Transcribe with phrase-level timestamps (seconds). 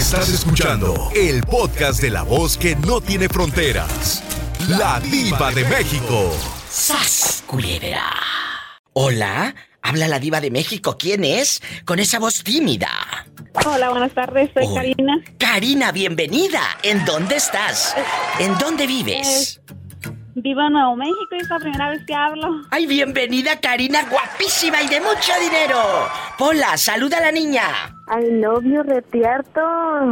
[0.00, 4.24] Estás escuchando el podcast de la voz que no tiene fronteras.
[4.66, 6.32] La diva de México.
[6.70, 8.10] ¡Sas, culebra!
[8.94, 10.96] Hola, habla la diva de México.
[10.98, 11.60] ¿Quién es?
[11.84, 12.88] Con esa voz tímida.
[13.66, 14.74] Hola, buenas tardes, soy.
[14.74, 15.22] Karina.
[15.38, 16.62] Karina, bienvenida.
[16.82, 17.94] ¿En dónde estás?
[18.38, 19.60] ¿En dónde vives?
[20.42, 22.62] Vivo en Nuevo México y es la primera vez que hablo.
[22.70, 25.78] Ay, bienvenida, Karina, guapísima y de mucho dinero.
[26.38, 27.62] Pola, saluda a la niña.
[28.30, 29.60] Love you, retierto,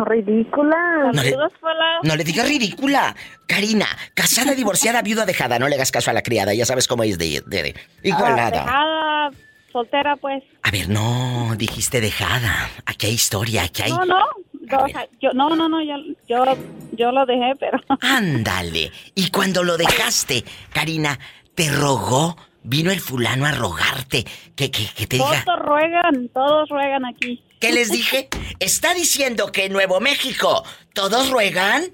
[0.04, 0.76] ridícula.
[1.12, 1.98] No le- Saludos, hola.
[2.02, 3.14] No le digas ridícula.
[3.46, 5.58] Karina, casada, divorciada, viuda, dejada.
[5.58, 8.50] No le hagas caso a la criada, ya sabes cómo es de, de, de- igualada.
[8.62, 9.30] Dejada,
[9.72, 10.42] soltera, pues.
[10.62, 12.68] A ver, no, dijiste dejada.
[12.86, 13.90] Aquí hay historia, aquí hay...
[13.92, 14.24] No, no.
[15.20, 15.94] Yo, no, no, no, yo,
[16.28, 16.44] yo,
[16.92, 18.92] yo lo dejé, pero Ándale.
[19.14, 21.18] Y cuando lo dejaste, Karina,
[21.54, 25.44] te rogó, vino el fulano a rogarte que, que, que te diga...
[25.44, 27.42] todos ruegan, todos ruegan aquí.
[27.60, 28.28] ¿Qué les dije?
[28.60, 31.84] ¿Está diciendo que en Nuevo México todos ruegan?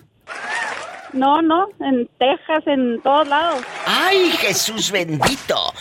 [1.13, 3.63] No, no, en Texas, en todos lados.
[3.87, 5.73] ¡Ay, Jesús bendito!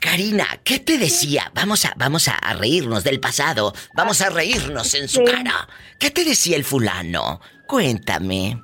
[0.00, 1.50] Karina, ¿qué te decía?
[1.54, 3.72] Vamos a, vamos a, reírnos del pasado.
[3.94, 5.24] Vamos a reírnos en su Sí.
[5.32, 5.68] cara.
[5.98, 7.40] ¿Qué te decía el fulano?
[7.66, 8.62] Cuéntame.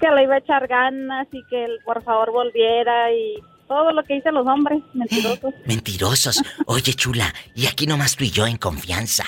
[0.00, 3.34] Que le iba a echar ganas y que él, por favor volviera y
[3.68, 5.54] todo lo que dicen los hombres, mentirosos.
[5.66, 6.42] Mentirosos.
[6.66, 9.24] Oye, chula, y aquí nomás tú y yo en confianza.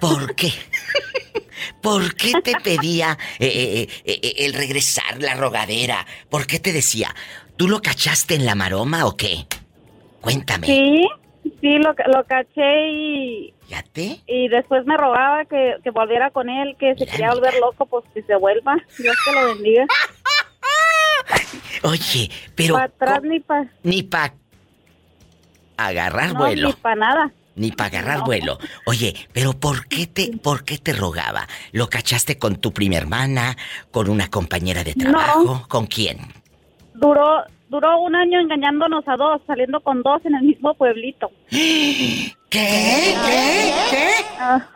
[0.00, 0.52] ¿Por qué?
[1.80, 6.06] ¿Por qué te pedía eh, eh, eh, el regresar, la rogadera?
[6.30, 7.14] ¿Por qué te decía?
[7.56, 9.46] ¿Tú lo cachaste en la maroma o qué?
[10.22, 10.66] Cuéntame.
[10.66, 11.06] Sí,
[11.60, 14.20] sí, lo, lo caché y, ¿Fíjate?
[14.26, 18.04] y después me rogaba que, que volviera con él, que se quería volver loco, pues
[18.14, 18.76] que se vuelva.
[18.98, 19.84] Dios que lo bendiga.
[21.84, 22.74] Oye, pero...
[22.74, 24.34] para atrás ni para Ni para
[25.76, 26.68] agarrar no, vuelo.
[26.68, 27.32] ni para nada.
[27.54, 28.24] Ni para agarrar No.
[28.24, 28.58] vuelo.
[28.86, 31.46] Oye, pero ¿por qué te, por qué te rogaba?
[31.72, 33.56] ¿Lo cachaste con tu prima hermana?
[33.90, 35.10] ¿Con una compañera de No.
[35.10, 35.66] trabajo?
[35.68, 36.18] ¿Con quién?
[36.94, 41.30] Duró duró un año engañándonos a dos, saliendo con dos en el mismo pueblito.
[41.50, 42.36] ¿Qué?
[42.50, 43.14] ¿Qué?
[43.90, 44.08] ¿Qué?
[44.38, 44.68] Ajá.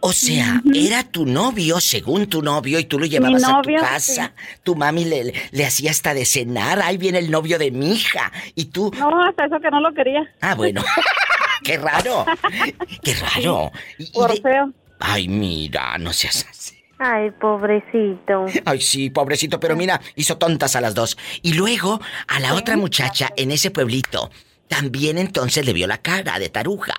[0.00, 4.32] O sea, era tu novio, según tu novio, y tú lo llevabas a tu casa.
[4.62, 6.80] Tu mami le, le hacía hasta de cenar.
[6.80, 8.30] Ahí viene el novio de mi hija.
[8.54, 8.92] Y tú.
[8.98, 10.22] No, hasta eso que no lo quería.
[10.40, 10.82] Ah, bueno.
[11.64, 12.24] ¡Qué raro!
[13.02, 13.72] ¡Qué raro!
[13.98, 14.72] Y Por de- feo.
[15.00, 16.65] Ay, mira, no seas así.
[16.98, 18.46] Ay, pobrecito.
[18.64, 21.18] Ay, sí, pobrecito, pero mira, hizo tontas a las dos.
[21.42, 24.30] Y luego, a la otra muchacha en ese pueblito,
[24.68, 26.94] también entonces le vio la cara de taruja.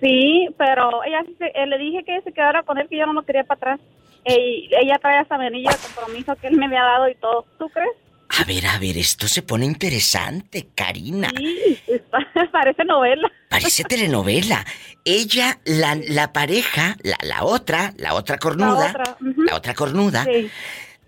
[0.00, 3.22] Sí, pero ella eh, le dije que se quedara con él, que yo no lo
[3.22, 3.80] quería para atrás.
[4.26, 7.46] Y ella trae hasta mi anillo de compromiso que él me había dado y todo.
[7.58, 7.96] ¿Tú crees?
[8.28, 11.30] A ver, a ver, esto se pone interesante, Karina.
[11.36, 11.78] Sí,
[12.52, 13.30] parece novela.
[13.48, 14.64] Parece telenovela.
[15.04, 19.42] Ella, la, la pareja, la, la otra, la otra cornuda, La otra, ujú.
[19.42, 20.50] la otra cornuda, Sí.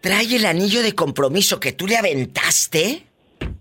[0.01, 3.05] trae el anillo de compromiso que tú le aventaste.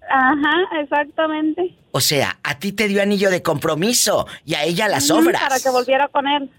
[0.09, 1.75] Ajá, exactamente.
[1.91, 5.41] O sea, a ti te dio anillo de compromiso y a ella las obras.
[5.41, 6.49] Para que volviera con él.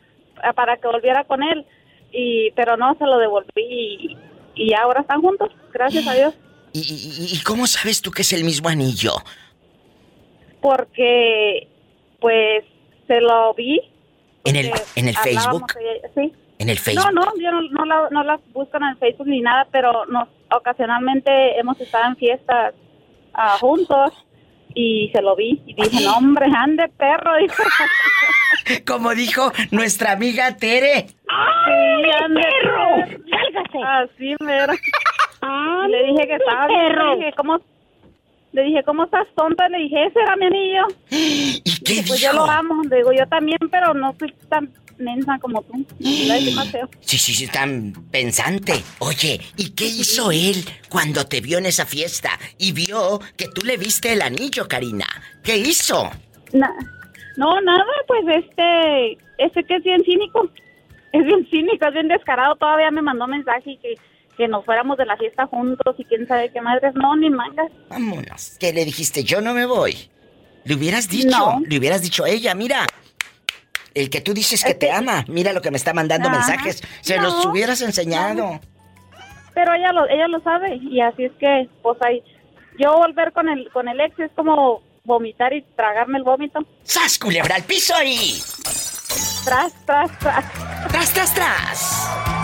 [0.44, 1.64] eh, Para que volviera con él.
[2.12, 4.16] Y, pero no, se lo devolví y,
[4.56, 6.34] y ahora están juntos, gracias a Dios.
[6.72, 9.12] ¿Y, y- y cómo sabes tú que es el mismo anillo?
[10.60, 11.68] Porque,
[12.20, 12.64] pues,
[13.06, 13.80] se lo vi.
[14.44, 15.72] ¿En el, en el Facebook?
[16.14, 16.32] Sí.
[16.58, 17.04] ¿En el Facebook?
[17.12, 20.06] No, no, yo no, no la, no la busco en el Facebook ni nada, pero
[20.06, 22.74] nos, ocasionalmente hemos estado en fiestas
[23.34, 24.12] ah, juntos
[24.74, 27.32] y se lo vi y dije, no, hombre, ande perro.
[28.86, 31.06] Como dijo nuestra amiga Tere.
[31.06, 33.20] sí, ande perro.
[33.30, 33.78] ¡Sálgase!
[34.14, 34.72] Así mero.
[35.40, 37.10] Ah, Le dije que estaba perro.
[37.14, 37.60] le dije, ¿cómo?
[38.52, 39.68] Le dije, ¿cómo estás tonta?
[39.68, 40.86] Le dije, ese era mi anillo.
[41.10, 42.32] ¿Y qué Pues dijo?
[42.32, 42.82] yo lo amo.
[42.90, 45.84] Le digo, yo también, pero no soy tan mensa como tú.
[46.26, 46.88] La dije más feo.
[47.00, 48.72] Sí, sí, sí, tan pensante.
[49.00, 53.64] Oye, ¿y qué hizo él cuando te vio en esa fiesta y vio que tú
[53.64, 55.06] le viste el anillo, Karina?
[55.44, 56.10] ¿Qué hizo?
[56.52, 56.74] Na-
[57.36, 60.50] no, nada, pues este, este que es bien cínico.
[61.12, 62.56] Es bien cínico, es bien descarado.
[62.56, 63.94] Todavía me mandó mensaje y que,
[64.38, 66.94] que nos fuéramos de la fiesta juntos y quién sabe qué madres.
[66.94, 67.70] No, ni mangas.
[67.90, 68.56] Vámonos.
[68.58, 69.24] ¿Qué le dijiste?
[69.24, 70.08] Yo no me voy.
[70.64, 71.60] Le hubieras dicho, No.
[71.68, 72.86] le hubieras dicho a ella, mira.
[73.94, 76.38] El que tú dices que te ama, mira lo que me está mandando Ajá.
[76.38, 76.82] mensajes.
[77.00, 78.60] Se No, los hubieras enseñado.
[79.54, 82.22] Pero ella lo, ella lo sabe y así es que, pues ahí,
[82.78, 86.60] yo volver con el, con el ex es como vomitar y tragarme el vómito.
[86.84, 88.40] ¡Sas, culebra al piso y...
[89.44, 90.44] Tras, tras, tras.
[90.92, 92.37] ¡Tras, tras, tras!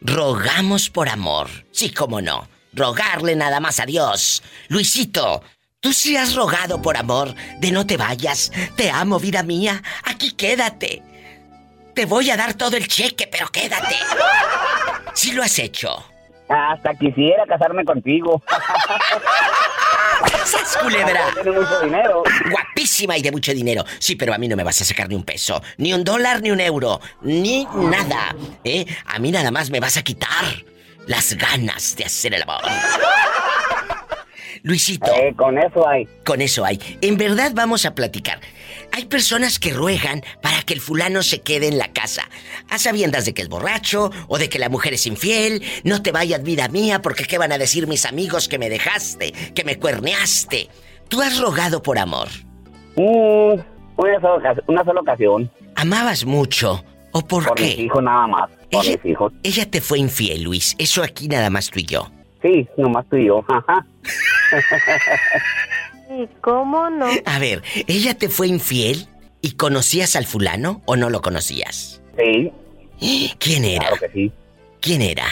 [0.00, 1.48] Rogamos por amor.
[1.72, 2.48] Sí, cómo no.
[2.72, 4.42] Rogarle nada más a Dios.
[4.68, 5.42] Luisito,
[5.80, 8.52] Tú sí has rogado por amor de no te vayas.
[8.76, 9.82] Te amo, vida mía.
[10.04, 11.02] Aquí quédate.
[11.94, 13.96] Te voy a dar todo el cheque, pero quédate.
[15.14, 16.04] Sí lo has hecho.
[16.50, 18.42] Hasta quisiera casarme contigo.
[20.44, 21.32] ¡Sas, culebra!
[21.34, 22.22] Tiene mucho dinero.
[22.50, 23.84] Guapísima y de mucho dinero.
[23.98, 26.42] Sí, pero a mí no me vas a sacar ni un peso, ni un dólar,
[26.42, 28.34] ni un euro, ni nada.
[28.64, 28.84] ¿Eh?
[29.06, 30.44] A mí nada más me vas a quitar
[31.06, 32.62] las ganas de hacer el amor.
[34.62, 35.10] Luisito.
[35.14, 36.06] Eh, con eso hay.
[36.24, 36.78] Con eso hay.
[37.00, 38.40] En verdad vamos a platicar.
[38.92, 42.22] Hay personas que ruegan para que el fulano se quede en la casa.
[42.68, 45.62] A sabiendas de que es borracho o de que la mujer es infiel.
[45.84, 49.32] No te vayas, vida mía, porque ¿qué van a decir mis amigos que me dejaste,
[49.54, 50.68] que me cuerneaste?
[51.08, 52.28] Tú has rogado por amor.
[52.96, 53.60] Mm,
[53.96, 55.50] una, sola, una sola ocasión.
[55.76, 56.84] ¿Amabas mucho?
[57.12, 57.64] ¿O por, por qué?
[57.64, 58.50] mis hijos nada más.
[58.70, 59.32] Por ella, mis hijos.
[59.42, 60.74] ella te fue infiel, Luis.
[60.78, 62.10] Eso aquí nada más tú y yo.
[62.42, 63.44] Sí, nomás tú y yo.
[63.48, 63.86] Ajá.
[66.10, 67.06] ¿Y cómo no?
[67.24, 69.06] A ver, ¿ella te fue infiel
[69.40, 72.02] y conocías al fulano o no lo conocías?
[72.18, 73.86] Sí, ¿Quién era?
[73.86, 74.32] claro que sí.
[74.80, 75.26] ¿Quién era?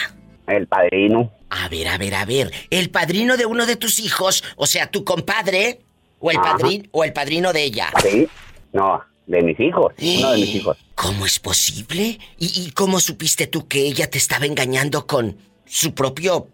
[0.47, 1.31] El padrino.
[1.49, 2.51] A ver, a ver, a ver.
[2.69, 4.43] ¿El padrino de uno de tus hijos?
[4.55, 5.81] O sea, tu compadre.
[6.19, 7.91] ¿O el padrino, o el padrino de ella?
[8.01, 8.27] Sí.
[8.73, 9.93] No, de mis hijos.
[9.99, 10.77] Uno de mis hijos.
[10.95, 12.19] ¿Cómo es posible?
[12.37, 16.47] ¿Y, y cómo supiste tú que ella te estaba engañando con su propio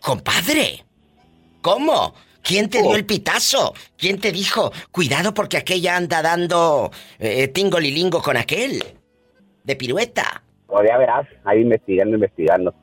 [0.00, 0.84] compadre?
[1.60, 2.14] ¿Cómo?
[2.44, 2.94] ¿Quién te dio Oh.
[2.96, 3.74] el pitazo?
[3.96, 8.84] ¿Quién te dijo, cuidado porque aquella anda dando eh, tingolilingo con aquel?
[9.64, 10.44] De pirueta.
[10.66, 12.74] Pues ya verás, ahí investigando, investigando.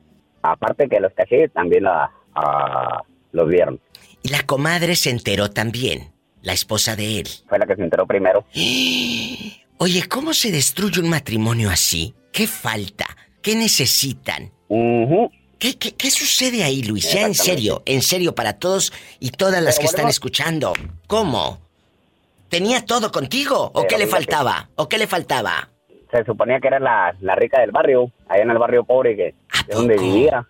[0.42, 3.80] Aparte que los caché, también la, a- los vieron.
[4.24, 6.12] Y la comadre se enteró también,
[6.42, 7.28] la esposa de él.
[7.48, 8.44] Fue la que se enteró primero.
[9.78, 12.14] Oye, ¿cómo se destruye un matrimonio así?
[12.32, 13.06] ¿Qué falta?
[13.40, 14.52] ¿Qué necesitan?
[14.68, 15.30] Ujú.
[15.62, 17.12] ¿Qué, qué, qué sucede ahí, Luis?
[17.12, 20.72] Ya en serio, en serio, para todos y todas las Pero que están escuchando.
[21.06, 21.60] ¿Cómo?
[22.48, 23.66] ¿Tenía todo contigo?
[23.66, 24.70] ¿O Pero qué le faltaba?
[24.74, 25.70] ¿O qué le faltaba?
[26.10, 29.34] Se suponía que era la, la rica del barrio, allá en el barrio pobre, que
[29.52, 30.06] ¿A es donde poco?
[30.08, 30.48] vivía.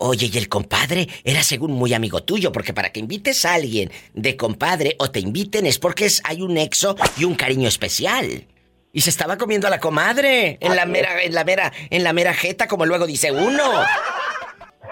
[0.00, 3.90] Oye, y el compadre era según muy amigo tuyo, porque para que invites a alguien
[4.14, 8.46] de compadre o te inviten es porque es, hay un nexo y un cariño especial.
[8.90, 12.14] Y se estaba comiendo a la comadre en la mera, en la mera, en la
[12.14, 13.62] mera jeta, como luego dice uno.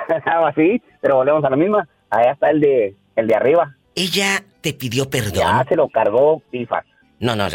[0.27, 1.89] Algo así, pero volvemos a la misma.
[2.11, 3.75] Allá está el de, el de arriba.
[3.95, 5.67] Ella te pidió Ya perdón.
[5.69, 6.85] se lo cargó pifas.
[7.21, 7.49] No, no, a,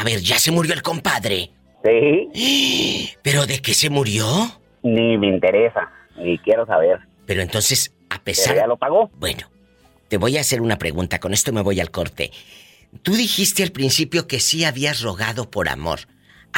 [0.00, 1.50] a ver, ya se murió el compadre.
[1.84, 4.26] Sí, ¿Pero de qué se murió?
[4.82, 7.00] ni me interesa, ni quiero saber.
[7.26, 8.54] Pero entonces, a Pero pesar...
[8.56, 9.10] ya lo pagó.
[9.16, 9.48] Bueno,
[10.08, 12.30] te voy a hacer una pregunta, con esto me voy al corte.
[13.02, 16.00] Tú dijiste al principio que sí habías rogado por amor.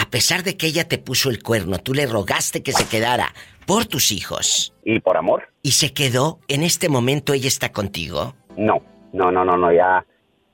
[0.00, 3.34] A pesar de que ella te puso el cuerno, tú le rogaste que se quedara
[3.66, 4.72] por tus hijos.
[4.84, 5.48] ¿Y por amor?
[5.60, 8.36] Y se quedó, en este momento ella está contigo.
[8.56, 8.80] No,
[9.12, 10.06] no, no, no, no, ya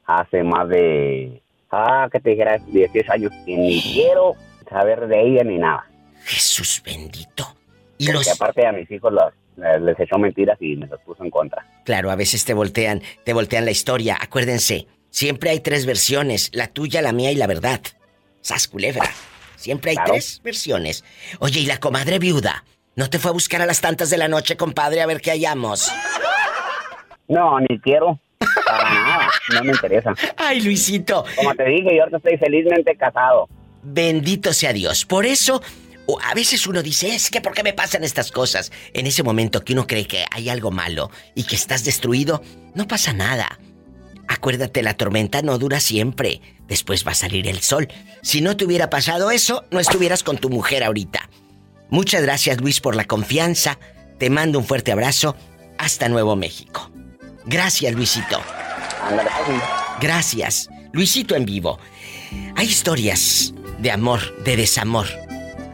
[0.06, 4.32] hace más de, ah, que te dijera, 18 años y ni quiero
[4.66, 5.90] saber de ella ni nada.
[6.24, 7.54] Jesús bendito.
[7.98, 8.40] Y Porque los...
[8.40, 11.66] aparte a mis hijos los, les, les echó mentiras y me los puso en contra.
[11.84, 14.16] Claro, a veces te voltean, te voltean la historia.
[14.18, 17.82] Acuérdense, siempre hay tres versiones, la tuya, la mía y la verdad.
[18.40, 19.10] Sas culebra.
[19.64, 20.12] Siempre hay Claro.
[20.12, 21.04] tres versiones.
[21.38, 22.64] Oye, ¿y la comadre viuda?
[22.96, 25.30] ¿No te fue a buscar a las tantas de la noche, compadre, a ver qué
[25.30, 25.90] hallamos?
[27.28, 28.20] No, ni quiero,
[28.66, 30.12] para nada, no me interesa.
[30.36, 33.48] Ay, Luisito, Como te dije, yo ahorita estoy felizmente casado.
[33.82, 35.06] bendito sea Dios.
[35.06, 35.62] Por eso,
[36.04, 38.70] o a veces uno dice, es que ¿por qué me pasan estas cosas?
[38.92, 42.42] En ese momento que uno cree que hay algo malo y que estás destruido,
[42.74, 43.58] no pasa nada.
[44.28, 46.42] Acuérdate, la tormenta no dura siempre.
[46.68, 47.88] Después va a salir el sol.
[48.22, 51.28] Si no te hubiera pasado eso, no estuvieras con tu mujer ahorita.
[51.90, 53.78] Muchas gracias, Luis, por la confianza.
[54.18, 55.36] Te mando un fuerte abrazo.
[55.78, 56.90] Hasta Nuevo México.
[57.46, 58.40] Gracias, Luisito.
[60.00, 60.68] Gracias.
[60.92, 61.78] Luisito en vivo.
[62.56, 65.06] Hay historias de amor, de desamor.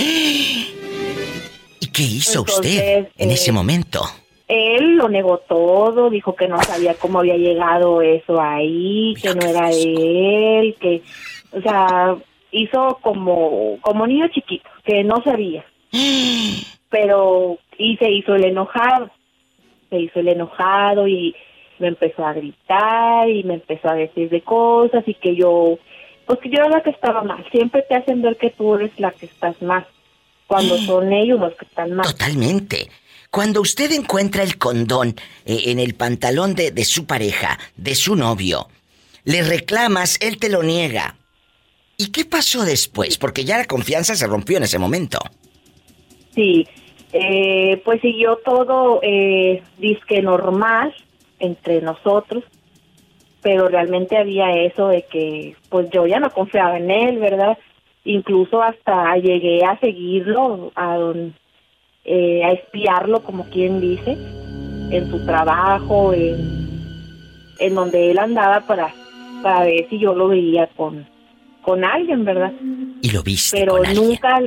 [1.99, 4.01] ¿Y qué hizo Entonces, usted en eh, ese momento?
[4.47, 9.39] Él lo negó todo, dijo que no sabía cómo había llegado eso ahí, Mira que
[9.39, 11.01] no era de él, que,
[11.51, 12.15] o sea,
[12.51, 15.65] hizo como, como niño chiquito, que no sabía.
[16.89, 19.11] Pero, y se hizo el enojado,
[19.89, 21.35] se hizo el enojado y
[21.77, 25.77] me empezó a gritar y me empezó a decir de cosas y que yo,
[26.25, 27.45] pues que yo era la que estaba mal.
[27.51, 29.85] Siempre te hacen ver que tú eres la que estás mal,
[30.49, 32.07] cuando son ellos los que están mal.
[32.07, 32.89] Totalmente.
[33.29, 35.15] Cuando usted encuentra el condón
[35.45, 38.67] eh, en el pantalón de, de su pareja, de su novio,
[39.25, 41.15] le reclamas, él te lo niega.
[41.97, 43.19] ¿Y qué pasó después?
[43.19, 45.19] Porque ya la confianza se rompió en ese momento.
[46.33, 46.67] Sí,
[47.13, 50.95] eh, pues siguió todo eh, disque normal
[51.37, 52.43] entre nosotros,
[53.43, 57.55] pero realmente había eso de que pues yo ya no confiaba en él, ¿verdad?
[58.05, 61.33] Incluso hasta llegué a seguirlo, a, don-
[62.05, 64.17] eh, a espiarlo, como quien dice,
[64.91, 66.39] en su trabajo, en,
[67.59, 68.93] en donde él andaba para,
[69.43, 71.05] para ver si yo lo veía con,
[71.61, 72.53] con alguien, ¿verdad?
[73.01, 74.07] Y lo viste Pero con alguien.
[74.09, 74.41] nunca...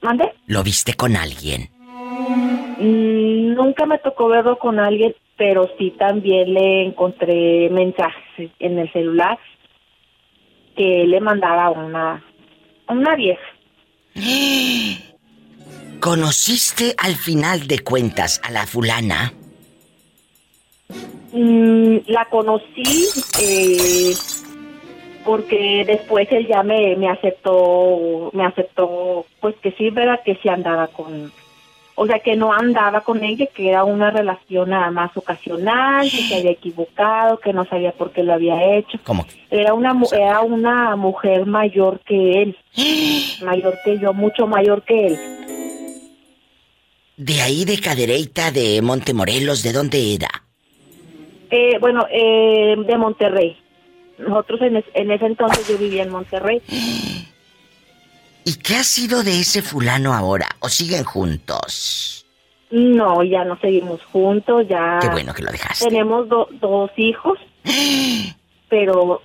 [0.00, 0.32] ¿Mande?
[0.46, 1.68] Lo viste con alguien.
[2.78, 8.92] Mm, Nunca me tocó verlo con alguien, pero sí también le encontré mensajes en el
[8.92, 9.38] celular
[10.76, 12.22] que él le mandaba una,
[12.88, 13.42] una vieja.
[16.00, 19.32] ¿Conociste al final de cuentas a la fulana?
[21.32, 23.08] Mm, la conocí
[23.40, 24.14] eh,
[25.24, 30.48] porque después él ya me, me aceptó, me aceptó, pues que sí, verdad que sí
[30.48, 31.32] andaba con,
[31.96, 36.16] o sea que no andaba con ella, que era una relación nada más ocasional, que
[36.22, 38.98] se había equivocado, que no sabía por qué lo había hecho.
[39.04, 39.24] ¿Cómo?
[39.50, 42.56] Era una era una mujer mayor que él,
[43.44, 45.18] mayor que yo, mucho mayor que él.
[47.16, 50.28] De ahí de Cadereyta, de Montemorelos, ¿de dónde era?
[51.50, 53.56] Eh, bueno, eh, de Monterrey.
[54.18, 56.60] Nosotros en, es- en ese entonces yo vivía en Monterrey.
[58.44, 60.46] ¿Y qué ha sido de ese fulano ahora?
[60.60, 62.26] ¿O siguen juntos?
[62.70, 65.84] No, ya no seguimos juntos, ya Qué bueno que lo dejaste.
[65.86, 67.38] tenemos do- dos hijos,
[68.68, 69.22] pero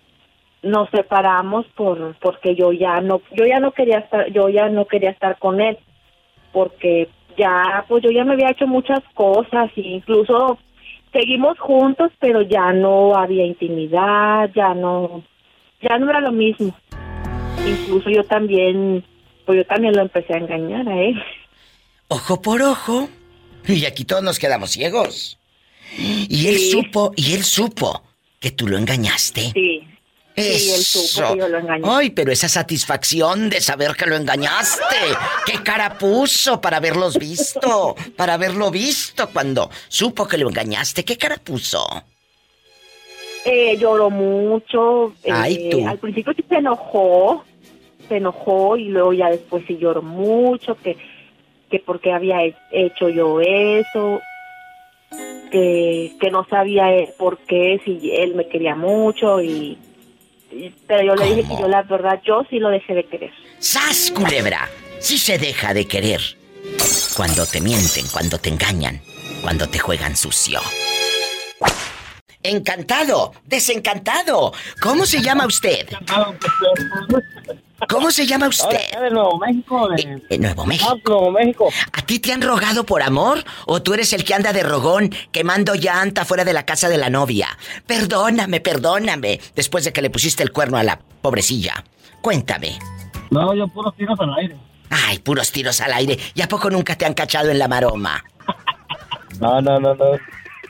[0.62, 4.86] nos separamos por porque yo ya no yo ya no quería estar yo ya no
[4.86, 5.78] quería estar con él
[6.52, 7.08] porque
[7.38, 10.60] ya pues yo ya me había hecho muchas cosas e incluso
[11.14, 15.24] seguimos juntos pero ya no había intimidad ya no
[15.82, 16.76] ya no era lo mismo
[17.70, 19.04] incluso yo también
[19.46, 21.22] pues yo también lo empecé a engañar a él
[22.12, 23.08] Ojo por ojo.
[23.68, 25.38] Y aquí todos nos quedamos ciegos.
[25.96, 26.72] Y él Sí.
[26.72, 28.04] supo, y él supo
[28.40, 29.52] que tú lo engañaste.
[29.54, 29.84] sí
[30.36, 31.84] Sí, él supo que yo lo engañé.
[31.86, 34.96] Ay, pero esa satisfacción de saber que lo engañaste.
[35.46, 37.96] ¿Qué cara puso para haberlos visto?
[38.16, 41.04] Para haberlo visto cuando supo que lo engañaste.
[41.04, 41.86] ¿Qué cara puso?
[43.46, 45.14] Eh, lloró mucho.
[45.24, 45.88] eh, Ay, tú.
[45.88, 47.44] Al principio sí se enojó,
[48.10, 50.98] se enojó y luego ya después sí lloró mucho, que,
[51.72, 54.22] que porque había he- hecho yo eso,
[55.52, 59.78] que, que no sabía él por qué, si él me quería mucho y...
[60.52, 63.32] y- pero yo le dije que yo la verdad, yo sí lo dejé de querer.
[63.60, 64.68] ¡Sas, culebra!
[65.00, 66.20] Sí se deja de querer.
[67.16, 69.02] Cuando te mienten, cuando te engañan,
[69.42, 70.60] cuando te juegan sucio.
[72.44, 74.54] Encantado, desencantado.
[74.82, 75.88] ¿Cómo se llama usted?
[77.88, 78.80] ¿Cómo se llama usted?
[79.02, 80.22] de Nuevo México, de...
[80.30, 80.98] Eh, Nuevo México.
[81.06, 81.70] Nuevo México.
[81.94, 83.44] ¿A ti te han rogado por amor?
[83.66, 86.98] ¿O tú eres el que anda de rogón quemando llanta fuera de la casa de
[86.98, 87.48] la novia?
[87.88, 89.40] Perdóname, perdóname.
[89.56, 91.84] Después de que le pusiste el cuerno a la pobrecilla.
[92.22, 92.78] Cuéntame.
[93.30, 94.56] No, yo puros tiros al aire.
[94.90, 96.18] Ay, puros tiros al aire.
[96.34, 98.24] ¿Y a poco nunca te han cachado en la maroma?
[99.40, 100.06] No, no, no, no.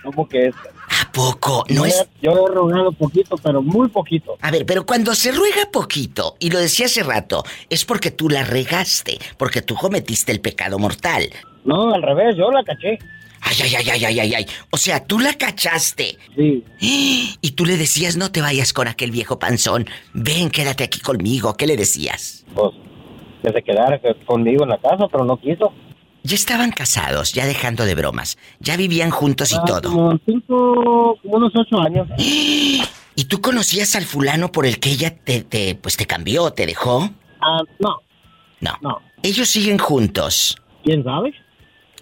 [0.04, 0.56] ¿Cómo que es?
[1.02, 1.64] ¿A poco?
[1.70, 2.06] No es...
[2.22, 4.38] Yo he rogado poquito, pero muy poquito.
[4.42, 8.30] A ver, pero cuando se ruega poquito, y lo decía hace rato, es porque tú
[8.30, 11.30] la regaste, porque tú cometiste el pecado mortal.
[11.64, 12.98] No, al revés, yo la caché.
[13.42, 14.46] Ay, ay, ay, ay, ay, ay, ay.
[14.72, 16.18] O sea, tú la cachaste.
[16.36, 16.64] Sí.
[17.42, 19.86] Y tú le decías, no te vayas con aquel viejo panzón.
[20.14, 21.56] Ven, quédate aquí conmigo.
[21.56, 22.46] ¿Qué le decías?
[22.54, 22.72] Pues,
[23.42, 25.72] que se quedara que- conmigo en la casa, pero no quiso.
[26.24, 28.38] Ya estaban casados, ya dejando de bromas.
[28.60, 29.90] Ya vivían juntos y Ah, todo.
[29.92, 32.08] Como cinco, como unos ocho años.
[32.18, 36.66] ¿Y tú conocías al fulano por el que ella te, te pues te cambió, te
[36.66, 37.10] dejó?
[37.42, 37.98] Ah, no,
[38.62, 38.78] No.
[38.82, 39.02] no.
[39.24, 40.58] Ellos siguen juntos.
[40.84, 41.34] ¿Quién sabe?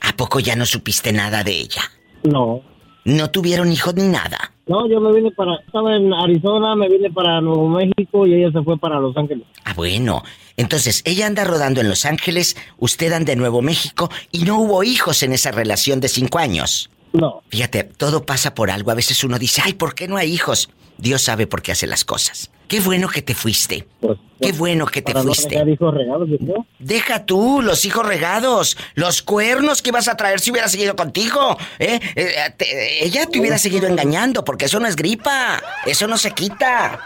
[0.01, 1.81] ¿A poco ya no supiste nada de ella?
[2.23, 2.61] No.
[3.07, 4.51] No tuvieron hijos ni nada.
[4.67, 5.55] No, yo me vine para...
[5.65, 9.45] Estaba en Arizona, me vine para Nuevo México y ella se fue para Los Ángeles.
[9.63, 10.23] Ah, bueno.
[10.57, 14.83] Entonces, ella anda rodando en Los Ángeles, usted anda en Nuevo México y no hubo
[14.83, 16.89] hijos en esa relación de cinco años.
[17.13, 17.43] No.
[17.47, 18.91] Fíjate, todo pasa por algo.
[18.91, 20.69] A veces uno dice, ay, ¿por qué no hay hijos?
[20.97, 22.51] Dios sabe por qué hace las cosas.
[22.67, 23.87] Qué bueno que te fuiste.
[24.01, 25.49] Pues, Qué bueno que te para no fuiste.
[25.55, 26.65] dejar hijos regados, creo.
[26.79, 31.57] Deja tú los hijos regados, los cuernos que ibas a traer si hubiera seguido contigo.
[31.79, 31.99] ¿eh?
[32.15, 36.31] Eh, te- ella te hubiera seguido engañando porque eso no es gripa, eso no se
[36.31, 36.99] quita.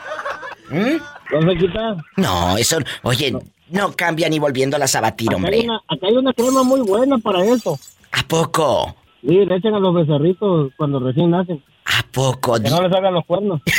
[0.70, 0.98] ¿Mm?
[1.40, 1.96] ¿No se quita?
[2.18, 3.34] No, eso, oye,
[3.70, 5.60] no cambia ni volviéndolas a Acá hay, hombre.
[5.62, 7.80] una, acá hay una crema muy buena para eso.
[8.12, 8.96] ¿A poco?
[9.22, 11.64] Sí, le echan a los becerritos cuando recién nacen.
[11.86, 12.60] ¿A poco?
[12.60, 13.62] Que no les hagan los cuernos.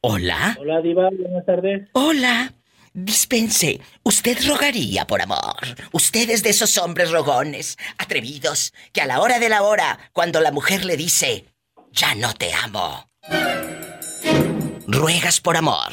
[0.00, 0.56] ¿Hola?
[0.58, 1.88] Hola, Diva, buenas tardes.
[1.92, 2.52] Hola.
[2.94, 5.76] Dispense, usted rogaría por amor.
[5.92, 10.40] Usted es de esos hombres rogones, atrevidos, que a la hora de la hora, cuando
[10.40, 11.44] la mujer le dice,
[11.92, 13.08] ya no te amo,
[14.88, 15.92] ruegas por amor.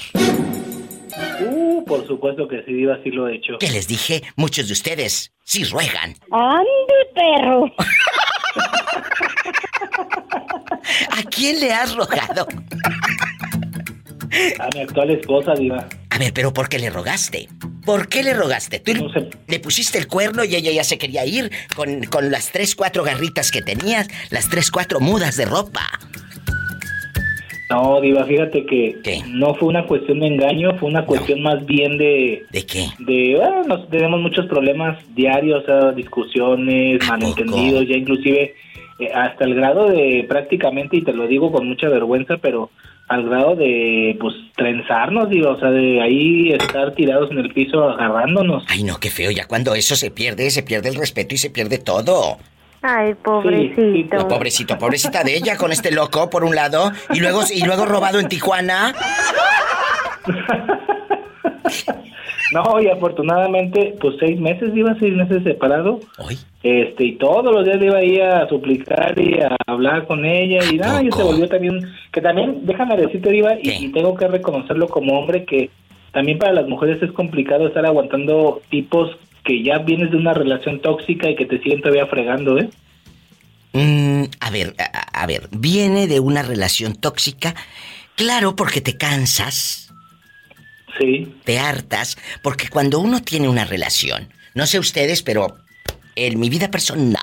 [1.41, 3.57] Uh, por supuesto que sí, Diva, sí lo he hecho.
[3.59, 6.15] Que les dije, muchos de ustedes sí ruegan.
[6.31, 6.65] ¡Ande,
[7.13, 7.71] perro!
[11.11, 12.47] ¿A quién le has rogado?
[14.59, 15.87] A mi actual esposa, Diva.
[16.09, 17.47] A ver, pero ¿por qué le rogaste?
[17.85, 18.79] ¿Por qué le rogaste?
[18.79, 19.29] Tú No sé.
[19.47, 23.03] le pusiste el cuerno y ella ya se quería ir con, con las tres, cuatro
[23.03, 25.81] garritas que tenías, las tres, cuatro mudas de ropa.
[27.69, 29.21] No, Diva, fíjate que ¿Qué?
[29.27, 32.43] no fue una cuestión de engaño, fue una cuestión más bien de...
[32.51, 32.87] ¿De qué?
[32.99, 37.91] de bueno, nos tenemos muchos problemas diarios, o sea, discusiones, ¿A malentendidos, poco?
[37.91, 38.53] ya inclusive
[38.99, 42.69] eh, hasta el grado de prácticamente, y te lo digo con mucha vergüenza, pero
[43.07, 47.89] al grado de, pues, trenzarnos, digo, o sea, de ahí estar tirados en el piso
[47.89, 48.63] agarrándonos.
[48.67, 49.31] Ay, no, qué feo.
[49.31, 52.37] Ya cuando eso se pierde, se pierde el respeto y se pierde todo.
[52.81, 54.17] Ay, sí, pobrecito.
[54.17, 57.85] No, pobrecito, pobrecita de ella con este loco por un lado y luego y luego
[57.85, 58.93] robado en Tijuana.
[62.53, 65.99] No, y afortunadamente, pues seis meses, iba seis meses separado.
[66.17, 70.23] Ay, Este, y todos los días le iba ahí a suplicar y a hablar con
[70.25, 70.59] ella.
[70.71, 71.79] Y ¿A nada, y se volvió también.
[72.11, 75.69] Que también, déjame decirte, Diva, y tengo que reconocerlo como hombre, que
[76.13, 80.81] también para las mujeres es complicado estar aguantando tipos que ya vienes de una relación
[80.81, 82.69] tóxica y que te siguen todavía fregando, ¿eh?
[83.73, 87.55] Mm, a ver, a, a ver, viene de una relación tóxica.
[88.15, 89.93] Claro, porque te cansas,
[90.97, 91.27] Sí.
[91.43, 95.57] te hartas, porque cuando uno tiene una relación, no sé ustedes, pero
[96.15, 97.21] en mi vida personal,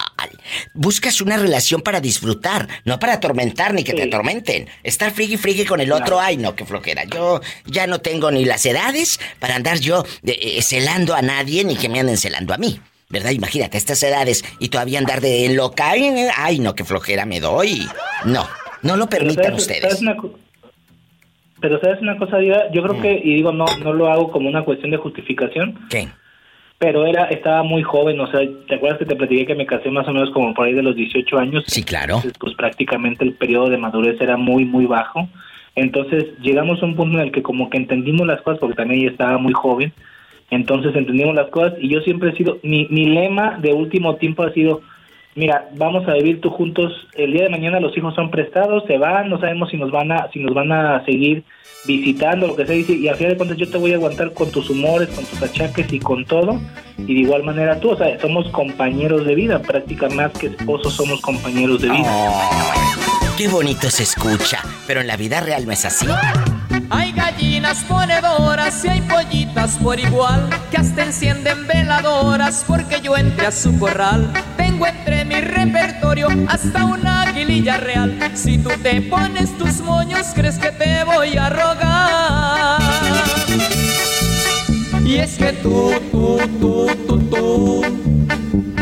[0.75, 4.69] buscas una relación para disfrutar, no para atormentar ni que te atormenten.
[4.83, 7.05] Estar frigui frigui con el otro, ay no, qué flojera.
[7.05, 11.65] Yo ya no tengo ni las edades para andar yo eh, eh, celando a nadie
[11.65, 12.81] ni que me anden celando a mí.
[13.09, 13.33] ¿Verdad?
[13.33, 15.91] Imagínate, estas edades y todavía andar de loca.
[15.91, 17.87] Ay, ay, no, qué flojera me doy.
[18.25, 18.49] No,
[18.81, 20.01] no lo permitan ¿sabes- ustedes.
[21.61, 23.03] pero sabes una cosa, Diva, yo creo Mm.
[23.03, 26.09] que, y digo, no, no lo hago como una cuestión de justificación, ¿Qué?
[26.79, 29.91] Pero era, estaba muy joven, o sea, ¿te acuerdas que te platiqué que me casé
[29.91, 31.65] más o menos como por ahí de los 18 años?
[31.67, 32.17] Sí, claro.
[32.17, 35.29] Entonces, pues prácticamente el periodo de madurez era muy, muy bajo.
[35.75, 39.01] Entonces llegamos a un punto en el que como que entendimos las cosas, porque también
[39.01, 39.93] ella estaba muy joven,
[40.51, 44.43] entonces entendimos las cosas y yo siempre he sido, mi, mi lema de último tiempo
[44.43, 44.83] ha sido,
[45.35, 48.99] mira, vamos a vivir tú juntos, el día de mañana los hijos son prestados, se
[48.99, 51.45] van, no sabemos si nos van a, si nos van a seguir
[51.85, 54.51] visitando, lo que sea, y al final de cuentas yo te voy a aguantar con
[54.51, 56.61] tus humores, con tus achaques y con todo,
[56.99, 60.95] y de igual manera tú, o sea, somos compañeros de vida, prácticamente más que esposos
[60.95, 62.13] somos compañeros de vida.
[63.39, 66.07] Qué bonito se escucha, pero en la vida real no es así.
[66.91, 73.47] Hay gallinas ponedoras y hay pollitas por igual que hasta encienden veladoras porque yo entré
[73.47, 74.33] a su corral.
[74.57, 78.19] Tengo entre mi repertorio hasta una aguililla real.
[78.35, 82.83] Si tú te pones tus moños, crees que te voy a rogar.
[85.05, 87.83] Y es que tú, tú, tú, tú, tú.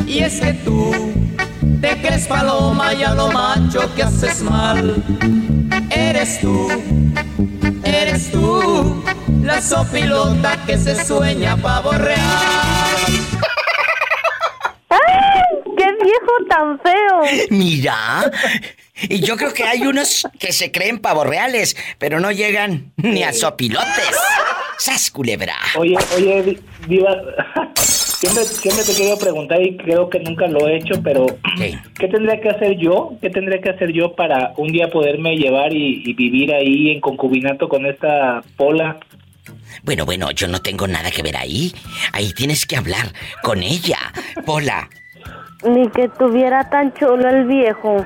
[0.07, 0.93] Y es que tú
[1.81, 5.03] te crees paloma y a lo macho que haces mal.
[5.91, 6.69] Eres tú,
[8.11, 9.03] eres tú,
[9.43, 13.40] la sopilota que se sueña pavo real.
[16.01, 16.03] ¡Ay!
[16.03, 17.47] ¡Qué viejo tan feo!
[17.51, 18.31] Mira,
[19.03, 23.23] y yo creo que hay unos que se creen pavos reales, pero no llegan ni
[23.23, 24.17] a sopilotes.
[24.79, 25.57] ¡Sas, culebra!
[25.77, 26.59] Oye, oye, Di-
[26.89, 27.15] Diva,
[27.77, 31.27] siempre, siempre te quiero preguntar y creo que nunca lo he hecho, pero
[31.59, 31.79] ¿Qué?
[31.99, 33.13] ¿qué tendría que hacer yo?
[33.21, 37.01] ¿Qué tendría que hacer yo para un día poderme llevar y, y vivir ahí en
[37.01, 38.99] concubinato con esta pola?
[39.83, 41.75] Bueno, bueno, yo no tengo nada que ver ahí.
[42.13, 43.99] Ahí tienes que hablar con ella.
[44.47, 44.89] Pola,
[45.65, 48.05] Ni que tuviera tan chulo el viejo.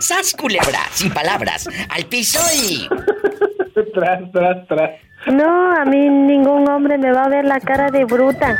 [0.00, 0.80] ¡Sas, culebra!
[0.90, 1.68] Sin palabras.
[1.90, 2.88] Al piso y...
[3.94, 4.90] tras, tras, tras.
[5.26, 8.58] No, a mí ningún hombre me va a ver la cara de bruta.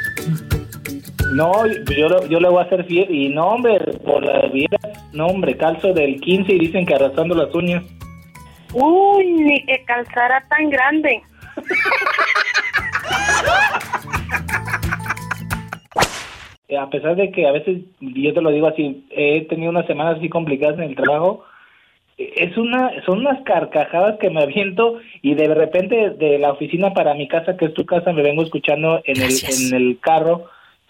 [1.33, 4.77] No, yo, lo- yo le voy a hacer fiel y no, hombre, por la vida,
[5.13, 7.83] no, hombre, calzo del 15 y dicen que arrastrando las uñas.
[8.73, 11.21] Uy, ni que calzara tan grande.
[16.69, 19.87] Eh, A pesar de que a veces, yo te lo digo así, he tenido unas
[19.87, 21.45] semanas así complicadas en el trabajo,
[22.17, 27.15] es una, son unas carcajadas que me aviento y de repente de la oficina para
[27.15, 30.45] mi casa, que es tu casa, me vengo escuchando en el, en el carro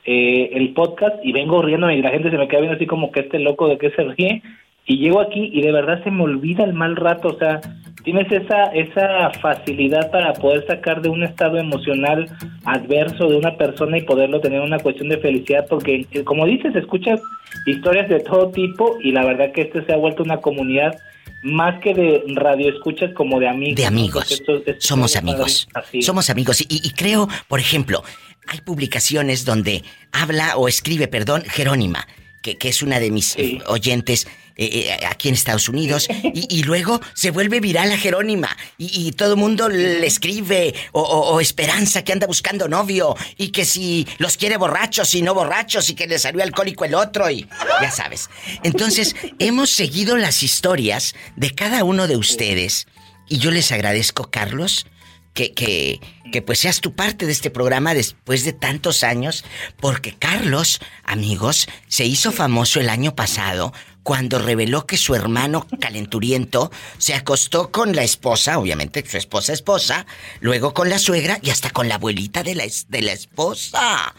[0.04, 3.10] eh, el podcast y vengo riéndome y la gente se me queda viendo así como
[3.10, 4.42] que este loco de qué se ríe
[4.86, 7.60] y llego aquí y de verdad se me olvida el mal rato, o sea,
[8.04, 12.26] tienes esa esa facilidad para poder sacar de un estado emocional
[12.64, 16.74] adverso de una persona y poderlo tener una cuestión de felicidad porque eh, como dices,
[16.76, 17.20] escuchas
[17.66, 20.94] historias de todo tipo y la verdad que este se ha vuelto una comunidad
[21.42, 23.76] más que de radio escuchas como de amigos.
[23.76, 24.24] De amigos.
[24.24, 25.68] Porque esto- esto Somos amigos.
[25.74, 26.00] Así.
[26.02, 26.62] Somos amigos.
[26.62, 28.02] Y, y creo, por ejemplo,
[28.46, 32.06] hay publicaciones donde habla o escribe, perdón, Jerónima,
[32.44, 33.58] que, que es una de mis Sí.
[33.58, 34.26] eh, oyentes
[34.56, 36.06] eh, eh, aquí en Estados Unidos.
[36.22, 38.54] Y, y luego se vuelve viral a Jerónima.
[38.78, 40.74] Y, y todo el mundo le escribe.
[40.92, 43.16] O, o- o Esperanza que anda buscando novio.
[43.38, 45.88] Y que si los quiere borrachos y no borrachos.
[45.90, 47.28] Y que le salió alcohólico el otro.
[47.30, 47.48] Y
[47.80, 48.28] ya sabes.
[48.62, 52.86] Entonces, hemos seguido las historias de cada uno de ustedes.
[53.26, 54.86] Y yo les agradezco, Carlos,
[55.34, 56.00] que, que,
[56.32, 59.44] que pues seas tu parte de este programa después de tantos años,
[59.80, 63.72] porque Carlos, amigos, se hizo famoso el año pasado
[64.04, 70.06] cuando reveló que su hermano calenturiento se acostó con la esposa, obviamente su esposa esposa,
[70.40, 74.14] luego con la suegra y hasta con la abuelita de la, de la esposa.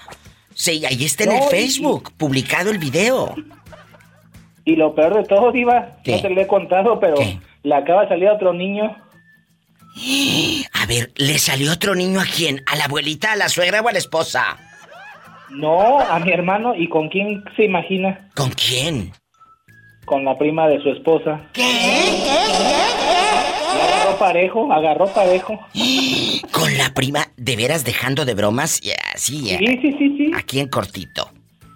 [0.54, 3.36] Sí, ahí está en el Facebook, publicado el video.
[4.66, 6.14] Y lo peor de todo, Diva, ¿Qué?
[6.14, 7.40] no te lo he contado, pero ¿Qué?
[7.64, 8.96] le acaba de salir otro niño.
[10.74, 12.62] A ver, ¿le salió otro niño a quién?
[12.72, 14.58] ¿A la abuelita, a la suegra o a la esposa?
[15.50, 16.76] No, a mi hermano.
[16.76, 18.30] ¿Y con quién se imagina?
[18.36, 19.12] ¿Con quién?
[20.06, 21.42] Con la prima de su esposa.
[21.54, 21.64] ¿Qué?
[23.74, 25.60] Agarró parejo, agarró parejo.
[26.52, 28.80] Con la prima, de veras dejando de bromas
[29.14, 30.32] así, Sí, sí, sí, sí.
[30.36, 31.30] aquí en cortito.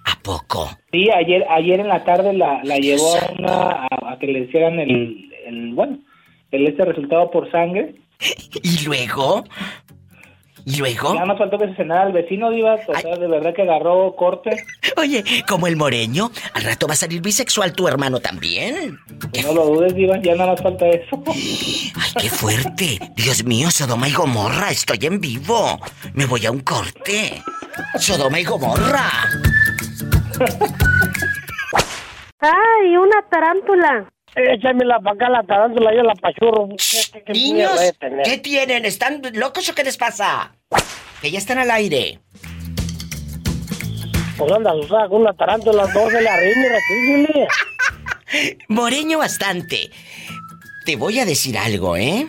[0.05, 0.69] ¿A poco?
[0.91, 4.39] Sí, ayer, ayer en la tarde la, la llevó a una, a, a que le
[4.41, 5.99] hicieran el, el, bueno,
[6.51, 7.95] el este resultado por sangre.
[8.63, 9.43] ¿Y luego?
[10.65, 11.13] ¿Y luego?
[11.13, 12.75] Nada más faltó que se cenara al vecino, Diva.
[12.75, 14.51] O sea, de verdad que agarró corte.
[14.97, 18.99] Oye, como el moreño, al rato va a salir bisexual tu hermano también.
[19.33, 21.23] Que no lo dudes, Diva, ya nada más falta eso.
[21.27, 22.99] Ay, qué fuerte.
[23.15, 25.79] Dios mío, Sodoma y Gomorra, estoy en vivo.
[26.13, 27.41] Me voy a un corte.
[27.97, 29.09] Sodoma y Gomorra.
[32.41, 34.07] ¡Ay, una tarántula!
[34.35, 36.69] Échamela para acá la tarántula, yo la pachurro.
[36.77, 37.93] ¿Qué, qué miedo Niños?
[38.23, 38.85] ¿qué tienen?
[38.85, 40.53] ¿Están locos o qué les pasa?
[41.21, 42.19] Que ya están al aire.
[44.37, 47.47] Pues anda, Susana, con una tarántula, dos de la recíbele.
[48.69, 49.89] Moreño bastante.
[50.85, 52.27] Te voy a decir algo, ¿eh?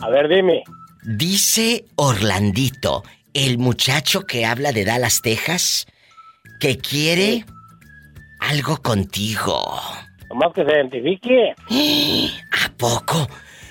[0.00, 0.62] A ver, dime.
[1.04, 5.86] Dice Orlandito, el muchacho que habla de Dallas, Texas,
[6.60, 7.46] que quiere
[8.40, 9.80] algo contigo.
[10.28, 11.54] Nomás que se identifique.
[12.64, 13.26] ¿A poco?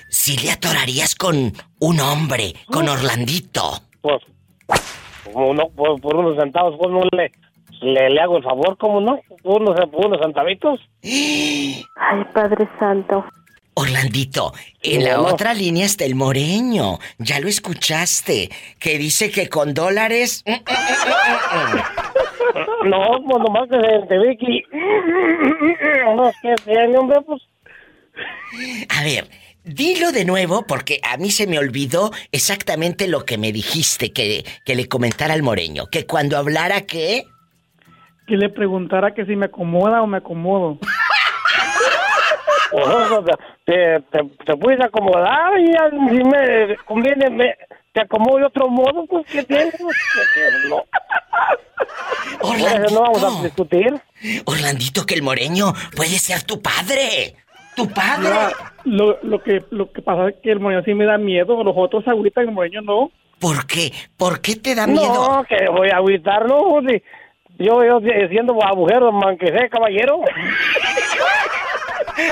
[0.08, 3.82] Si le atorarías con un hombre, con Orlandito.
[4.00, 4.22] Pues,
[5.32, 7.30] como no, por, por unos centavos, pues no le,
[7.82, 9.20] le, le hago el favor, ¿cómo no?
[9.42, 10.80] Por unos, por unos centavitos.
[11.02, 13.24] Ay, Padre Santo.
[13.74, 15.26] Orlandito, en la No.
[15.26, 16.98] otra línea está el moreño.
[17.18, 18.50] Ya lo escuchaste.
[18.80, 20.42] Que dice que con dólares.
[22.84, 24.62] No, pues nomás que se identifique.
[26.04, 27.42] No, es que tiene, hombre, pues.
[28.88, 29.28] A ver,
[29.64, 34.44] dilo de nuevo porque a mí se me olvidó exactamente lo que me dijiste que,
[34.64, 35.86] que le comentara al moreño.
[35.90, 37.24] Que cuando hablara que.
[38.26, 40.78] Que le preguntara que si me acomoda o me acomodo.
[42.70, 47.54] Pues, te, te, te puedes acomodar y ya, si me conviene, me,
[47.92, 49.74] te acomodo de otro modo, pues, ¿qué tienes?
[49.80, 50.82] Pues, que- que no.
[52.40, 53.94] Por eso no vamos a discutir.
[54.44, 57.34] Orlandito, que el moreño puede ser tu padre.
[57.74, 58.28] Tu padre.
[58.84, 61.74] Lo, lo que lo que pasa es que el moreño sí me da miedo, los
[61.76, 63.10] otros agüitas, el moreño no.
[63.40, 63.92] ¿Por qué?
[64.16, 65.02] ¿Por qué te da miedo?
[65.36, 66.80] No, que voy a agüitar, no.
[66.88, 67.02] Si
[67.64, 70.20] yo, yo siendo agujero, man, que sea caballero.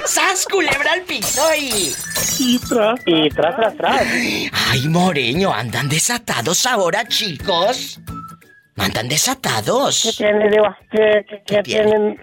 [0.04, 1.92] ¡Sas, culebra al piso y...
[2.38, 4.02] Y tras, Y tras, tras, tras.
[4.70, 8.00] Ay, moreño, andan desatados ahora, chicos.
[8.76, 10.14] Andan ¿Qué desatados.
[10.18, 10.76] tiene, Diva?
[10.90, 11.84] ¿Qué, qué, qué tiene?
[11.90, 12.20] tienen?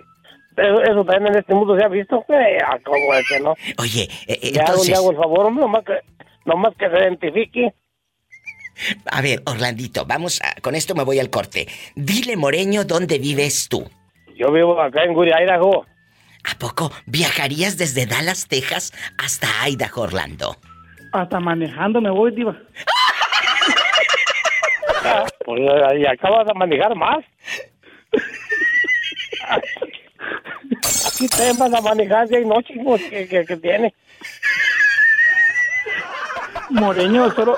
[0.56, 2.24] Eso, eso también en este mundo se ha visto.
[2.30, 3.56] Eh, ah, ¿Cómo es que no?
[3.80, 4.90] Oye, eh, eh, Ya entonces...
[4.90, 5.94] le hago el favor, hombre, nomás que,
[6.46, 7.74] nomás que se identifique.
[9.12, 10.60] A ver, Orlandito, vamos a...
[10.62, 11.68] Con esto me voy al corte.
[11.96, 13.90] Dile, moreño, ¿dónde vives tú?
[14.38, 15.86] Yo vivo acá en Guri, Idaho.
[16.50, 20.58] ¿A poco viajarías desde Dallas, Texas, hasta Idaho, Orlando?
[21.14, 22.58] hasta manejando me voy, diva.
[25.06, 25.62] Ah, Pues
[26.00, 27.20] y acabas de manejar más.
[31.08, 33.94] Aquí te vas a manejar día y noche, pues, que, que, que tiene.
[36.70, 37.58] Moreño solo,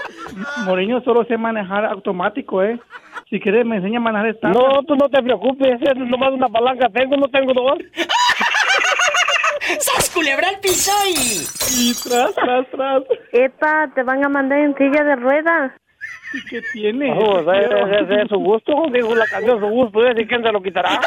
[0.65, 2.79] Moreño solo sé manejar automático, ¿eh?
[3.29, 4.61] Si quieres me enseña a manejar estándar.
[4.61, 7.79] No, tú no te preocupes, es nomás una palanca tengo, no tengo dos.
[9.79, 11.89] ¡Sas, culebra al piso y...
[11.89, 13.03] Y tras, tras, tras.
[13.31, 15.71] Epa, te van a mandar en silla de ruedas.
[16.33, 17.11] ¿Y qué tiene?
[17.17, 19.99] Oh, ese es su gusto, digo la canción su gusto.
[20.11, 20.99] ¿Y quién se lo quitará?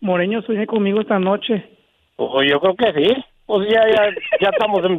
[0.00, 1.68] Moreño, sueñe conmigo esta noche.
[2.16, 3.24] Pues yo creo que sí.
[3.46, 4.98] Pues ya, ya, ya estamos em-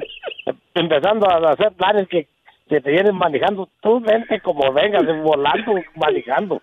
[0.75, 2.27] empezando a hacer planes que,
[2.69, 3.69] que te vienen manejando.
[3.81, 6.61] Tú vente como vengas, volando, manejando.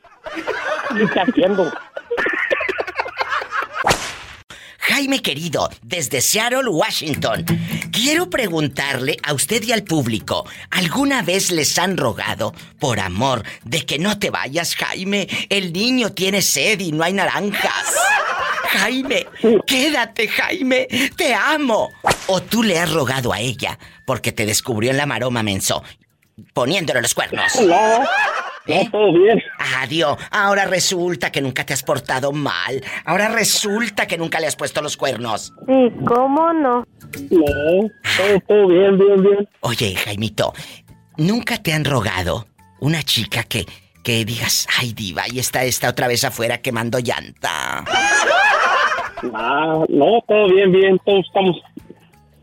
[1.12, 1.70] ¿Qué haciendo?
[4.88, 7.44] Jaime querido, desde Seattle, Washington,
[7.92, 13.84] quiero preguntarle a usted y al público, ¿alguna vez les han rogado, por amor, de
[13.84, 15.28] que no te vayas, Jaime?
[15.50, 17.94] El niño tiene sed y no hay naranjas.
[18.70, 19.26] Jaime,
[19.66, 21.90] quédate, Jaime, te amo.
[22.26, 25.84] O tú le has rogado a ella porque te descubrió en la maroma menso,
[26.54, 27.60] poniéndole los cuernos.
[27.60, 28.04] No,
[28.68, 28.84] ¿Eh?
[28.84, 29.42] no, todo bien.
[29.78, 30.16] Adiós.
[30.30, 32.82] Ahora resulta que nunca te has portado mal.
[33.04, 35.52] Ahora resulta que nunca le has puesto los cuernos.
[35.66, 36.86] Sí, ¿cómo no?
[37.30, 39.48] No, todo, todo bien, bien, bien.
[39.60, 40.52] Oye, Jaimito,
[41.16, 42.46] ¿nunca te han rogado
[42.80, 43.66] una chica que,
[44.04, 47.84] que digas, ay diva, y está esta otra vez afuera quemando llanta?
[49.34, 51.56] Ah, no, todo bien, bien, todos estamos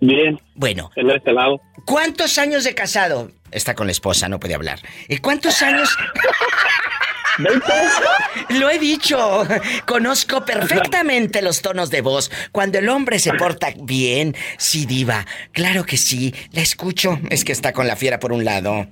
[0.02, 1.62] bien Bueno, en este lado.
[1.86, 3.30] ¿cuántos años de casado?
[3.51, 4.79] Está con la esposa, no puede hablar.
[5.08, 5.89] ¿Y cuántos años?
[8.49, 9.45] Lo he dicho.
[9.86, 12.31] Conozco perfectamente los tonos de voz.
[12.51, 15.25] Cuando el hombre se porta bien, sí, diva.
[15.51, 16.34] Claro que sí.
[16.51, 17.19] La escucho.
[17.29, 18.88] Es que está con la fiera por un lado.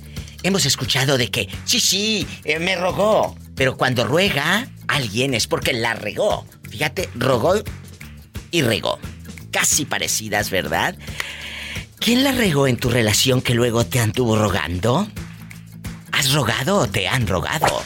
[0.45, 3.37] Hemos escuchado de que, sí, sí, eh, me rogó.
[3.57, 6.47] Pero cuando ruega alguien es porque la regó.
[6.71, 7.55] Fíjate, rogó
[8.51, 8.99] y regó.
[9.51, 10.97] Casi parecidas, ¿verdad?
[11.99, 15.09] ¿Quién la regó en tu relación que luego te anduvo rogando?
[16.13, 17.83] ¿Has rogado o te han rogado?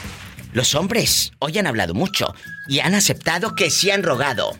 [0.51, 2.35] Los hombres hoy han hablado mucho
[2.67, 4.55] y han aceptado que sí han rogado.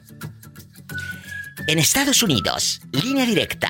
[1.65, 3.69] En Estados Unidos, línea directa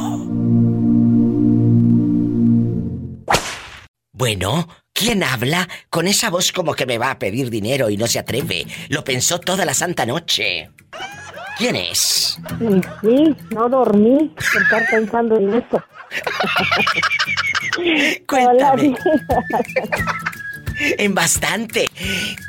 [4.11, 8.07] Bueno, ¿quién habla con esa voz como que me va a pedir dinero y no
[8.07, 8.67] se atreve?
[8.89, 10.69] Lo pensó toda la santa noche.
[11.57, 12.37] ¿Quién es?
[12.99, 15.81] Sí, no dormí por estar pensando en eso.
[18.27, 18.97] Cuéntame.
[20.97, 21.89] En bastante.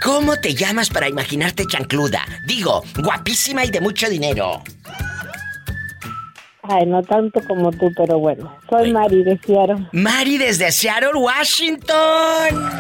[0.03, 2.25] ¿Cómo te llamas para imaginarte chancluda?
[2.47, 4.63] Digo, guapísima y de mucho dinero.
[6.65, 8.57] Ay, no tanto como tú, pero bueno.
[8.71, 9.89] Soy Mari de Seattle.
[9.93, 12.73] Mari desde Seattle, Washington.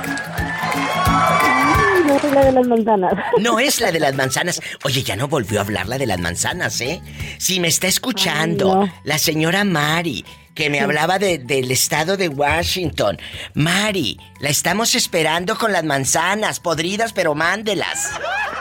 [2.06, 3.12] No soy la de las manzanas.
[3.40, 4.60] No es la de las manzanas.
[4.84, 7.00] Oye, ya no volvió a hablar la de las manzanas, ¿eh?
[7.38, 8.94] Si me está escuchando Ay, no.
[9.04, 10.24] la señora Mari,
[10.54, 13.18] que me hablaba de- del estado de Washington.
[13.54, 18.10] Mari, la estamos esperando con las manzanas, podridas, pero mándelas.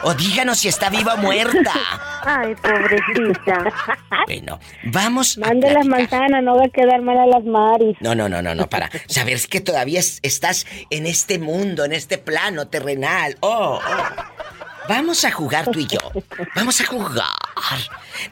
[0.04, 1.72] O díganos si está viva o muerta.
[2.24, 3.64] Ay, pobrecita.
[4.26, 5.36] Bueno, vamos.
[5.38, 7.96] a Mande las manzanas, no va a quedar mal a las Maris.
[8.00, 11.92] No, no, no, no, no, para saber que todavía es- estás en este mundo, en
[11.92, 13.36] este plano terrenal.
[13.40, 14.41] Oh, oh.
[14.88, 15.98] Vamos a jugar tú y yo.
[16.54, 17.26] Vamos a jugar.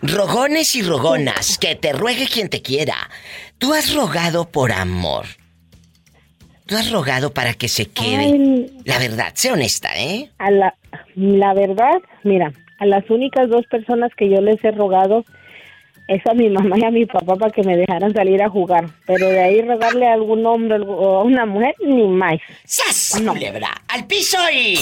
[0.02, 2.96] Rogones y rogonas, que te ruegue quien te quiera.
[3.58, 5.26] Tú has rogado por amor.
[6.66, 8.16] Tú has rogado para que se quede.
[8.16, 8.82] Ay.
[8.84, 10.30] La verdad, sé honesta, ¿eh?
[10.38, 10.74] A la,
[11.16, 15.24] la verdad, mira, a las únicas dos personas que yo les he rogado
[16.08, 18.88] es a mi mamá y a mi papá para que me dejaran salir a jugar.
[19.06, 22.38] Pero de ahí rogarle a algún hombre o a una mujer, ni más.
[22.64, 23.20] ¡Sas!
[23.24, 23.70] Culebra!
[23.88, 24.76] ¡Al piso y!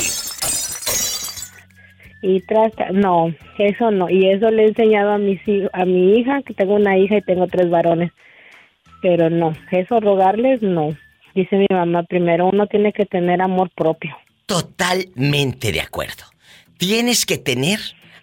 [2.20, 4.11] Y tras, no, eso no.
[4.11, 5.40] Y eso le he enseñado a, mis,
[5.72, 8.12] a mi hija, que tengo una hija y tengo tres varones.
[9.00, 10.96] Pero no, eso rogarles, no.
[11.35, 14.16] Dice mi mamá, primero uno tiene que tener amor propio.
[14.46, 16.24] Totalmente de acuerdo.
[16.78, 17.78] Tienes que tener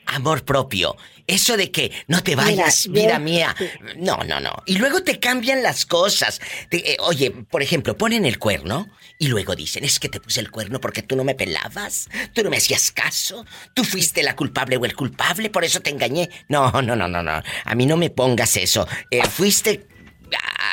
[0.05, 0.95] amor propio.
[1.27, 3.55] Eso de que no te vayas, Mira, vida mía.
[3.97, 4.51] No, no, no.
[4.65, 6.39] Y luego te cambian las cosas.
[6.69, 10.39] Te- eh, oye, por ejemplo, ponen el cuerno y luego dicen, es que te puse
[10.39, 14.35] el cuerno porque tú no me pelabas, tú no me hacías caso, tú fuiste la
[14.35, 16.29] culpable o el culpable, por eso te engañé.
[16.47, 17.41] No, no, no, no, no.
[17.63, 18.87] A mí no me pongas eso.
[19.09, 19.87] Eh, fuiste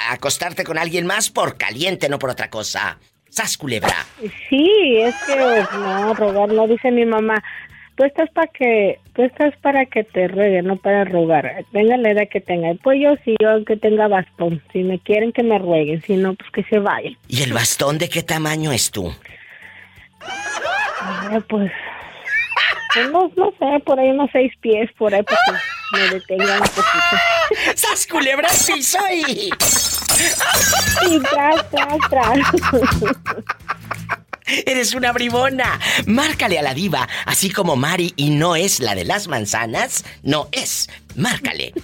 [0.09, 2.99] a acostarte con alguien más por caliente, no por otra cosa.
[3.31, 4.05] Sas culebra.
[4.51, 7.43] Sí, es que no, rogar no, dice mi mamá.
[7.97, 11.65] Tú estás para que, tú estás para que te rueguen, no para rogar.
[11.73, 12.73] Tenga la edad que tenga.
[12.83, 14.63] Pues yo sí, yo aunque tenga bastón.
[14.73, 17.17] Si me quieren que me rueguen, si no, pues que se vayan.
[17.29, 19.13] ¿Y el bastón de qué tamaño es tú?
[21.01, 21.71] Ay, pues,
[22.95, 26.63] pues no, no sé, por ahí unos seis pies, por ahí, para que me detengan
[26.63, 27.75] un poquito.
[27.75, 29.51] ¡Sas culebra piso y...
[31.11, 32.39] Y tras, tras, tras.
[34.47, 35.79] Eres una bribona.
[36.07, 40.49] Márcale a la diva, así como Mari y no es la de las manzanas, no
[40.53, 40.89] es.
[41.17, 41.75] Márcale.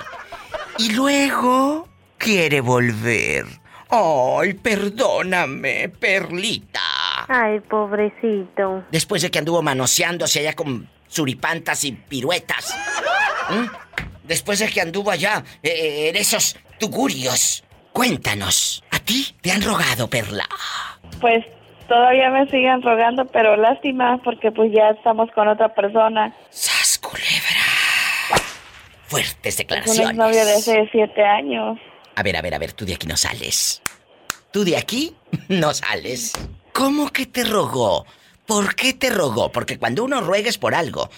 [0.78, 3.44] Y luego quiere volver.
[3.88, 6.80] Ay, perdóname, Perlita.
[7.26, 8.84] Ay, pobrecito.
[8.92, 12.72] Después de que anduvo manoseándose allá con suripantas y piruetas.
[13.50, 13.66] ¿Mm?
[14.22, 17.64] Después de que anduvo allá eh, en esos tugurios.
[17.94, 20.48] Cuéntanos, ¿a ti te han rogado, Perla?
[21.20, 21.44] Pues
[21.88, 26.34] todavía me siguen rogando, pero lástima porque pues ya estamos con otra persona.
[26.50, 26.98] ¡Sas,
[29.06, 30.10] Fuertes Un declaraciones.
[30.10, 31.78] exnovio de hace siete años.
[32.16, 33.82] A ver, a ver, a ver, tú de aquí no sales.
[34.50, 35.14] Tú de aquí
[35.48, 36.32] no sales.
[36.72, 38.06] ¿Cómo que te rogó?
[38.46, 39.52] ¿Por qué te rogó?
[39.52, 41.08] Porque cuando uno ruega es por algo.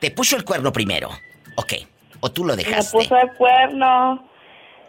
[0.00, 1.10] Te puso el cuerno primero.
[1.56, 1.74] Ok.
[2.20, 2.98] O tú lo Me dejaste.
[2.98, 4.28] puso el cuerno.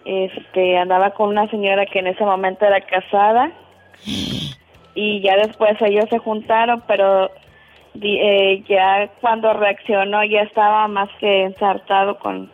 [0.05, 3.51] Este, andaba con una señora que en ese momento era casada.
[4.93, 7.31] Y ya después ellos se juntaron, pero
[8.01, 12.51] eh, ya cuando reaccionó ya estaba más que ensartado con,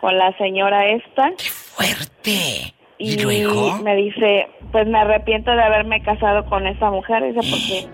[0.00, 1.32] con la señora esta.
[1.76, 2.74] fuerte!
[2.96, 3.76] Y, luego?
[3.82, 7.88] me dice, pues me arrepiento de haberme casado con esa mujer, dice, porque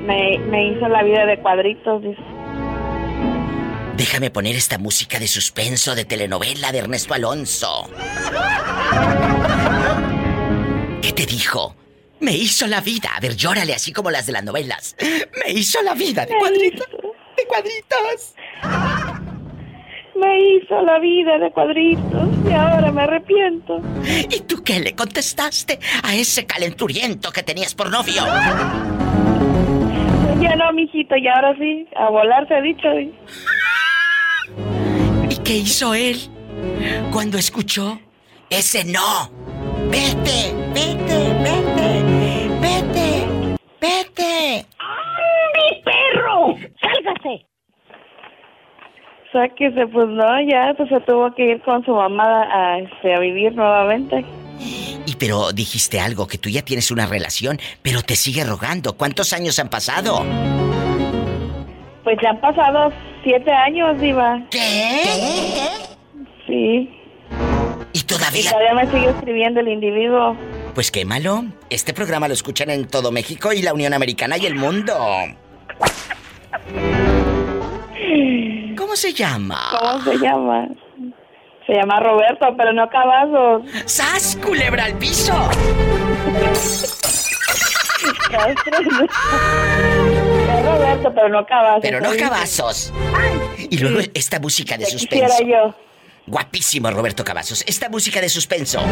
[0.00, 2.22] me, me hizo la vida de cuadritos, dice.
[3.96, 7.88] Déjame poner esta música de suspenso de telenovela de Ernesto Alonso.
[11.00, 11.76] ¿Qué te dijo?
[12.18, 13.10] Me hizo la vida.
[13.16, 14.96] A ver, llórale así como las de las novelas.
[15.44, 16.88] Me hizo la vida de cuadritos.
[17.36, 18.34] De cuadritos.
[20.16, 23.80] Me hizo la vida de cuadritos y ahora me arrepiento.
[24.30, 28.22] ¿Y tú qué le contestaste a ese calenturiento que tenías por novio?
[30.40, 32.88] Ya no, mijito, y ahora sí, a volar se ha dicho.
[35.30, 36.18] ¿Y qué hizo él
[37.12, 37.98] cuando escuchó
[38.50, 39.30] ese no?
[39.90, 42.02] Vete, vete, vete,
[42.60, 43.26] vete,
[43.80, 44.66] vete.
[45.54, 46.56] ¡Mi perro!
[46.80, 47.46] ¡Sálgase!
[49.32, 53.18] Sáquese, pues no, ya pues se tuvo que ir con su mamá a, este, a
[53.18, 54.24] vivir nuevamente.
[55.06, 58.96] Y pero dijiste algo, que tú ya tienes una relación, pero te sigue rogando.
[58.96, 60.24] ¿Cuántos años han pasado?
[62.04, 62.92] Pues ya han pasado
[63.24, 64.40] siete años, Diva.
[64.50, 65.02] ¿Qué?
[66.46, 66.90] Sí.
[67.92, 68.40] ¿Y todavía?
[68.40, 70.36] Y todavía me sigue escribiendo el individuo.
[70.74, 71.44] Pues quémalo.
[71.70, 74.94] Este programa lo escuchan en todo México y la Unión Americana y el mundo.
[78.76, 79.58] ¿Cómo se llama?
[79.78, 80.68] ¿Cómo se llama?
[81.66, 83.62] Se llama Roberto, pero no Cavazos.
[83.86, 85.34] ¡Sas, culebra al piso!
[88.04, 91.82] Es Roberto, pero no Cavazos.
[91.82, 92.92] Pero no cabazos.
[93.70, 95.26] Y luego esta música de suspenso.
[95.26, 95.74] quisiera yo.
[96.26, 97.62] Guapísimo Roberto Cavazos.
[97.66, 98.82] Esta música de suspenso.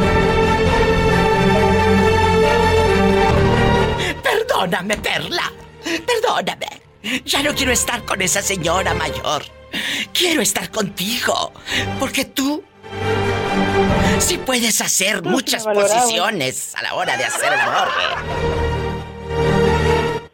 [4.22, 5.52] Perdóname, Perla.
[5.82, 6.66] Perdóname.
[7.24, 9.42] Ya no quiero estar con esa señora mayor.
[10.12, 11.52] Quiero estar contigo.
[11.98, 12.62] Porque tú
[14.18, 17.88] sí puedes hacer muchas posiciones a la hora de hacer el amor.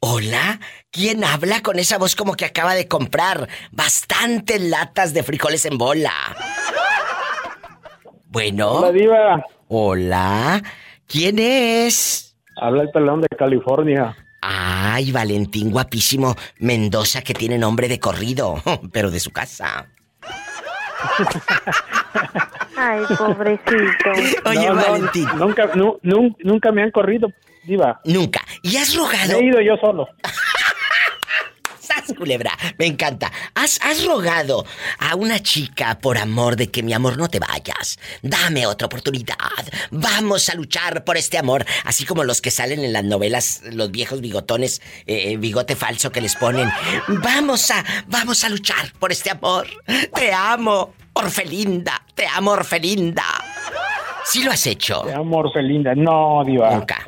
[0.00, 0.60] Hola,
[0.96, 5.76] ¿quién habla con esa voz como que acaba de comprar bastantes latas de frijoles en
[5.76, 6.12] bola?
[8.28, 8.70] Bueno.
[8.72, 9.44] Hola, Diva.
[9.68, 10.62] Hola,
[11.06, 12.34] ¿quién es?
[12.56, 14.16] Habla el pelón de California.
[14.40, 19.86] Ay, Valentín guapísimo Mendoza que tiene nombre de corrido, pero de su casa.
[22.76, 24.10] Ay, pobrecito.
[24.48, 25.28] Oye, No, no, Valentín.
[25.36, 27.28] nunca, nu- nun- nunca me han corrido,
[27.64, 28.00] Diva.
[28.04, 28.40] Nunca.
[28.62, 29.38] ¿Y has rogado?
[29.38, 30.06] He ido yo solo.
[32.06, 32.56] ¡Sas, culebra!
[32.78, 33.32] Me encanta.
[33.54, 34.64] ¿Has, has rogado
[34.98, 37.98] a una chica por amor de que mi amor no te vayas.
[38.22, 39.36] Dame otra oportunidad.
[39.90, 41.64] Vamos a luchar por este amor.
[41.84, 46.12] Así como los que salen en las novelas, los viejos bigotones, eh, eh, bigote falso
[46.12, 46.70] que les ponen.
[47.08, 49.66] Vamos a, vamos a luchar por este amor.
[50.14, 52.02] Te amo, Orfelinda.
[52.14, 53.24] Te amo, Orfelinda.
[54.28, 55.02] ¿Sí lo has hecho?
[55.06, 55.94] Te amo, Orfelinda.
[55.94, 56.70] No, Diva.
[56.74, 56.98] Nunca.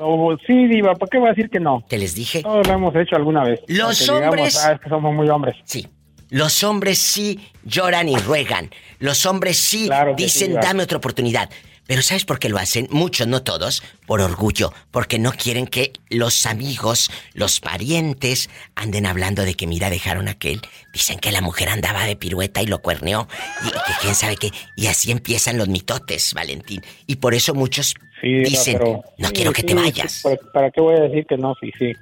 [0.46, 1.84] Sí, Diva, ¿por qué voy a decir que no?
[1.88, 2.42] ¿Te les dije?
[2.42, 3.60] Todos lo hemos hecho alguna vez.
[3.66, 5.56] Los Porque digamos, hombres- ah, es que somos muy hombres.
[5.64, 5.88] Sí.
[6.30, 8.70] Los hombres sí lloran y ruegan.
[8.98, 11.48] Los hombres sí Claro dicen, sí, dame otra oportunidad.
[11.88, 12.86] Pero ¿sabes por qué lo hacen?
[12.90, 19.42] Muchos, no todos, por orgullo, porque no quieren que los amigos, los parientes, anden hablando
[19.42, 20.60] de que mira, dejaron a aquel.
[20.92, 23.26] Dicen que la mujer andaba de pirueta y lo cuerneó.
[23.66, 24.50] Y, que quién sabe qué.
[24.76, 26.82] Y así empiezan los mitotes, Valentín.
[27.06, 30.20] Y por eso muchos Sí, dicen, pero- no sí, quiero que sí, te vayas.
[30.22, 31.54] ¿para, para qué voy a decir que no?
[31.58, 31.92] Sí, sí.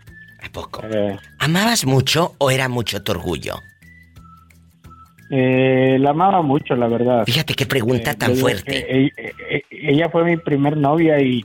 [0.42, 0.82] ¿A poco?
[0.84, 3.62] Eh, ¿Amabas mucho o era mucho tu orgullo?
[5.30, 7.24] Eh, la amaba mucho, la verdad.
[7.26, 9.06] Fíjate qué pregunta Eh, tan fuerte.
[9.06, 11.44] eh, ella fue mi primer novia y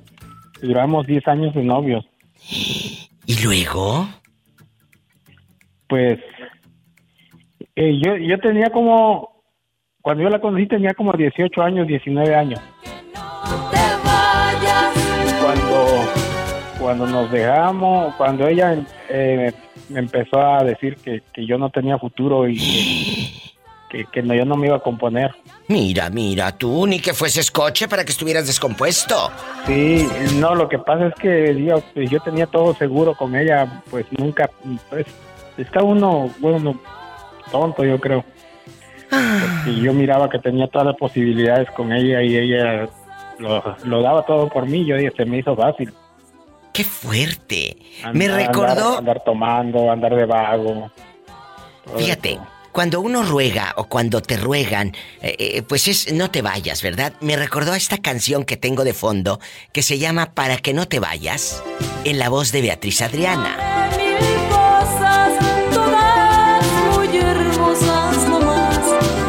[0.61, 2.05] duramos 10 años de novios.
[3.25, 4.07] ¿Y luego?
[5.87, 6.19] Pues
[7.75, 9.43] eh, yo, yo tenía como,
[10.01, 12.59] cuando yo la conocí tenía como 18 años, 19 años.
[15.41, 15.87] Cuando,
[16.79, 18.77] cuando nos dejamos, cuando ella
[19.09, 19.51] eh,
[19.89, 23.50] me empezó a decir que, que yo no tenía futuro y que,
[23.91, 25.31] que, que no, yo no me iba a componer.
[25.67, 29.29] Mira, mira, tú ni que fueses coche para que estuvieras descompuesto.
[29.67, 31.53] Sí, no, lo que pasa es que
[31.93, 34.49] pues, yo tenía todo seguro con ella, pues nunca,
[34.89, 35.05] pues
[35.57, 36.79] está uno, bueno,
[37.51, 38.23] tonto yo creo.
[39.09, 42.87] Porque yo miraba que tenía todas las posibilidades con ella y ella
[43.39, 45.93] lo, lo daba todo por mí, yo dije, se me hizo fácil.
[46.71, 47.75] ¡Qué fuerte!
[48.13, 50.89] Me recordó- Andar, andar tomando, andar de vago.
[51.97, 52.47] Fíjate, eso.
[52.71, 57.13] Cuando uno ruega o cuando te ruegan, eh, eh, pues es no te vayas, ¿verdad?
[57.21, 59.39] Me recordó a esta canción que tengo de fondo
[59.73, 61.61] que se llama Para que no te vayas,
[62.03, 63.89] en la voz de Beatriz Adriana.
[63.97, 65.33] Mil cosas,
[65.73, 66.65] todas
[66.95, 68.79] muy hermosas nomás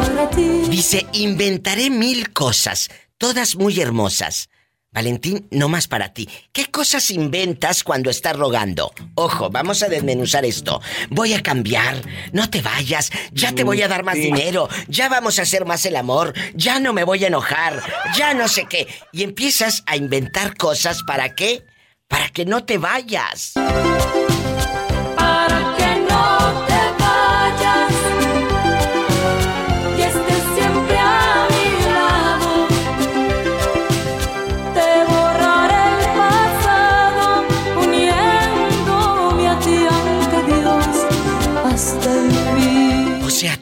[0.00, 0.62] para ti.
[0.68, 4.48] Dice, inventaré mil cosas, todas muy hermosas.
[4.92, 6.28] Valentín, no más para ti.
[6.52, 8.92] ¿Qué cosas inventas cuando estás rogando?
[9.14, 10.82] Ojo, vamos a desmenuzar esto.
[11.08, 11.96] Voy a cambiar,
[12.32, 14.22] no te vayas, ya te voy a dar más Sí.
[14.24, 17.82] dinero, ya vamos a hacer más el amor, ya no me voy a enojar,
[18.14, 18.86] ya no sé qué.
[19.12, 21.64] Y empiezas a inventar cosas para qué?
[22.06, 23.54] Para que no te vayas.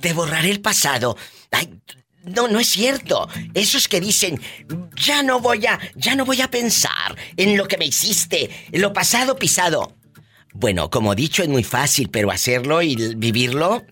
[0.01, 1.17] Te borraré el pasado.
[1.51, 1.71] Ay,
[2.25, 3.29] no, no es cierto.
[3.55, 4.41] Esos que dicen,
[4.97, 8.83] ya no voy a, ya no voy a pensar en lo que me hiciste, en
[8.83, 9.97] lo pasado pisado.
[10.53, 13.85] Bueno, como dicho, es muy fácil, pero hacerlo y vivirlo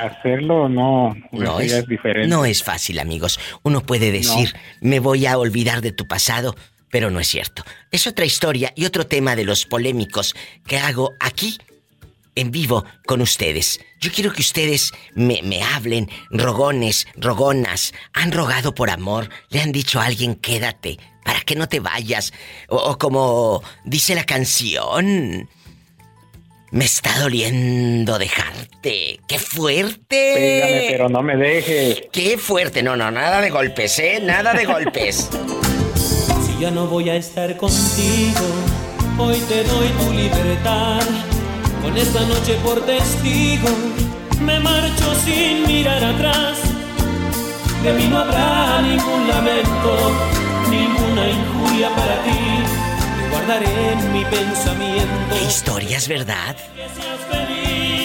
[0.00, 2.28] Hacerlo no, no eso ya es, es diferente.
[2.28, 3.38] no es fácil, amigos.
[3.62, 6.56] Uno puede decir, me voy a olvidar de tu pasado,
[6.90, 7.64] pero no es cierto.
[7.90, 10.34] Es otra historia y otro tema de los polémicos
[10.66, 11.58] que hago aquí
[12.34, 13.80] en vivo con ustedes.
[14.00, 17.92] Yo quiero que ustedes me, me hablen, rogones, rogonas.
[18.12, 22.32] Han rogado por amor, le han dicho a alguien quédate, para que no te vayas.
[22.68, 25.48] O, o como dice la canción,
[26.70, 29.20] me está doliendo dejarte.
[29.26, 30.32] ¡Qué fuerte!
[30.34, 32.02] Pégame, pero no me dejes.
[32.12, 32.82] ¡Qué fuerte!
[32.82, 34.20] No, no, nada de golpes, ¿eh?
[34.22, 35.28] Nada de golpes.
[36.46, 38.46] Si ya no voy a estar contigo,
[39.18, 41.02] hoy te doy tu libertad.
[41.82, 43.68] Con esta noche por testigo,
[44.40, 46.58] me marcho sin mirar atrás.
[47.82, 50.12] de mí no habrá ningún lamento,
[50.68, 52.30] ninguna injuria para ti.
[53.18, 55.34] Te guardaré en mi pensamiento.
[55.34, 56.56] ¿Qué historias, verdad?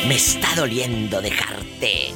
[0.08, 2.14] Me está doliendo dejarte.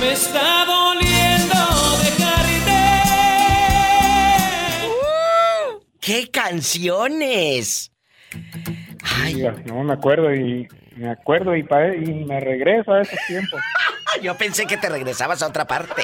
[0.00, 1.54] Me está doliendo
[2.02, 3.04] dejarte.
[6.00, 7.92] ¡Qué canciones!
[9.22, 9.46] Ay.
[9.66, 13.60] No me acuerdo y me acuerdo y, pa- y me regreso a esos tiempos.
[14.22, 16.02] Yo pensé que te regresabas a otra parte.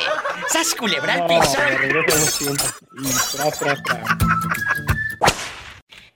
[0.49, 1.59] ¡Sas culebra No, piso!
[1.59, 2.75] me regreso a esos tiempos.
[3.03, 4.07] Y.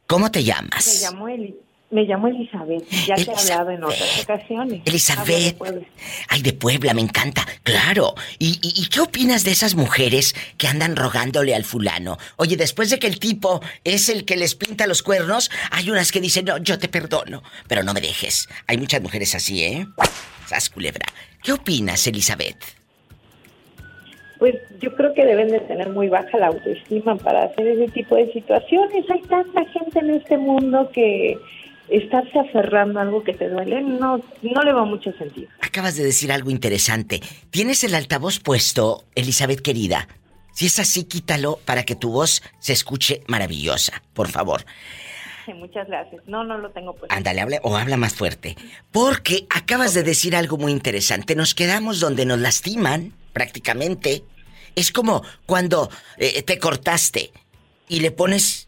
[0.07, 1.01] ¿Cómo te Me llamas?
[1.03, 1.57] llamo, Eli-
[1.91, 2.85] me llamo Elizabeth.
[3.07, 4.83] Ya te he hablado en otras ocasiones.
[4.85, 5.59] Elizabeth.
[5.59, 5.87] De.
[6.29, 7.47] Ay, de Puebla, me encanta.
[7.63, 8.15] Claro.
[8.39, 12.19] ¿Y, y, y qué opinas de esas mujeres que andan rogándole al fulano?
[12.37, 16.11] Oye, después de que el tipo es el que les pinta los cuernos, hay unas
[16.11, 18.49] que dicen, no, yo te perdono, pero no me dejes.
[18.67, 19.87] Hay muchas mujeres así, ¿eh?
[20.47, 21.07] Sas culebra.
[21.43, 22.57] ¿Qué opinas, Elizabeth?
[24.39, 28.17] Pues yo creo que deben de tener muy baja la autoestima para hacer ese tipo
[28.17, 29.05] de situaciones.
[29.11, 31.39] Hay tanta gente en este mundo que
[31.89, 35.49] estarse aferrando a algo que te duele no, no le va mucho sentido.
[35.61, 37.21] Acabas de decir algo interesante.
[37.51, 40.09] ¿Tienes el altavoz puesto, Elizabeth querida?
[40.53, 44.65] Si es así, quítalo para que tu voz se escuche maravillosa, por favor.
[45.55, 46.23] Muchas gracias.
[46.27, 47.11] No, no lo tengo pues.
[47.11, 48.57] Ándale, habla o habla más fuerte.
[48.91, 51.37] Porque acabas de decir algo muy interesante.
[51.37, 54.25] Nos quedamos donde nos lastiman, prácticamente.
[54.75, 57.33] Es como cuando eh, te cortaste
[57.89, 58.66] y le pones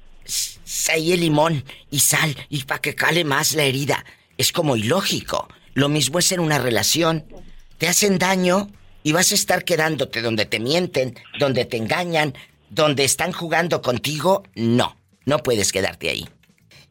[0.91, 4.05] ahí el limón y sal y para que cale más la herida.
[4.37, 5.49] Es como ilógico.
[5.75, 7.25] Lo mismo es en una relación.
[7.79, 8.69] Te hacen daño
[9.03, 12.35] y vas a estar quedándote donde te mienten, donde te engañan,
[12.71, 14.43] donde están jugando contigo.
[14.55, 16.29] No, no puedes quedarte ahí.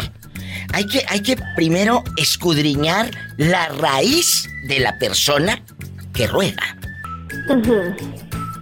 [0.74, 5.64] Hay que, hay que primero escudriñar la raíz de la persona
[6.14, 6.78] que ruega.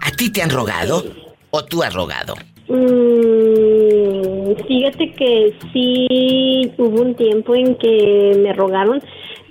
[0.02, 1.04] ¿A ti te han rogado
[1.50, 2.36] o tú has rogado?
[2.70, 9.04] Mm, fíjate que sí hubo un tiempo en que me rogaron,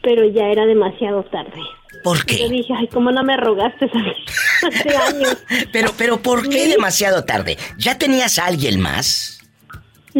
[0.03, 1.61] pero ya era demasiado tarde.
[2.03, 2.39] ¿Por qué?
[2.39, 3.91] Yo dije, ay, ¿cómo no me rogaste
[4.67, 5.37] hace años?
[5.73, 7.59] Pero, pero, ¿por qué demasiado tarde?
[7.77, 9.38] ¿Ya tenías a alguien más?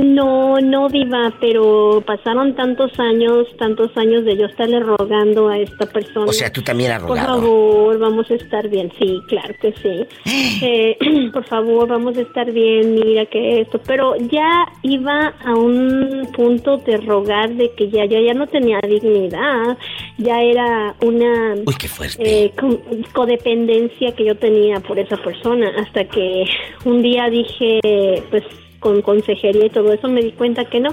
[0.01, 5.87] No, no, Diva, pero pasaron tantos años, tantos años de yo estarle rogando a esta
[5.87, 6.27] persona.
[6.27, 7.41] O sea, tú también has Por rogado.
[7.41, 8.93] favor, vamos a estar bien.
[8.99, 10.07] Sí, claro que sí.
[10.63, 10.97] Eh,
[11.33, 12.95] por favor, vamos a estar bien.
[12.95, 13.81] Mira que esto.
[13.87, 18.81] Pero ya iba a un punto de rogar de que ya yo ya no tenía
[18.81, 19.77] dignidad.
[20.19, 22.19] Ya era una Uy, qué fuerte.
[22.45, 22.81] eh, co-
[23.13, 25.71] codependencia que yo tenía por esa persona.
[25.79, 26.45] Hasta que
[26.85, 27.81] un día dije,
[28.31, 28.43] pues
[28.81, 30.91] con consejería y todo eso me di cuenta que no.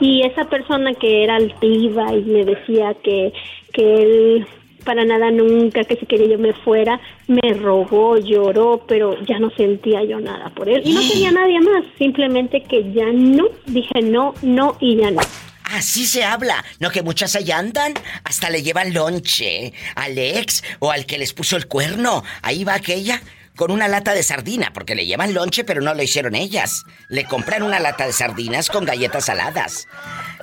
[0.00, 3.32] Y esa persona que era altiva y me decía que,
[3.72, 4.46] que él
[4.84, 9.50] para nada nunca, que si quería yo me fuera, me rogó, lloró, pero ya no
[9.50, 10.82] sentía yo nada por él.
[10.84, 15.20] Y no tenía nadie más, simplemente que ya no, dije no, no y ya no.
[15.64, 16.62] Así se habla.
[16.78, 17.94] No que muchas allá andan.
[18.22, 22.22] Hasta le llevan lonche al ex o al que les puso el cuerno.
[22.42, 23.20] Ahí va aquella
[23.56, 26.84] con una lata de sardina, porque le llevan lonche, pero no lo hicieron ellas.
[27.08, 29.86] Le compran una lata de sardinas con galletas saladas.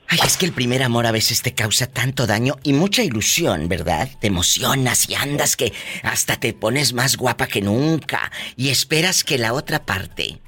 [0.06, 3.68] Ay, es que el primer amor a veces te causa tanto daño y mucha ilusión,
[3.68, 4.08] ¿verdad?
[4.20, 5.72] Te emocionas y andas que
[6.04, 10.38] hasta te pones más guapa que nunca y esperas que la otra parte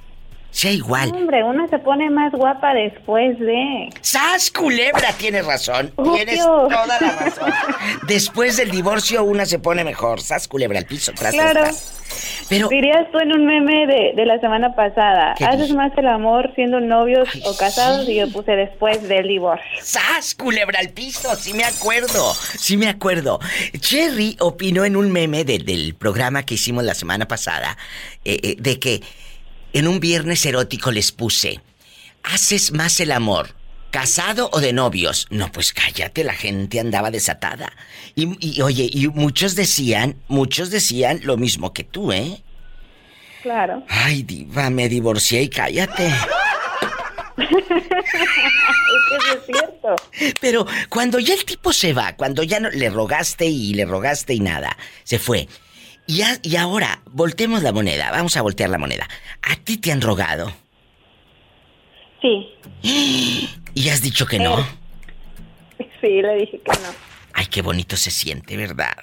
[0.53, 1.11] sea igual.
[1.13, 3.89] Hombre, una se pone más guapa después de...
[4.03, 5.13] ¡Sas, culebra!
[5.19, 5.93] Tienes razón.
[6.15, 7.53] Tienes toda la razón.
[8.07, 10.21] Después del divorcio una se pone mejor.
[10.21, 11.13] ¡Sas, culebra al piso!
[11.15, 11.61] Tras, Claro.
[11.63, 11.99] tras.
[12.51, 12.69] Pero...
[12.69, 16.53] Dirías tú en un meme de, de la semana pasada, ¿Qué ¿haces más el amor
[16.55, 18.07] siendo novios o casados?
[18.07, 19.67] Y yo puse después del divorcio.
[19.81, 21.35] ¡Sas, culebra al piso!
[21.37, 23.41] Sí me acuerdo, sí me acuerdo.
[23.81, 27.79] Cherry opinó en un meme de- del programa que hicimos la semana pasada
[28.27, 29.01] eh, eh, de que
[29.73, 31.61] en un viernes erótico les puse,
[32.23, 33.55] ¿haces más el amor?
[33.91, 35.27] ¿Casado o de novios?
[35.31, 37.73] No, pues cállate, la gente andaba desatada.
[38.15, 42.43] Y, y, oye, y muchos decían, muchos decían lo mismo que tú, ¿eh?
[43.43, 43.85] Claro.
[43.89, 46.07] Ay, diva, me divorcié y cállate.
[47.37, 49.97] es que eso es cierto.
[50.41, 54.33] Pero cuando ya el tipo se va, cuando ya no, le rogaste y le rogaste
[54.35, 55.49] y nada, se fue.
[56.13, 59.09] Y, y ahora, voltemos la moneda, vamos a voltear la moneda.
[59.41, 60.53] ¿A ti te han rogado?
[62.21, 62.49] Sí,
[63.75, 64.59] Y has dicho que no.
[66.01, 66.89] sí, le dije que no.
[67.33, 68.95] Ay, qué bonito se siente, ¿verdad?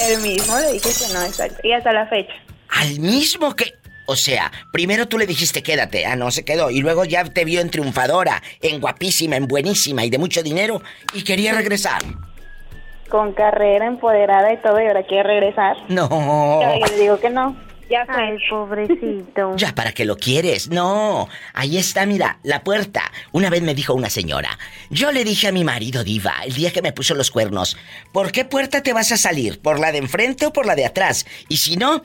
[0.00, 1.60] El mismo le dije que no, exacto.
[1.62, 2.32] Y hasta la fecha.
[2.70, 3.74] Al mismo que...
[4.08, 7.44] O sea, primero tú le dijiste quédate, ah, no se quedó, y luego ya te
[7.44, 10.82] vio en triunfadora, en guapísima, en buenísima y de mucho dinero,
[11.14, 12.02] y quería regresar.
[13.12, 15.76] Con carrera empoderada y todo, y ahora quiere regresar.
[15.88, 16.08] No.
[16.62, 17.54] Ya, yo le digo que no.
[17.90, 18.14] Ya fue.
[18.16, 19.52] Ay, pobrecito.
[19.58, 20.70] Ya, ¿para qué lo quieres?
[20.70, 21.28] No.
[21.52, 23.02] Ahí está, mira, la puerta.
[23.32, 24.58] Una vez me dijo una señora.
[24.88, 27.76] Yo le dije a mi marido, Diva, el día que me puso los cuernos,
[28.14, 29.60] ¿por qué puerta te vas a salir?
[29.60, 31.26] ¿Por la de enfrente o por la de atrás?
[31.50, 32.02] Y si no,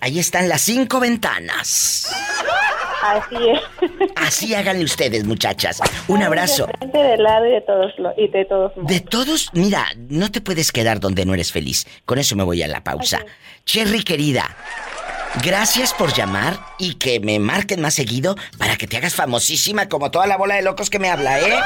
[0.00, 2.12] ahí están las cinco ventanas.
[3.02, 3.60] Así es.
[4.16, 5.80] Así háganle ustedes, muchachas.
[6.08, 6.66] Un abrazo.
[6.66, 8.90] De frente, de lado y de todos y de todos modos.
[8.90, 11.86] De todos, mira, no te puedes quedar donde no eres feliz.
[12.04, 13.24] Con eso me voy a la pausa.
[13.64, 14.56] Cherry querida,
[15.42, 20.10] gracias por llamar y que me marquen más seguido para que te hagas famosísima como
[20.10, 21.58] toda la bola de locos que me habla, ¿eh?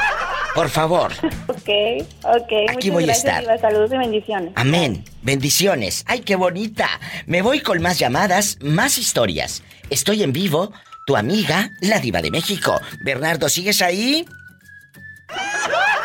[0.55, 1.11] Por favor.
[1.67, 2.69] Ok, ok.
[2.69, 3.41] Aquí voy a estar.
[3.41, 3.57] Diva.
[3.57, 4.53] Saludos y bendiciones.
[4.55, 5.03] Amén.
[5.21, 6.05] Bendiciones.
[6.07, 6.87] Ay, qué bonita.
[7.25, 9.63] Me voy con más llamadas, más historias.
[9.89, 10.71] Estoy en vivo,
[11.07, 12.81] tu amiga, la diva de México.
[12.99, 14.27] Bernardo, ¿sigues ahí?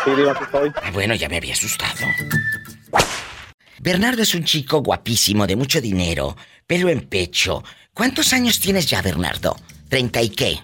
[0.04, 0.72] Sí, Diva, estoy.
[0.80, 2.06] Ah, bueno, ya me había asustado.
[3.80, 6.36] Bernardo es un chico guapísimo, de mucho dinero,
[6.68, 7.64] pelo en pecho.
[7.92, 9.56] ¿Cuántos años tienes ya, Bernardo?
[9.88, 10.60] ¿Treinta y qué?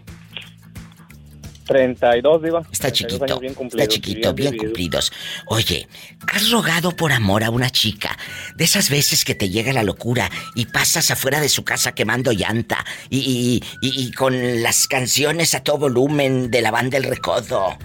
[1.68, 2.62] 32, Diva.
[2.72, 5.12] Está 32 chiquito, bien está chiquito, bien cumplidos.
[5.46, 5.86] Oye,
[6.32, 8.16] ¿has rogado por amor a una chica?
[8.56, 12.32] De esas veces que te llega la locura y pasas afuera de su casa quemando
[12.32, 17.04] llanta y, y- y- y con las canciones a todo volumen de la banda El
[17.04, 17.78] Recodo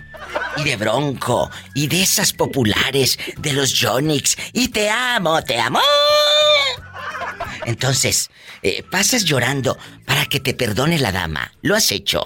[0.58, 5.80] y de Bronco y de esas populares de los Jonix y te amo, te amo.
[7.66, 8.30] Entonces,
[8.62, 11.52] eh, pasas llorando para que te perdone la dama.
[11.62, 12.24] ¿Lo has hecho?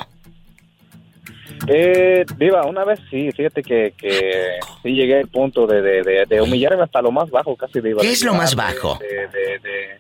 [1.68, 6.26] Eh, Diva, una vez sí, fíjate que, que sí llegué al punto de, de, de,
[6.28, 8.02] de humillarme hasta lo más bajo, casi Diva.
[8.02, 8.98] ¿Qué es lo más bajo?
[9.00, 9.98] De,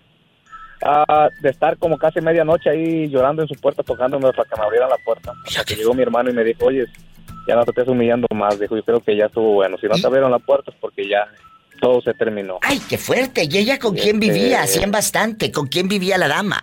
[0.83, 4.63] Ah, de estar como casi medianoche ahí llorando en su puerta, tocándome para que me
[4.63, 5.33] abrieran la puerta.
[5.45, 6.85] Hasta que llegó mi hermano y me dijo, oye,
[7.47, 8.59] ya no te estés humillando más.
[8.59, 9.77] Dijo, yo creo que ya estuvo bueno.
[9.79, 11.27] Si no te abrieron la puerta es porque ya
[11.81, 12.59] todo se terminó.
[12.61, 13.45] ¡Ay, qué fuerte!
[13.49, 14.61] ¿Y ella con quién Este- vivía?
[14.61, 15.51] Hacían bastante.
[15.51, 16.61] ¿Con quién vivía la dama?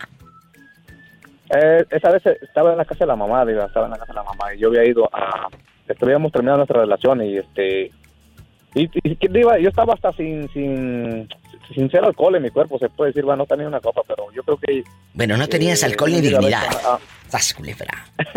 [1.54, 4.12] Eh, esa vez estaba en la casa de la mamá, digo, estaba en la casa
[4.12, 5.48] de la mamá y yo había ido a...
[5.86, 7.90] Estuvimos terminando nuestra relación y este...
[8.74, 11.28] Y, y digo, yo estaba hasta sin, sin,
[11.72, 14.32] sin ser alcohol en mi cuerpo, se puede decir, bueno, no tenía una copa, pero
[14.32, 14.82] yo creo que...
[15.12, 16.64] Bueno, no tenías eh, alcohol ni dignidad.
[17.28, 18.04] ¡Sas, culebra!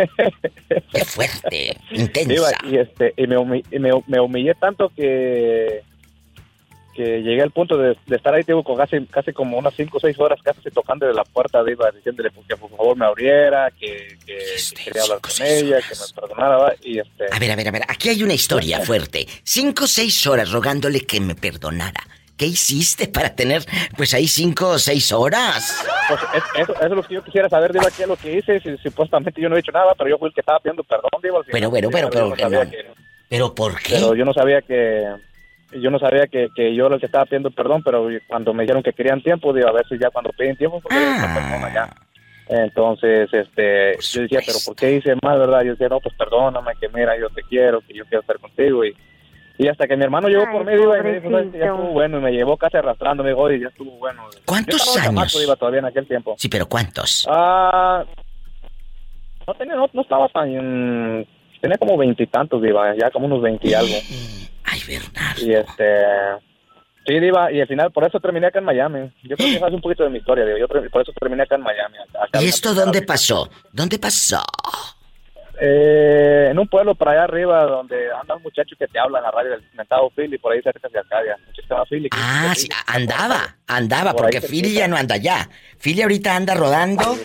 [0.94, 1.76] ¡Qué fuerte!
[1.92, 2.58] ¡Intensa!
[2.64, 5.82] y este y me humillé tanto que
[6.98, 9.96] que llegué al punto de, de estar ahí digo, con casi casi como unas 5
[9.98, 12.98] o 6 horas casi tocando de la puerta de Iba diciéndole pues, que por favor
[12.98, 14.38] me abriera que, que-
[14.76, 17.72] que quería hablar con ella que me perdonara y este A ver, a ver, a
[17.72, 17.82] ver.
[17.88, 19.28] Aquí hay una historia fuerte.
[19.44, 22.02] Cinco o seis horas rogándole que me perdonara.
[22.36, 23.64] ¿Qué hiciste para tener,
[23.96, 25.84] pues ahí cinco o seis horas?
[26.08, 28.38] pues es- eso, eso es lo que yo quisiera saber Diva qué es lo que
[28.38, 30.84] hice si, supuestamente yo no he hecho nada pero yo fui el que estaba pidiendo
[30.84, 31.42] perdón Diva.
[31.52, 32.86] Pero bueno, pero, pero, no que-
[33.30, 33.96] ¿Pero por qué?
[33.96, 35.04] pero yo no sabía que
[35.72, 38.64] yo no sabía que, que yo era el que estaba pidiendo perdón, pero cuando me
[38.64, 41.16] dijeron que querían tiempo, digo, a ver si ya cuando piden tiempo, porque Ah.
[41.16, 41.90] esta persona ya.
[42.50, 45.64] Entonces, este, yo decía, pero ¿por qué hice mal, verdad?
[45.64, 48.86] Yo decía, no, pues perdóname, que mira, yo te quiero, que yo quiero estar contigo.
[48.86, 48.96] Y,
[49.58, 51.66] y hasta que mi hermano llegó por mí, digo, y me dijo, "Sabes que ya
[51.66, 54.24] estuvo bueno, y me llevó casi arrastrando, me dijo, ya estuvo bueno.
[54.46, 55.04] ¿Cuántos Yo años?
[55.04, 56.36] chamaco, iba todavía en aquel tiempo.
[56.38, 57.28] Sí, pero ¿cuántos?
[57.30, 58.06] Ah,
[59.46, 61.26] no tenía, no, no estaba tan,
[61.60, 63.96] tenía como veintitantos, diva, ya como unos veinti y algo.
[64.88, 65.46] Bernardo.
[65.46, 66.02] Y este,
[67.06, 69.12] sí, diva, y al final por eso terminé acá en Miami.
[69.24, 71.56] Yo creo que hace un poquito de mi historia, diva, yo por eso terminé acá
[71.56, 71.98] en Miami.
[72.20, 73.50] acá- ¿Y esto dónde pasó?
[73.72, 74.42] ¿Dónde pasó?
[75.60, 79.24] Eh, en un pueblo por allá arriba donde anda un muchacho que te habla en
[79.24, 81.36] la radio del mentado Philly, por ahí cerca de Arcadia.
[81.90, 82.10] Philly.
[82.14, 84.40] Ah, sí, andaba, andaba, Por porque.
[84.40, 85.50] Philly ya no anda allá.
[85.80, 87.18] Philly ahorita anda rodando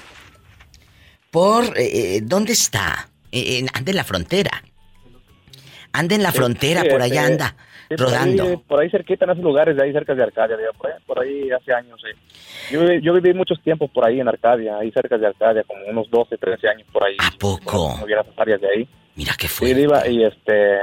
[1.30, 1.64] por...
[1.78, 3.08] eh, eh, ¿Dónde está?
[3.30, 4.50] Eh, anda en la frontera.
[5.92, 7.48] Anda en la Sí, frontera, sí, por allá anda,
[7.88, 8.62] sí, por ahí- rodando.
[8.66, 11.50] Por ahí, cerquita en esos lugares, de ahí cerca de Arcadia, por ahí, por ahí
[11.50, 12.00] hace años.
[12.02, 12.72] sí.
[12.72, 15.84] Yo, viví- yo viví muchos tiempos por ahí en Arcadia, ahí cerca de Arcadia, como
[15.86, 17.16] unos 12, 13 años por ahí.
[17.18, 17.94] ¿A poco?
[17.98, 18.88] No hubiera áreas de ahí.
[19.16, 20.78] Mira qué Diva, y este.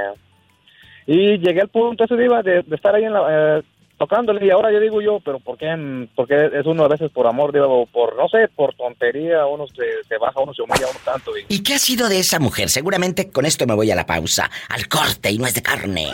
[1.06, 3.62] Y llegué al punto ese, Diva, de, de estar ahí en la, eh,
[4.00, 4.46] tocándole.
[4.46, 5.68] Y ahora yo digo yo, pero ¿por qué?
[6.16, 9.66] Porque es uno a veces por amor, Diva, o por, no sé, por tontería, uno
[9.66, 11.36] se, se baja, uno se humilla, uno tanto.
[11.36, 12.70] Y, ¿Y qué ha sido de esa mujer?
[12.70, 16.08] Seguramente con esto me voy a la pausa, al corte y no es de carne.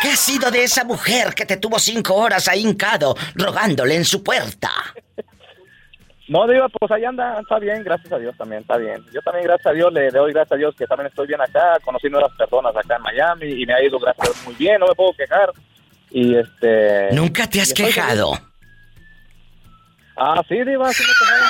[0.00, 4.06] ¿Qué ha sido de esa mujer que te tuvo cinco horas ahí hincado, rogándole en
[4.06, 4.70] su puerta?
[6.28, 9.04] no, Diva, pues ahí anda, está bien, gracias a Dios también, está bien.
[9.12, 11.78] Yo también, gracias a Dios, le doy gracias a Dios que también estoy bien acá,
[11.84, 14.80] conocí nuevas personas acá en Miami y me ha ido, gracias a Dios, muy bien,
[14.80, 15.52] no me puedo quejar.
[16.10, 17.08] Y este.
[17.12, 18.40] ¿Nunca te has quejado?
[20.16, 21.46] Ah, sí, Diva, sí me he quejado.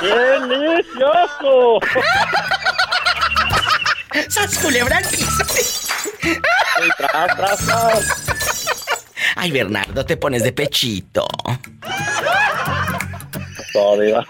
[0.00, 1.80] ¡Delicioso!
[4.28, 5.00] ¡Sas culebra!
[6.96, 8.26] tras, tras, tras.
[9.36, 11.26] Ay, Bernardo, te pones de pechito.
[13.72, 14.26] Todo, Diva.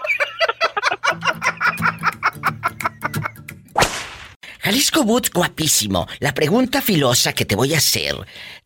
[4.59, 6.07] Jalisco Boots, guapísimo.
[6.19, 8.15] La pregunta filosa que te voy a hacer.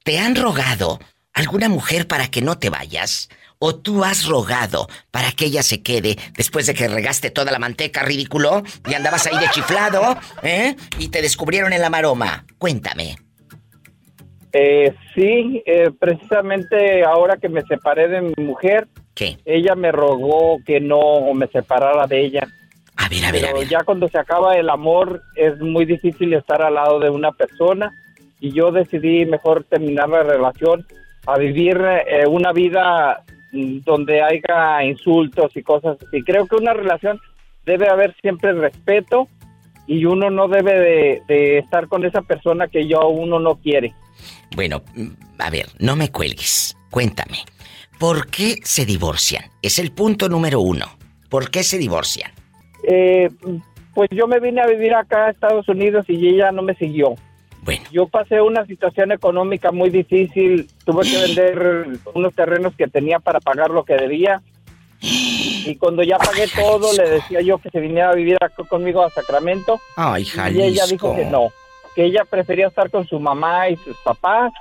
[0.05, 0.99] ¿Te han rogado
[1.33, 3.27] alguna mujer para que no te vayas?
[3.57, 7.57] ¿O tú has rogado para que ella se quede después de que regaste toda la
[7.57, 8.61] manteca, ridículo?
[8.87, 10.75] Y andabas ahí de chiflado, ¿eh?
[10.99, 12.45] Y te descubrieron en la maroma.
[12.59, 13.15] Cuéntame.
[14.53, 19.39] Eh, sí, eh, precisamente ahora que me separé de mi mujer, ¿Qué?
[19.43, 22.47] ella me rogó que no me separara de ella.
[22.95, 26.61] A ver, a ver, Pero ya cuando se acaba el amor es muy difícil estar
[26.61, 27.91] al lado de una persona
[28.45, 30.85] y yo decidí mejor terminar la relación
[31.25, 36.21] a vivir eh, una vida mm, donde haya insultos y cosas así.
[36.23, 37.19] Creo que una relación
[37.65, 39.27] debe haber siempre respeto
[39.87, 43.95] y uno no debe de, de estar con esa persona que yo uno no quiere.
[44.55, 45.07] Bueno, mm,
[45.39, 46.77] a ver, no me cuelgues.
[46.91, 47.39] Cuéntame.
[47.99, 49.45] ¿Por qué se divorcian?
[49.63, 50.85] Es el punto número uno.
[51.31, 52.29] ¿Por qué se divorcian?
[52.87, 53.27] Eh,
[53.95, 57.15] pues yo me vine a vivir acá a Estados Unidos y ella no me siguió.
[57.91, 63.39] Yo pasé una situación económica muy difícil, tuve que vender unos terrenos que tenía para
[63.39, 64.41] pagar lo que debía.
[65.01, 69.03] Y cuando ya pagué todo, le decía yo que se viniera a vivir acá conmigo
[69.03, 69.79] a Sacramento.
[69.95, 70.87] Ay, Y ella Jalisco.
[70.87, 71.49] dijo que no,
[71.95, 74.53] que ella prefería estar con su mamá y sus papás.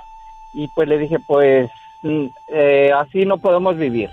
[0.53, 1.69] Y pues le dije, pues
[2.03, 4.09] mm, eh, así no podemos vivir.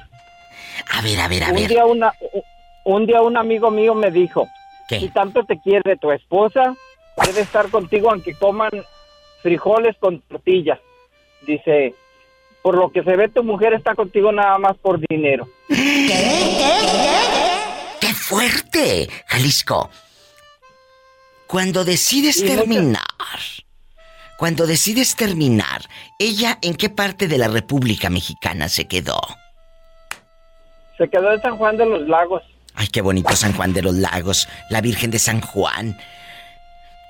[0.91, 1.69] A ver, a ver, a un ver.
[1.69, 2.13] Día una,
[2.85, 4.49] un día un amigo mío me dijo,
[4.89, 6.75] si tanto te quiere tu esposa,
[7.27, 8.71] debe estar contigo aunque coman
[9.43, 10.79] frijoles con tortillas.
[11.47, 11.95] Dice,
[12.63, 15.49] por lo que se ve tu mujer está contigo nada más por dinero.
[18.01, 19.09] ¡Qué fuerte!
[19.27, 19.91] Jalisco.
[21.47, 23.03] Cuando decides Y muchas- terminar,
[24.39, 25.83] cuando decides terminar,
[26.19, 29.21] ¿ella en qué parte de la República Mexicana se quedó?
[30.97, 32.43] Se quedó en San Juan de los Lagos.
[32.75, 35.99] Ay, qué bonito San Juan de los Lagos, la Virgen de San Juan.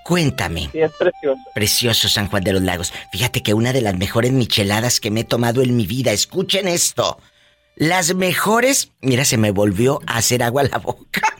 [0.05, 0.68] Cuéntame.
[0.72, 1.40] Sí, es precioso.
[1.55, 2.92] Precioso San Juan de los Lagos.
[3.12, 6.68] Fíjate que una de las mejores micheladas que me he tomado en mi vida, escuchen
[6.68, 7.18] esto.
[7.76, 11.22] Las mejores, mira, se me volvió a hacer agua la boca.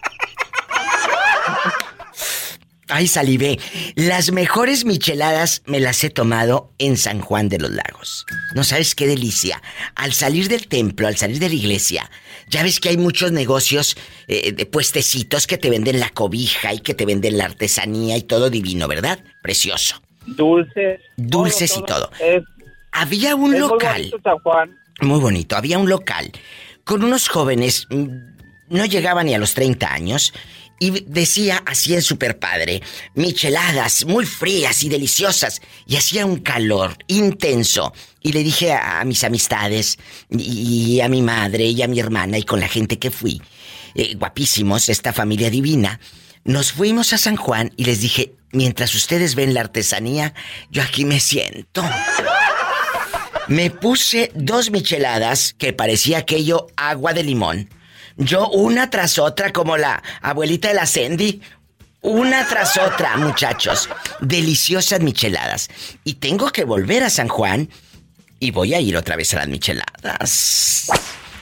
[2.89, 3.59] Ay, salivé.
[3.95, 8.27] Las mejores micheladas me las he tomado en San Juan de los Lagos.
[8.55, 9.63] No sabes qué delicia.
[9.95, 12.11] Al salir del templo, al salir de la iglesia,
[12.53, 13.97] ya ves que hay muchos negocios
[14.29, 18.23] eh, de puestecitos que te venden la cobija y que te venden la artesanía y
[18.23, 19.19] todo divino, ¿verdad?
[19.43, 20.01] Precioso.
[20.27, 21.01] Dulces.
[21.17, 22.11] Dulces y todo.
[22.21, 22.43] Es,
[22.93, 24.03] Había un es muy local.
[24.03, 24.79] bonito San Juan.
[25.01, 25.57] Muy bonito.
[25.57, 26.31] Había un local
[26.85, 28.07] con unos jóvenes, mm,
[28.69, 30.35] no llegaban ni a los 30 años,
[30.79, 32.83] y decía así en super padre,
[33.15, 37.93] micheladas muy frías y deliciosas, y hacía un calor intenso.
[38.23, 39.99] Y le dije a, mis amistades,
[40.31, 43.43] y, y a mi madre, y a mi hermana, y con la gente que fui,
[43.95, 46.01] eh, guapísimos, esta familia divina,
[46.45, 50.35] nos fuimos a San Juan y les dije, mientras ustedes ven la artesanía,
[50.71, 51.85] yo aquí me siento.
[53.49, 57.69] Me puse dos micheladas que parecía aquello agua de limón.
[58.17, 61.43] Yo una tras otra como la abuelita de la Sandy.
[62.01, 63.89] Una tras otra, muchachos.
[64.21, 65.69] Deliciosas micheladas.
[66.05, 67.69] Y tengo que volver a San Juan
[68.43, 70.91] y voy a ir otra vez a las micheladas.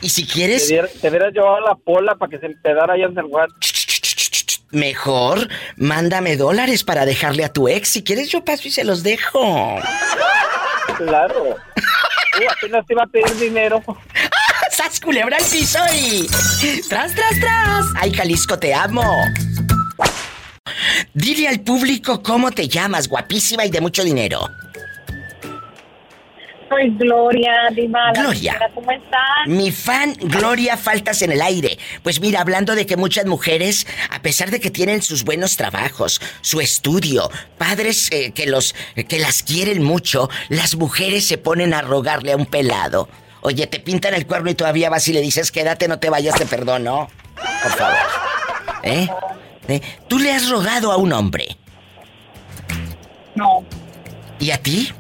[0.03, 3.15] Y si quieres, te hubieras llevado a la pola para que se empedara allá en
[3.15, 3.49] San Juan.
[4.71, 7.89] mejor mándame dólares para dejarle a tu ex.
[7.89, 9.79] Si quieres yo paso y se los dejo.
[10.99, 11.45] Claro.
[11.45, 13.83] Uh, apenas te iba a pedir dinero.
[14.71, 16.27] ¡Sas culebra al piso y...
[16.87, 17.87] ¡Tras, tras, tras!
[17.99, 19.03] ¡Ay, Jalisco, te amo!
[21.15, 24.47] Dile al público cómo te llamas, guapísima y de mucho dinero.
[26.71, 28.13] Soy Gloria, Diva.
[28.15, 28.53] Gloria.
[28.53, 29.47] señora, ¿Cómo estás?
[29.47, 31.77] Mi fan Gloria Faltas en el aire.
[32.05, 36.21] Pues mira, hablando de que muchas mujeres, a pesar de que tienen sus buenos trabajos,
[36.43, 38.77] su estudio, padres eh, que los
[39.09, 43.09] que las quieren mucho, las mujeres se ponen a rogarle a un pelado.
[43.41, 46.37] Oye, te pintan el cuerno y todavía vas y le dices, quédate, no te vayas,
[46.37, 47.09] te perdono.
[47.35, 47.97] Por favor.
[48.85, 49.09] ¿Eh?
[49.67, 49.81] ¿Eh?
[50.07, 51.57] ¿Tú le has rogado a un hombre?
[53.35, 53.65] No,
[54.41, 54.91] ¿Y a ti?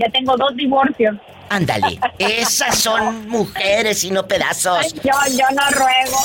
[0.00, 1.16] Ya tengo dos divorcios.
[1.48, 1.98] Ándale.
[2.18, 4.78] Esas son mujeres y no pedazos.
[4.82, 6.18] Ay, yo, yo no ruego.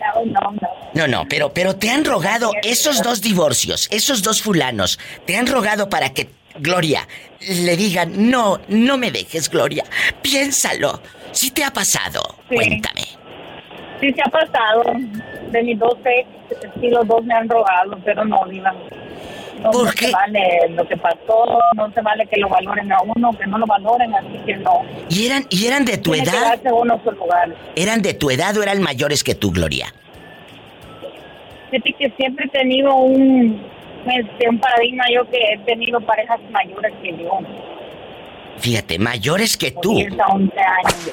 [0.00, 0.68] No, no, no.
[0.94, 5.46] No, no, pero, pero te han rogado esos dos divorcios, esos dos fulanos, te han
[5.46, 7.06] rogado para que Gloria
[7.40, 9.84] le digan, no, no me dejes, Gloria,
[10.22, 11.00] piénsalo.
[11.32, 12.54] Si te ha pasado, Sí.
[12.56, 13.02] cuéntame.
[14.00, 14.82] Sí se ha pasado.
[15.50, 16.28] De mis dos ex,
[16.80, 18.72] sí los dos me han rogado, pero no, Diva.
[19.62, 23.32] No, no se vale lo que pasó, no se vale que lo valoren a uno,
[23.38, 24.82] que no lo valoren, así que no.
[25.08, 26.60] ¿Y eran, y eran de tu Tiene edad?
[26.72, 27.54] uno su lugar.
[27.74, 29.92] ¿Eran de tu edad o eran mayores que tú, Gloria?
[31.70, 33.60] Fíjate que siempre he tenido un,
[34.06, 37.38] este, un paradigma yo que he tenido parejas mayores que yo.
[38.58, 39.96] Fíjate, mayores que tú.
[39.96, 41.12] 10 a 11 años.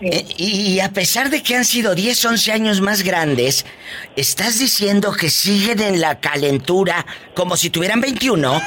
[0.00, 3.66] Eh, y a pesar de que han sido 10, 11 años más grandes,
[4.14, 8.60] ¿estás diciendo que siguen en la calentura como si tuvieran 21?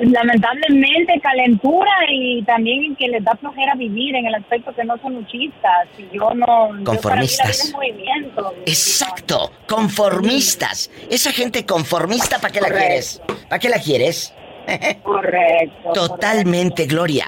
[0.00, 5.14] Lamentablemente calentura y también que les da flojera vivir en el aspecto que no son
[5.14, 5.88] luchistas.
[5.98, 6.70] Y yo no...
[6.78, 7.72] yo para mí la vida Conformistas.
[7.72, 8.54] movimiento.
[8.64, 10.90] Exacto, conformistas.
[11.10, 13.20] Esa gente conformista, ¿para qué la quieres?
[13.48, 14.32] ¿Para qué la quieres?
[15.02, 15.92] Correcto.
[15.92, 17.26] Totalmente, Gloria.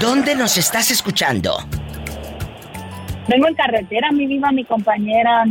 [0.00, 1.56] ¿Dónde nos estás escuchando?
[3.28, 5.44] Vengo en carretera, mi viva, mi compañera,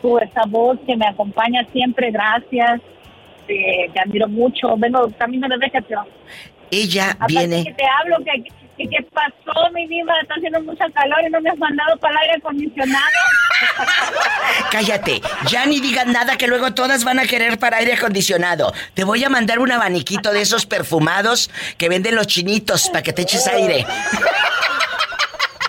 [0.00, 2.80] tú, esa voz que me acompaña siempre, gracias.
[3.46, 4.76] Te, te admiro mucho.
[4.76, 6.06] Vengo camino de vegetación.
[6.70, 7.64] Ella Aparte viene.
[7.64, 8.44] que te hablo, que,
[8.78, 12.14] que, que pasó, mi viva, está haciendo mucha calor y no me has mandado para
[12.14, 13.18] el aire acondicionado.
[14.70, 18.72] Cállate, ya ni digas nada que luego todas van a querer para aire acondicionado.
[18.94, 23.12] Te voy a mandar un abaniquito de esos perfumados que venden los chinitos para que
[23.12, 23.86] te eches aire.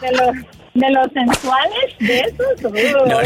[0.74, 2.64] de los sensuales, de esos.
[2.74, 3.20] Uh, No.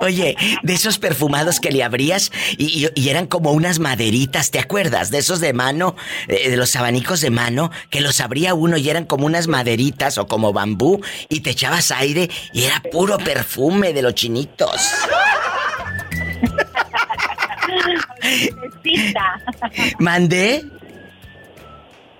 [0.00, 4.58] Oye, de esos perfumados que le abrías y, y- y eran como unas maderitas, ¿te
[4.58, 5.10] acuerdas?
[5.10, 5.96] De esos de mano,
[6.28, 10.18] eh, de los abanicos de mano, que los abría uno y eran como unas maderitas
[10.18, 14.80] o como bambú y te echabas aire y era puro perfume de los chinitos.
[19.98, 20.64] ¿Mandé?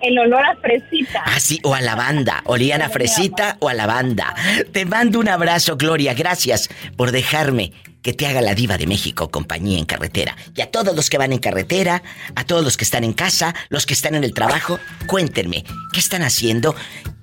[0.03, 1.23] El olor a fresita.
[1.25, 2.41] Ah, sí, o a lavanda.
[2.45, 4.35] Olían a fresita o a lavanda.
[4.71, 6.13] Te mando un abrazo, Gloria.
[6.13, 7.71] Gracias por dejarme
[8.03, 10.35] que te haga la diva de México compañía en carretera.
[10.55, 12.03] Y a todos los que van en carretera,
[12.35, 14.77] a todos los que están en casa, los que están en el trabajo,
[15.07, 16.75] cuéntenme, ¿qué están haciendo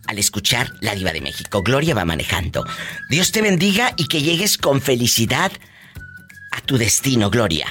[0.06, 1.62] al escuchar la diva de México?
[1.62, 2.64] Gloria va manejando.
[3.10, 5.52] Dios te bendiga y que llegues con felicidad
[6.50, 7.66] a tu destino, Gloria.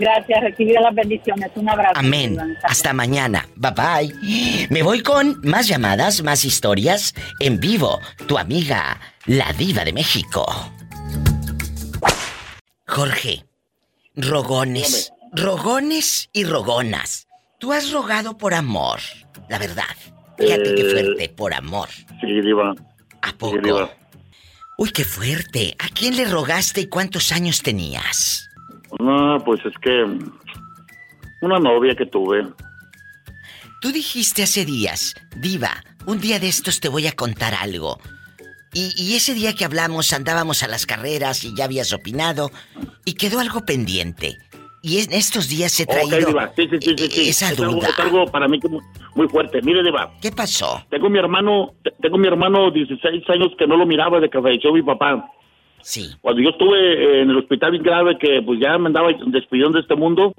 [0.00, 1.50] Gracias, recibiré las bendiciones.
[1.54, 1.92] Un abrazo.
[1.96, 2.36] Amén.
[2.64, 3.46] Hasta mañana.
[3.56, 4.66] Bye bye.
[4.70, 8.00] Me voy con más llamadas, más historias en vivo.
[8.26, 10.46] Tu amiga, la diva de México.
[12.86, 13.44] Jorge,
[14.16, 17.26] rogones, rogones y rogonas.
[17.58, 19.00] Tú has rogado por amor,
[19.48, 19.84] la verdad.
[20.38, 21.88] Fíjate qué Eh, fuerte, por amor.
[22.20, 22.74] Sí, Diva.
[23.22, 23.90] ¿A poco?
[24.78, 25.76] Uy, qué fuerte.
[25.78, 28.48] ¿A quién le rogaste y cuántos años tenías?
[28.98, 30.04] No, pues es que.
[31.42, 32.46] Una novia que tuve.
[33.80, 35.70] Tú dijiste hace días, Diva,
[36.04, 37.98] un día de estos te voy a contar algo.
[38.74, 42.50] Y, y ese día que hablamos andábamos a las carreras y ya habías opinado
[43.06, 44.36] y quedó algo pendiente.
[44.82, 46.52] Y en estos días he traído Diva.
[46.56, 47.88] Sí, sí, sí, esa es algo, duda.
[47.88, 48.58] es algo para mí
[49.14, 49.60] muy, fuerte.
[49.62, 50.12] Mire, Diva.
[50.22, 50.84] ¿Qué pasó?
[50.90, 54.40] Tengo mi hermano, te- tengo mi hermano 16 años que no lo miraba de que
[54.40, 55.26] falleció mi papá.
[55.82, 56.10] Sí.
[56.20, 59.82] Cuando yo estuve en el hospital bien grave, que pues ya me andaba despidiendo de
[59.82, 60.34] este mundo,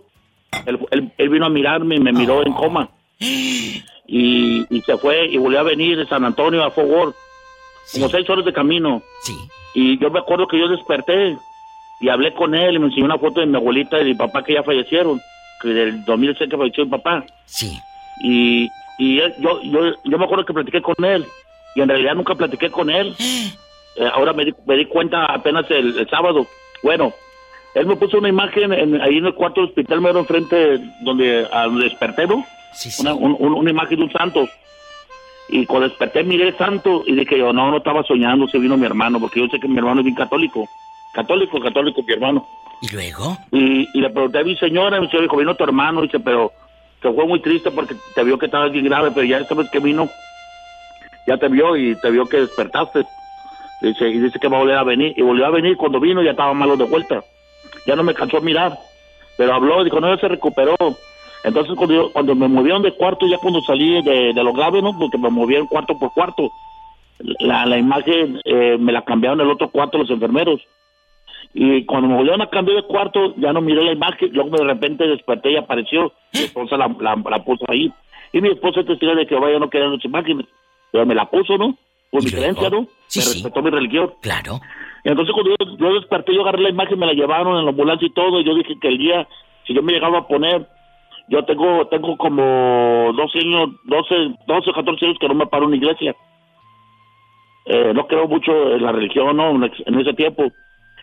[0.65, 2.89] él, él- él vino a mirarme y me miró en coma.
[4.13, 7.15] Y, y se fue y volvió a venir de San Antonio a Fort.
[7.93, 9.01] Como seis horas de camino.
[9.21, 9.33] Sí.
[9.73, 11.37] Y yo me acuerdo que yo desperté
[12.01, 14.15] y hablé con él y me enseñó una foto de mi abuelita y de mi
[14.15, 15.21] papá que ya fallecieron.
[15.61, 17.23] Que del 2006 que falleció mi papá.
[17.45, 17.71] Sí.
[18.23, 21.25] Y, y él- yo, yo, yo me acuerdo que platiqué con él.
[21.75, 23.15] Y en realidad nunca platiqué con él.
[23.97, 26.47] Eh, ahora me di, me di cuenta apenas el, el sábado.
[26.83, 27.13] Bueno,
[27.73, 31.47] él me puso una imagen en- ahí en el cuarto del hospital mero enfrente donde,
[31.51, 32.45] a donde desperté, ¿no?
[33.01, 34.47] Una, un- un- una imagen de un santo.
[35.49, 38.77] Y cuando desperté miré el santo y dije yo, no, no estaba soñando, se vino
[38.77, 40.67] mi hermano, porque yo sé que mi hermano es bien católico.
[41.13, 42.47] Católico, católico, mi hermano.
[42.81, 43.37] ¿Y luego?
[43.51, 46.19] Y, y le pregunté a mi señora, y mi señora dijo, vino tu hermano, dice,
[46.21, 46.51] pero
[47.01, 49.69] que fue muy triste porque te vio que estabas bien grave, pero ya esta vez
[49.69, 50.07] que vino,
[51.27, 53.05] ya te vio y te vio que despertaste.
[53.81, 55.13] Dice, y dice que va a volver a venir.
[55.17, 57.23] Y volvió a venir, cuando vino ya estaba malo de vuelta.
[57.87, 58.77] Ya no me cansó mirar.
[59.37, 60.75] Pero habló, dijo, no, ya se recuperó.
[61.43, 64.81] Entonces cuando, yo- cuando me movieron de cuarto, ya cuando salí de, de lo grave,
[64.81, 64.97] ¿no?
[64.97, 66.51] Porque me movieron cuarto por cuarto.
[67.39, 70.61] La, la imagen eh, me la cambiaron el otro cuarto los enfermeros.
[71.53, 74.29] Y cuando me volvieron a cambiar de cuarto, ya no miré la imagen.
[74.33, 76.13] Luego de repente desperté y apareció.
[76.33, 77.91] Mi esposa la, la, la puso ahí.
[78.31, 80.45] Y mi esposa es testigo de que vaya no querían las imágenes.
[80.91, 81.75] Pero me la puso, ¿no?
[82.11, 82.81] Por mi creencia, ¿no?
[82.81, 84.13] me respetó mi religión.
[84.21, 84.59] Claro.
[85.03, 87.71] Y entonces cuando yo, yo desperté, yo agarré la imagen, me la llevaron en la
[87.71, 88.39] ambulancia y todo.
[88.39, 89.27] Y yo dije que el día,
[89.65, 90.67] si yo me llegaba a poner,
[91.29, 95.63] yo tengo tengo como 12 años, 12, 12 o 14 años que no me paro
[95.63, 96.15] en una iglesia.
[97.65, 99.51] Eh, no creo mucho en la religión, ¿no?
[99.51, 100.51] En en ese tiempo.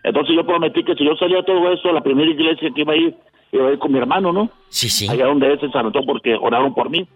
[0.03, 2.93] Entonces yo prometí que si yo salía de todo eso, la primera iglesia que iba
[2.93, 3.15] a ir,
[3.53, 4.51] iba a ir con mi hermano, ¿no?
[4.69, 5.09] Sí, sí.
[5.09, 7.07] Allá donde él se sanó porque oraron por mí.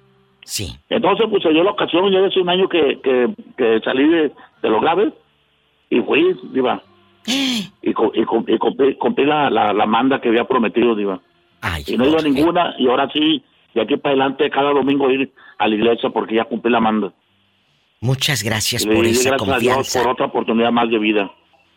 [0.44, 0.76] Sí.
[0.88, 4.32] Entonces, pues se dio la ocasión, ya hace un año que, que, que salí de,
[4.62, 5.12] de lo grave
[5.90, 6.82] y fui, Diva.
[7.84, 11.20] Y, co- y, co- y cumplí, cumplí la, la, la manda que había prometido, Diva.
[11.86, 13.42] y no iba a ninguna, y ahora sí,
[13.74, 17.12] de aquí para adelante, cada domingo ir a la iglesia porque ya cumplí la manda.
[18.00, 20.02] Muchas gracias Y por esa gracias a Dios confianza.
[20.02, 21.30] por otra oportunidad más de vida.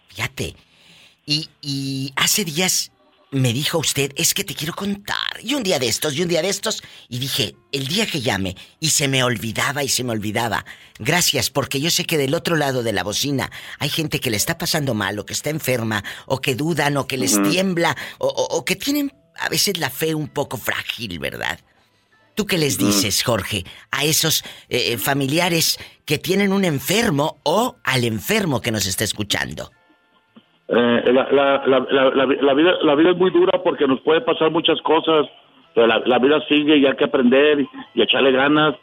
[0.09, 0.55] Fíjate.
[1.25, 2.91] Y, y hace días
[3.31, 5.17] me dijo usted, es que te quiero contar.
[5.43, 6.81] Y un día de estos, y un día de estos.
[7.09, 8.55] Y dije, el día que llame.
[8.79, 10.65] Y se me olvidaba y se me olvidaba.
[10.99, 14.37] Gracias, porque yo sé que del otro lado de la bocina hay gente que le
[14.37, 18.27] está pasando mal, o que está enferma, o que dudan, o que les tiembla, o,
[18.27, 21.59] o- o que tienen a veces la fe un poco frágil, ¿verdad?
[22.35, 28.03] ¿Tú qué les dices, Jorge, a esos eh, familiares que tienen un enfermo o al
[28.03, 29.71] enfermo que nos está escuchando?
[30.67, 34.49] Eh, la, la, la, la, vida, la vida es muy dura porque nos puede pasar
[34.51, 35.27] muchas cosas,
[35.73, 38.75] pero la, vida sigue y hay que aprender y, y echarle ganas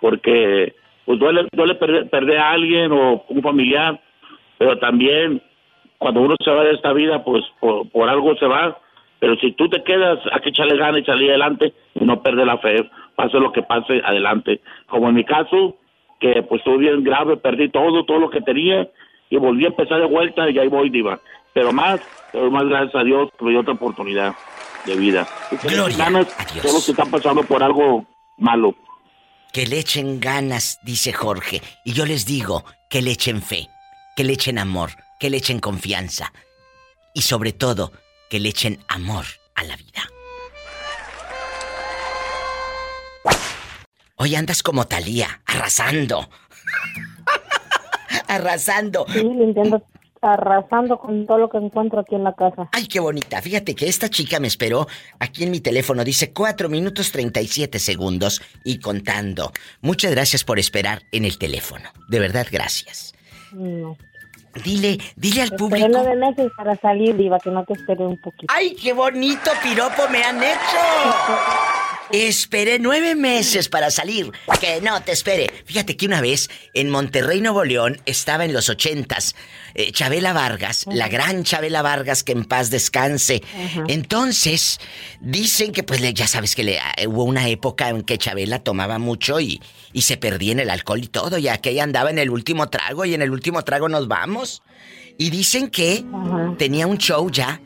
[0.00, 0.74] porque
[1.04, 4.00] pues duele, duele perder, perder a alguien o un familiar,
[4.58, 5.40] pero también
[5.98, 8.78] cuando uno se va de esta vida, pues por, por algo se va,
[9.18, 12.46] pero si tú te quedas, hay que echarle ganas y salir adelante y no perder
[12.46, 14.60] la fe, pase lo que pase, adelante.
[14.86, 15.76] Como en mi caso,
[16.18, 18.88] que pues estuve bien grave, perdí todo, todo lo que tenía
[19.30, 21.20] y volví a empezar de vuelta y ahí voy, Diva.
[21.54, 22.00] Pero más,
[22.32, 24.34] pero más gracias a Dios me dio otra oportunidad
[24.84, 25.26] de vida.
[25.50, 26.26] Echen ganas
[26.60, 28.04] todos los que están pasando por algo
[28.38, 28.74] malo.
[29.52, 31.62] Que le echen ganas, dice Jorge.
[31.84, 33.68] Y yo les digo que le echen fe,
[34.16, 36.32] que le echen amor, que le echen confianza.
[37.14, 37.92] Y sobre todo,
[38.28, 39.24] que le echen amor
[39.54, 40.02] a la vida.
[44.16, 46.28] Hoy andas como Talía, arrasando.
[48.30, 49.06] Arrasando.
[49.08, 49.82] Sí, limpiando,
[50.20, 52.68] arrasando con todo lo que encuentro aquí en la casa.
[52.72, 53.40] Ay, qué bonita.
[53.42, 54.86] Fíjate que esta chica me esperó
[55.18, 56.04] aquí en mi teléfono.
[56.04, 59.52] Dice 4 minutos 37 segundos y contando.
[59.80, 61.88] Muchas gracias por esperar en el teléfono.
[62.08, 63.14] De verdad, gracias.
[63.52, 63.96] No.
[64.64, 65.86] Dile, dile al público.
[65.88, 68.52] nueve meses para salir, Diva, que no te esperé un poquito.
[68.52, 70.56] ¡Ay, qué bonito piropo me han hecho!
[72.12, 74.32] Esperé nueve meses para salir.
[74.60, 75.48] Que no te espere.
[75.64, 79.36] Fíjate que una vez en Monterrey, Nuevo León, estaba en los ochentas.
[79.74, 83.42] eh, Chabela Vargas, la gran Chabela Vargas, que en paz descanse.
[83.86, 84.80] Entonces,
[85.20, 88.98] dicen que pues ya sabes que le, eh, hubo una época en que Chabela tomaba
[88.98, 89.60] mucho y,
[89.92, 92.68] y se perdía en el alcohol y todo, ya que ella andaba en el último
[92.68, 94.62] trago y en el último trago nos vamos.
[95.16, 96.04] Y dicen que
[96.58, 97.60] tenía un show ya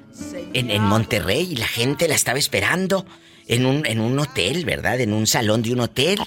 [0.53, 3.07] en, en Monterrey y la gente la estaba esperando
[3.49, 5.01] en un, en un hotel, ¿verdad?
[5.01, 6.19] En un salón de un hotel.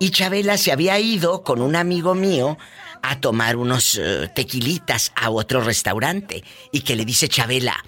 [0.00, 2.56] Y Chabela se había ido con un amigo mío
[3.02, 6.42] a tomar unos eh, tequilitas a otro restaurante.
[6.72, 7.84] Y que le dice Chabela,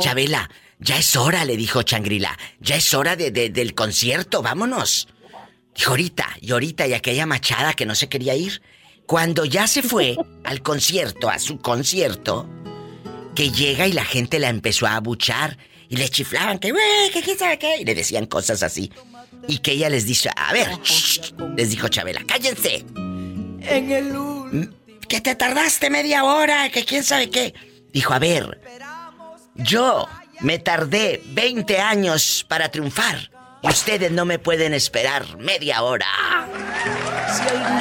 [0.00, 5.08] Chabela, ya es hora, le dijo Changrila, ya es hora de, de- del concierto, vámonos.
[5.76, 8.60] Dijo ahorita, y ahorita, y aquella machada que no se quería ir.
[9.06, 12.48] Cuando ya se fue al concierto, a su concierto,
[13.34, 15.56] que llega y la gente la empezó a abuchar
[15.90, 18.90] y le chiflaban que, güey, que quién sabe qué, y le decían cosas así.
[19.48, 22.84] Y que ella les dice, a ver, shh, les dijo Chabela, cállense.
[22.96, 24.12] En el
[24.52, 24.64] Mm,
[25.08, 27.52] Que te tardaste media hora, que quién sabe qué.
[27.92, 28.60] Dijo, a ver,
[29.56, 30.06] yo
[30.40, 33.30] me tardé 20 años para triunfar
[33.62, 36.06] y ustedes no me pueden esperar media hora.
[37.36, 37.76] Si algún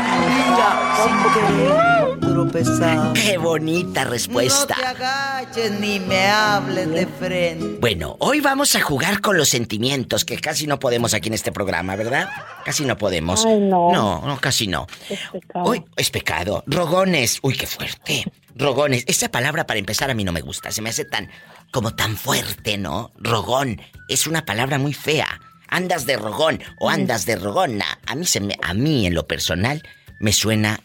[0.56, 4.76] día Qué bonita respuesta.
[4.76, 7.78] No te agaches ni me hables de frente.
[7.80, 11.52] Bueno, hoy vamos a jugar con los sentimientos, que casi no podemos aquí en este
[11.52, 12.28] programa, ¿verdad?
[12.66, 13.46] Casi no podemos.
[13.46, 13.92] Ay, no.
[13.92, 14.88] No, no, casi no.
[15.10, 15.66] Es pecado.
[15.66, 16.64] Hoy es pecado.
[16.66, 17.40] Rogones.
[17.44, 18.26] Uy, qué fuerte.
[18.56, 19.04] Rogones.
[19.08, 20.72] Esa palabra para empezar a mí no me gusta.
[20.72, 21.30] Se me hace tan
[21.72, 23.12] como tan fuerte, ¿no?
[23.18, 25.40] Rogón es una palabra muy fea.
[25.68, 28.00] Andas de rogón o andas de rogona.
[28.08, 29.84] A mí se me a mí en lo personal
[30.20, 30.82] me suena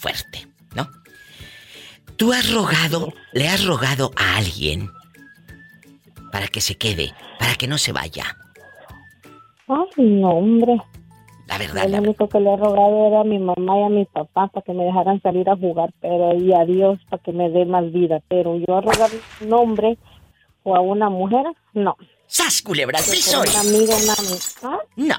[0.00, 0.88] fuerte, ¿no?
[2.16, 4.90] ¿Tú has rogado, le has rogado a alguien
[6.32, 8.36] para que se quede, para que no se vaya?
[9.68, 10.76] Ay, no, hombre.
[11.46, 14.04] La verdad, Lo único que le he rogado era a mi mamá y a mi
[14.04, 17.50] papá para que me dejaran salir a jugar, pero y a Dios para que me
[17.50, 18.20] dé más vida.
[18.28, 19.10] Pero yo a rogar
[19.40, 19.98] un hombre
[20.62, 21.44] o a una mujer,
[21.74, 21.96] no.
[22.26, 23.40] ¡Sas, culebra al piso!
[23.40, 24.14] Un amigo, una
[24.62, 24.78] ¿Ah?
[24.96, 25.16] No,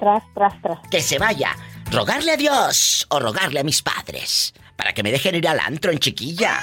[0.00, 0.78] Tras, tras, tras.
[0.90, 1.50] que se vaya.
[1.90, 5.90] Rogarle a Dios o rogarle a mis padres para que me dejen ir al antro
[5.90, 6.60] en chiquilla.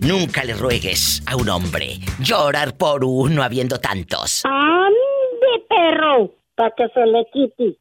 [0.00, 4.42] Nunca le ruegues a un hombre llorar por uno habiendo tantos.
[4.44, 6.32] ¡Ande, perro!
[6.54, 7.76] Para que se le quite.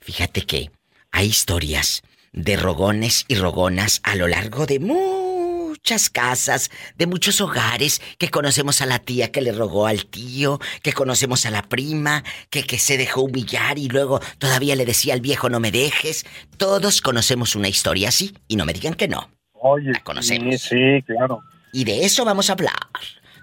[0.00, 0.68] Fíjate que
[1.12, 2.02] hay historias
[2.36, 8.82] de rogones y rogonas a lo largo de muchas casas, de muchos hogares, que conocemos
[8.82, 12.78] a la tía que le rogó al tío, que conocemos a la prima, que, que
[12.78, 16.24] se dejó humillar y luego todavía le decía al viejo no me dejes.
[16.56, 19.30] Todos conocemos una historia así y no me digan que no.
[19.52, 20.60] Oye, La conocemos.
[20.60, 21.42] Sí, sí, claro.
[21.72, 22.72] Y de eso vamos a hablar.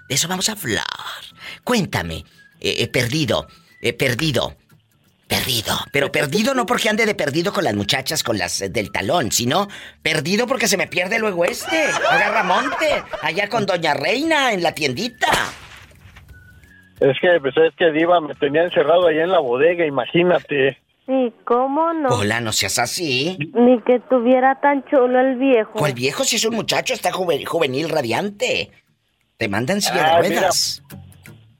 [0.08, 0.84] De eso vamos a hablar.
[1.64, 2.24] Cuéntame,
[2.60, 3.48] eh, eh, perdido,
[3.80, 4.56] eh, perdido,
[5.28, 5.74] perdido.
[5.92, 9.32] Pero perdido no porque ande de perdido con las muchachas, con las eh, del talón,
[9.32, 9.68] sino
[10.02, 11.84] perdido porque se me pierde luego este.
[12.10, 15.28] Agarra monte, allá con Doña Reina en la tiendita.
[17.00, 20.78] Es que, pues es que Diva me tenía encerrado allá en la bodega, imagínate.
[21.06, 22.08] Sí, ¿cómo no?
[22.10, 23.36] Hola, no seas así.
[23.52, 25.72] Ni que tuviera tan chulo el viejo.
[25.72, 26.94] ¿Cuál viejo si es un muchacho?
[26.94, 28.70] Está juve- juvenil, radiante.
[29.36, 30.48] Te mandan silla Ah, de mira.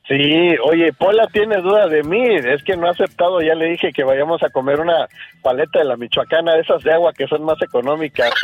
[0.06, 3.90] Sí, oye, Pola tiene duda de mí, es que no ha aceptado, ya le dije
[3.92, 5.08] que vayamos a comer una
[5.40, 8.30] paleta de la michoacana, de esas de agua que son más económicas.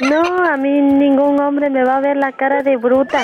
[0.00, 3.22] No, a mí ningún hombre me va a ver la cara de bruta.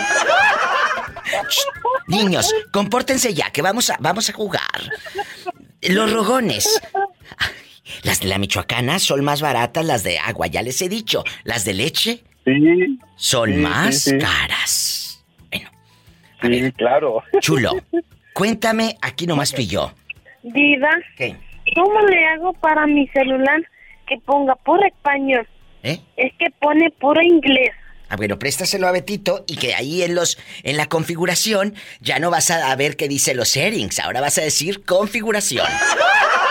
[2.06, 4.62] Niños, compórtense ya, que vamos a, vamos a jugar.
[5.82, 6.80] Los rogones.
[8.04, 11.24] Las de la Michoacana son más baratas, las de agua, ya les he dicho.
[11.44, 12.98] Las de leche Sí.
[13.16, 14.18] son Sí, más sí, sí.
[14.18, 14.97] caras.
[16.42, 17.22] Sí, claro.
[17.40, 17.72] Chulo,
[18.34, 19.92] cuéntame aquí nomás tú y yo.
[20.42, 21.36] Diva, ¿Qué?
[21.74, 23.60] ¿cómo le hago para mi celular
[24.06, 25.46] que ponga puro español?
[25.82, 26.00] ¿Eh?
[26.16, 27.70] Es que pone puro inglés.
[28.10, 32.30] Ah, bueno, préstaselo a Betito y que ahí en los en la configuración ya no
[32.30, 35.66] vas a, a ver qué dice los settings, ahora vas a decir configuración.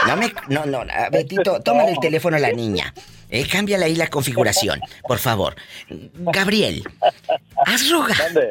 [0.07, 0.31] No me.
[0.49, 2.93] No, no, Betito, tómale el teléfono a la niña.
[3.30, 5.55] Eh, cámbiale ahí la configuración, por favor.
[6.14, 6.84] Gabriel,
[7.65, 8.41] ¿has rogado?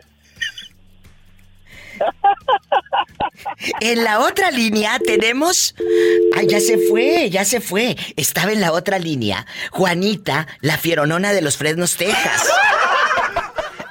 [3.80, 5.74] En la otra línea tenemos.
[6.36, 7.96] Ay, ya se fue, ya se fue.
[8.16, 9.46] Estaba en la otra línea.
[9.70, 12.48] Juanita, la fieronona de los Fresnos, Texas.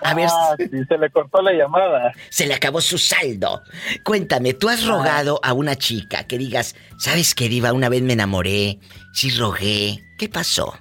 [0.03, 0.27] A ver.
[0.31, 2.13] Ah, sí, se le cortó la llamada.
[2.29, 3.63] Se le acabó su saldo.
[4.03, 7.73] Cuéntame, ¿tú has rogado a una chica que digas, ¿sabes qué, Diva?
[7.73, 8.79] Una vez me enamoré,
[9.13, 10.03] sí rogué.
[10.19, 10.77] ¿Qué pasó?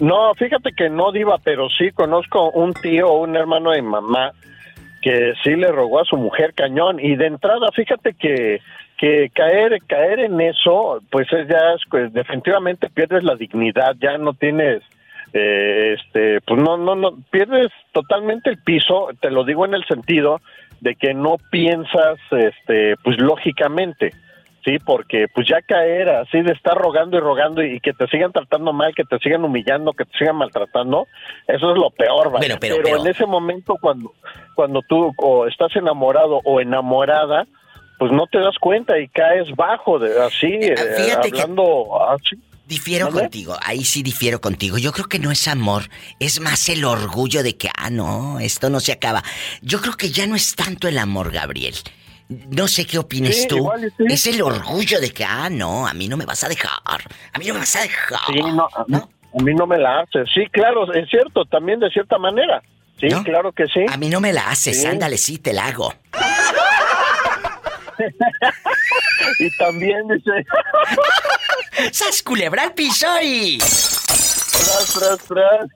[0.00, 4.32] No, fíjate que no diva, pero sí conozco un tío o un hermano de mamá
[5.02, 8.60] que sí le rogó a su mujer cañón y de entrada, fíjate que
[8.96, 14.18] que caer caer en eso, pues es ya es, pues, definitivamente pierdes la dignidad, ya
[14.18, 14.82] no tienes
[15.32, 19.84] eh, este, pues no no no pierdes totalmente el piso, te lo digo en el
[19.84, 20.40] sentido
[20.80, 24.12] de que no piensas este, pues lógicamente.
[24.68, 28.32] Sí, porque pues ya caer así de estar rogando y rogando y que te sigan
[28.32, 31.06] tratando mal, que te sigan humillando, que te sigan maltratando,
[31.46, 32.46] eso es lo peor, ¿vale?
[32.46, 34.12] Pero, pero, pero- en ese momento cuando
[34.54, 37.46] cuando tú o estás enamorado o enamorada,
[37.98, 42.36] pues no te das cuenta y caes bajo de así eh, que- hablando así.
[42.66, 44.76] Difiero contigo, ahí sí difiero contigo.
[44.76, 45.84] Yo creo que no es amor,
[46.20, 49.22] es más el orgullo de que, ah, no, esto no se acaba.
[49.62, 51.72] Yo creo que ya no es tanto el amor, Gabriel.
[52.28, 53.56] No sé qué opines Sí, tú.
[53.56, 54.04] igual y sí.
[54.12, 57.00] Es el orgullo de que, ah, no, a mí no me vas a dejar.
[57.32, 58.18] A mí no me vas a dejar.
[58.26, 60.24] Sí, no, a, mí, a mí no me la hace.
[60.26, 62.62] Sí, claro, es cierto, también de cierta manera.
[63.00, 63.80] Sí, claro que sí.
[63.90, 64.86] A mí no me la haces, Sí.
[64.86, 65.94] ándale, sí, te la hago.
[69.38, 70.30] y también dice.
[71.92, 73.58] ¡Sas culebra al piso y!
[73.58, 75.66] Tras, tras, tras.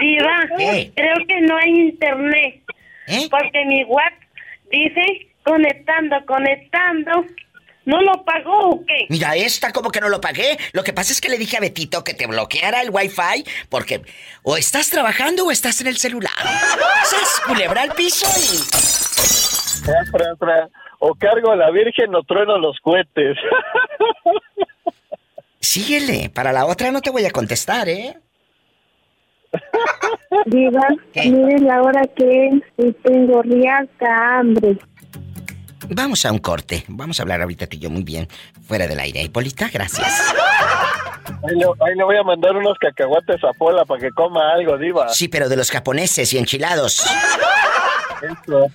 [0.00, 0.92] Diva, ¿Qué?
[0.94, 2.62] creo que no hay internet.
[3.06, 3.28] ¿Eh?
[3.30, 4.12] Porque mi WhatsApp
[4.70, 7.24] dice conectando, conectando.
[7.86, 9.06] ¿No lo pagó o qué?
[9.10, 10.56] Mira, esta como que no lo pagué.
[10.72, 14.00] Lo que pasa es que le dije a Betito que te bloqueara el wifi porque
[14.42, 16.32] o estás trabajando o estás en el celular.
[17.04, 18.56] ¡Sas culebra al piso y!
[20.98, 23.36] O cargo a la Virgen o trueno los cohetes.
[25.60, 28.16] Síguele, para la otra no te voy a contestar, ¿eh?
[30.46, 34.78] Diva, mire la hora que es y tengo riaca hambre.
[35.88, 36.84] Vamos a un corte.
[36.88, 38.28] Vamos a hablar ahorita tú y yo muy bien,
[38.66, 39.22] fuera del aire.
[39.22, 40.34] Hipólita, gracias.
[41.26, 44.78] Ahí le, ahí le voy a mandar unos cacahuates a Pola para que coma algo,
[44.78, 45.08] diva.
[45.08, 47.04] Sí, pero de los japoneses y enchilados.
[48.22, 48.66] Eso.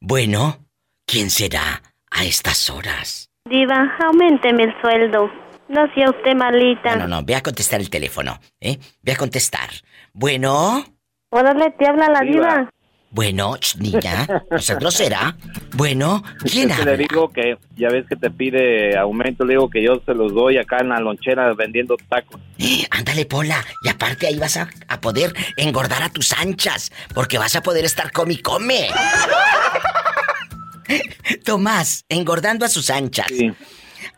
[0.00, 0.66] Bueno,
[1.06, 3.30] ¿quién será a estas horas?
[3.44, 5.30] Diva, aumenteme el sueldo.
[5.68, 6.96] No sea usted malita.
[6.96, 8.78] No, no, no, ve a contestar el teléfono, ¿eh?
[9.02, 9.70] Ve a contestar.
[10.12, 10.84] Bueno,
[11.30, 12.56] Órale, te habla la Diva.
[12.56, 12.70] diva.
[13.10, 15.36] bueno, ch, niña, no grosera.
[15.74, 19.70] Bueno, ¿quién Es que le digo que ya ves que te pide aumento, le digo
[19.70, 22.40] que yo se los doy acá en la lonchera vendiendo tacos.
[22.90, 23.64] Ándale, Pola.
[23.82, 27.84] Y aparte ahí vas a, a poder engordar a tus anchas, porque vas a poder
[27.84, 28.88] estar come y come.
[31.44, 33.28] Tomás, engordando a sus anchas.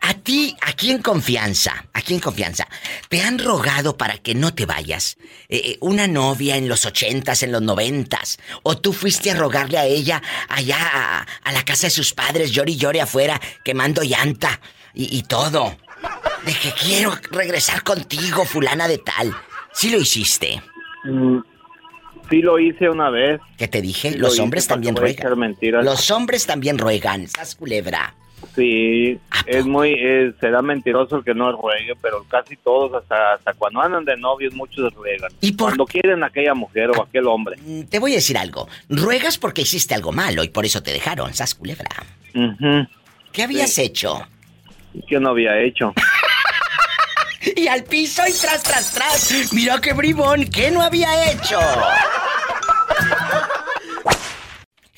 [0.00, 2.66] A ti, aquí en confianza, aquí en confianza,
[3.08, 5.16] te han rogado para que no te vayas.
[5.48, 8.38] Eh, eh, una novia en los ochentas, en los noventas.
[8.62, 12.52] O tú fuiste a rogarle a ella allá a, a la casa de sus padres,
[12.52, 14.60] llore y llore afuera, quemando llanta
[14.94, 15.76] y, y todo.
[16.44, 19.34] De que quiero regresar contigo, fulana de tal.
[19.72, 20.62] Sí lo hiciste.
[21.04, 21.38] Mm,
[22.30, 23.40] Sí lo hice una vez.
[23.58, 24.12] ¿Qué te dije?
[24.12, 25.84] Sí Los lo hombres hice, ¿para también ruegan.
[25.84, 27.28] Los hombres también ruegan.
[27.28, 28.14] Sas culebra.
[28.54, 33.54] Sí, es muy, es- será mentiroso el que no ruegue, pero casi todos, hasta, hasta
[33.54, 35.30] cuando andan de novios, muchos ruegan.
[35.40, 37.56] ¿Y por Cuando quieren a aquella mujer o a aquel hombre.
[37.60, 38.68] Mm, Te voy a decir algo.
[38.88, 41.32] Ruegas porque hiciste algo malo y por eso te dejaron.
[41.34, 41.88] Sas culebra.
[42.34, 42.86] Ujú.
[43.32, 44.26] ¿Qué habías hecho?
[45.08, 45.92] ¿Qué no había hecho?
[47.56, 49.52] Y al piso y tras, tras, tras.
[49.52, 50.44] Mira qué bribón.
[50.44, 51.58] ¿Qué no había hecho?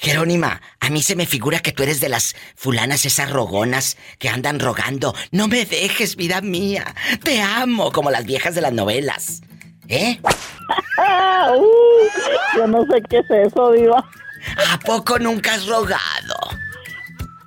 [0.04, 4.28] Jerónima, a mí se me figura que tú eres de las fulanas esas rogonas que
[4.28, 5.14] andan rogando.
[5.30, 6.94] No me dejes, vida mía.
[7.22, 9.40] Te amo, como las viejas de las novelas.
[9.88, 10.20] ¿Eh?
[10.96, 13.98] Uh, yo no sé qué es eso, Diva.
[14.70, 16.36] ¿A poco nunca has rogado?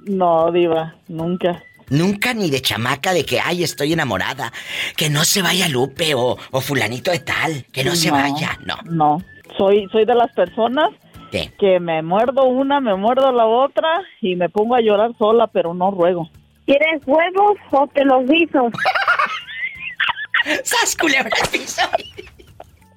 [0.06, 1.64] No, Diva, nunca.
[1.90, 4.52] Nunca ni de chamaca de que, ay, estoy enamorada.
[4.96, 7.66] Que no se vaya Lupe o, o fulanito de tal.
[7.72, 8.78] Que no, se vaya, no.
[8.84, 9.24] No,
[9.58, 10.90] soy, soy de las personas
[11.32, 11.52] ¿Qué?
[11.60, 15.74] que me muerdo una, me muerdo la otra y me pongo a llorar sola, pero
[15.74, 16.30] no ruego.
[16.66, 18.70] ¿Quieres huevos o te los guiso?
[20.64, 21.82] ¡Sas culebra al piso!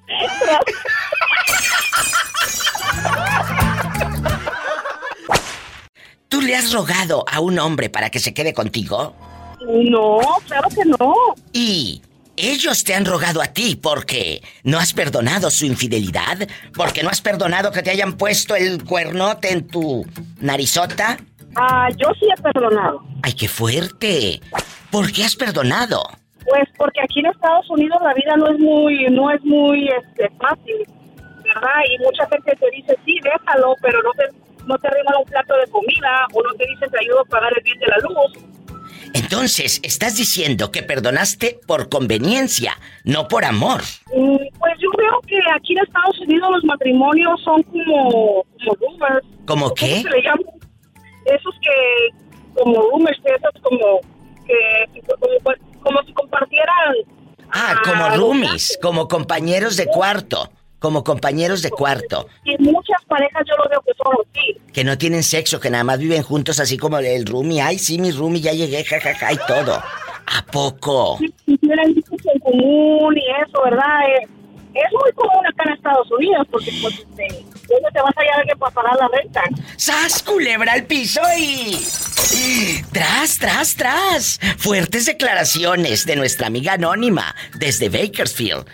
[6.29, 9.13] ¿Tú le has rogado a un hombre para que se quede contigo?
[9.59, 11.13] No, claro que no.
[11.51, 12.01] ¿Y
[12.41, 16.47] ellos te han rogado a ti porque no has perdonado su infidelidad?
[16.73, 20.05] ¿Porque no has perdonado que te hayan puesto el cuernote en tu
[20.39, 21.17] narizota?
[21.55, 23.03] Ah, yo sí he perdonado.
[23.23, 24.41] ¡Ay, qué fuerte!
[24.89, 26.03] ¿Por qué has perdonado?
[26.45, 30.29] Pues porque aquí en Estados Unidos la vida no es muy, no es muy este,
[30.37, 30.75] fácil,
[31.43, 31.81] ¿verdad?
[31.89, 34.23] Y mucha gente te dice, sí, déjalo, pero no te,
[34.65, 37.53] no te arreglan un plato de comida o no te dicen te ayudo a pagar
[37.55, 38.51] el bill de la luz.
[39.13, 43.81] Entonces, estás diciendo que perdonaste por conveniencia, no por amor.
[44.15, 49.27] Mm, Pues yo veo que aquí en Estados Unidos los matrimonios son como, como roomers.
[49.45, 50.01] ¿Cómo qué?
[50.01, 50.41] se le llama?
[51.25, 53.99] Esos que, como roomers, esos como,
[54.47, 56.95] que, como, como si compartieran
[57.53, 60.49] Ah, como roomies, como compañeros de cuarto,
[60.81, 64.57] como compañeros de cuarto, Y muchas parejas yo lo veo que son así.
[64.73, 67.61] que no tienen sexo, que nada más viven juntos así como el roomie.
[67.61, 69.75] Ay, sí, mi roomie, ya llegué, jajaja, y todo.
[69.75, 71.19] ¿A poco?
[71.45, 73.99] Si tienen hijos en común y eso, ¿verdad?
[74.21, 74.29] Es,
[74.73, 77.27] es muy común acá en Estados Unidos porque, pues, este,
[77.69, 79.43] ¿dónde te vas a hallar alguien para pagar la renta?
[79.77, 81.77] ¡Sas, culebra al piso y...
[82.91, 84.39] Tras, tras, tras.
[84.57, 88.65] Fuertes declaraciones de nuestra amiga anónima desde Bakersfield.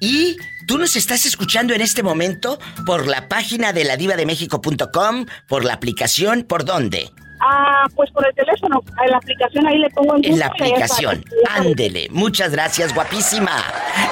[0.00, 0.36] Y
[0.68, 6.42] tú nos estás escuchando en este momento por la página de ladivademexico.com, por la aplicación,
[6.42, 7.10] ¿por dónde?
[7.40, 11.24] Ah, pues por el teléfono, en la aplicación ahí le pongo en En la aplicación.
[11.48, 12.08] Ándele.
[12.10, 13.64] Muchas gracias, guapísima.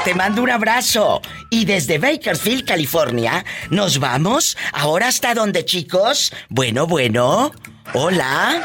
[0.05, 1.21] Te mando un abrazo.
[1.51, 6.33] Y desde Bakersfield, California, nos vamos ahora hasta dónde, chicos.
[6.49, 7.53] Bueno, bueno.
[7.93, 8.63] Hola.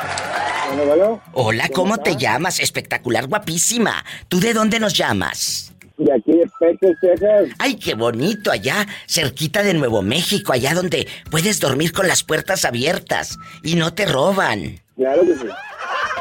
[1.34, 2.59] Hola, ¿cómo te llamas?
[2.59, 4.05] Espectacular, guapísima.
[4.30, 5.70] ¿Tú de dónde nos llamas?
[6.02, 7.49] De aquí de Pecos, Texas.
[7.60, 12.65] Ay, qué bonito allá, cerquita de Nuevo México, allá donde puedes dormir con las puertas
[12.65, 14.80] abiertas y no te roban.
[14.95, 15.48] Claro que sí.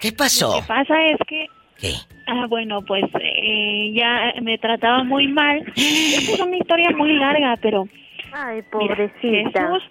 [0.00, 0.54] ¿Qué pasó?
[0.54, 1.46] Lo que pasa es que...
[1.78, 1.94] ¿Qué?
[2.26, 5.58] Ah, bueno, pues eh, ya me trataba muy mal.
[5.76, 7.86] Esta es una historia muy larga, pero...
[8.32, 9.68] Ay, pobrecita.
[9.68, 9.82] Jesús,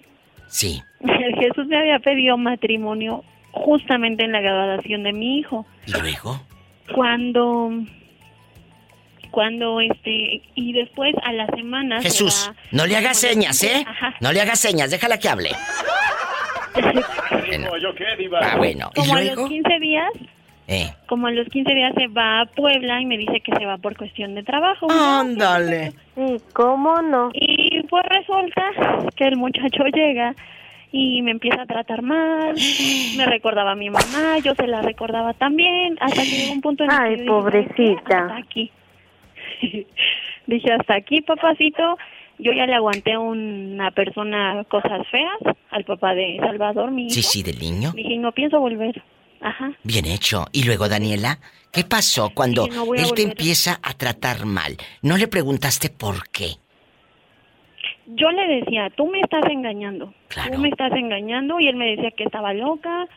[0.48, 0.82] Sí.
[1.40, 3.24] Jesús me había pedido matrimonio
[3.58, 5.66] justamente en la graduación de mi hijo.
[5.86, 6.40] ¿Y luego?
[6.94, 7.72] Cuando...
[9.32, 10.42] Cuando este...
[10.56, 11.98] Y después a la semana...
[12.02, 13.84] se Jesús, va- no le hagas señas, ¿eh?
[13.88, 14.16] Ajá.
[14.22, 15.52] No le hagas señas, déjala que hable.
[17.48, 17.78] Bueno.
[17.78, 18.40] ¿Yo qué, Diva?
[18.42, 18.90] Ah, bueno.
[18.96, 19.42] ¿Y Como a luego?
[19.42, 20.12] los 15 días,
[20.68, 20.94] Eh.
[21.08, 23.78] como a los 15 días se va a Puebla y me dice que se va
[23.78, 24.88] por cuestión de trabajo.
[24.92, 25.94] Ándale.
[26.16, 27.30] ¿Y cómo no?
[27.34, 28.64] Y pues resulta
[29.16, 30.36] que el muchacho llega
[30.98, 32.56] y me empieza a tratar mal,
[33.18, 36.84] me recordaba a mi mamá, yo se la recordaba también, hasta que llegó un punto
[36.84, 37.76] en el Ay, que yo dije, "¿Sabes qué?
[37.76, 38.18] pobrecita.
[38.20, 38.72] Hasta aquí.
[40.48, 41.98] dije, hasta aquí, papacito.
[42.40, 47.14] Yo ya le aguanté una persona cosas feas al papá de Salvador, mi hijo.
[47.16, 47.92] Sí, sí, del niño.
[47.96, 49.02] Dije, no pienso volver.
[49.42, 49.72] Ajá.
[49.84, 50.46] Bien hecho.
[50.52, 51.40] Y luego, Daniela,
[51.72, 54.78] ¿qué pasó cuando Dije, no a él te empieza a tratar mal?
[55.02, 56.58] ¿No le preguntaste por qué?
[58.08, 60.14] Yo le decía, tú me estás engañando,
[60.52, 63.08] tú me estás engañando y él me decía que estaba loca,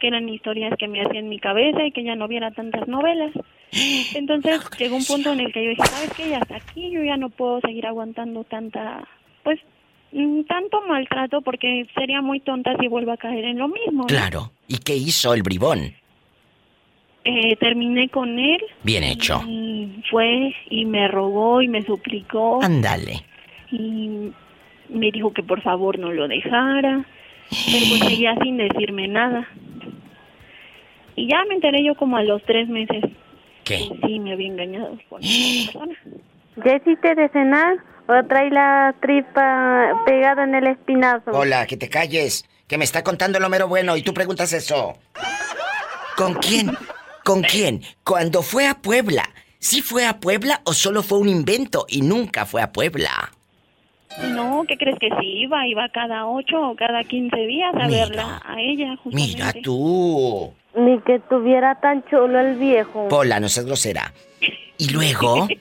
[0.00, 2.88] que eran historias que me hacían en mi cabeza y que ya no viera tantas
[2.88, 3.32] novelas.
[4.14, 6.30] Entonces llegó un punto en el que yo dije, ¿sabes qué?
[6.30, 9.06] Ya hasta aquí, yo ya no puedo seguir aguantando tanta,
[9.44, 9.60] pues,
[10.12, 14.02] mm, tanto maltrato porque sería muy tonta si vuelvo a caer en lo mismo.
[14.02, 14.06] ¿no?
[14.06, 14.50] Claro.
[14.66, 15.94] ¿Y qué hizo el bribón?
[17.22, 19.42] Eh, terminé con él Bien hecho.
[19.46, 23.24] y fue y me rogó y me suplicó Ándale.
[23.70, 24.32] Y
[24.88, 27.04] me dijo que por favor no lo dejara,
[27.48, 29.48] pero pues seguía sin decirme nada.
[31.16, 33.04] Y ya me enteré yo como a los tres meses
[33.64, 33.88] ¿Qué?
[33.88, 35.20] que sí me había engañado con
[35.64, 35.94] persona.
[36.64, 37.76] ¿Ya hiciste de cenar
[38.06, 41.30] o trae la tripa pegada en el espinazo?
[41.32, 42.44] Hola, que te calles.
[42.66, 44.96] Que me está contando lo mero bueno y tú preguntas eso.
[46.16, 46.70] ¿Con quién?
[47.24, 47.82] ¿Con quién?
[48.04, 49.28] Cuando fue a Puebla.
[49.58, 53.32] ¿Sí fue a Puebla o solo fue un invento y nunca fue a Puebla?
[54.32, 55.66] No, ¿qué crees que sí iba?
[55.66, 58.96] Iba cada ocho o cada quince días a verla a ella.
[58.96, 59.34] Justamente.
[59.36, 60.52] Mira tú.
[60.74, 63.08] Ni que tuviera tan chulo el viejo.
[63.08, 64.12] Pola, no seas grosera.
[64.78, 65.46] Y luego,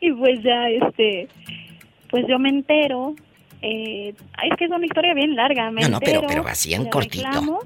[0.00, 1.28] Y pues ya, este,
[2.10, 3.14] pues yo me entero.
[3.60, 4.12] Eh,
[4.42, 5.70] es que es una historia bien larga.
[5.70, 7.24] Me No, no, pero- entero, pero así en cortito.
[7.24, 7.60] reclamo,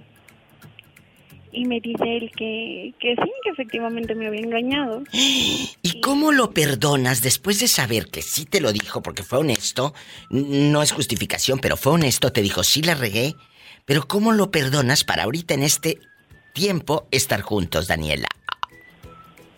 [1.57, 5.03] Y me dice él que, que sí, que efectivamente me había engañado.
[5.13, 9.95] ¿y cómo lo perdonas después de saber que sí te lo dijo porque fue honesto?
[10.31, 13.35] No es justificación, pero fue honesto, te dijo, sí la regué.
[13.87, 15.99] Pero ¿cómo lo perdonas para ahorita en este
[16.53, 18.29] tiempo estar juntos, Daniela?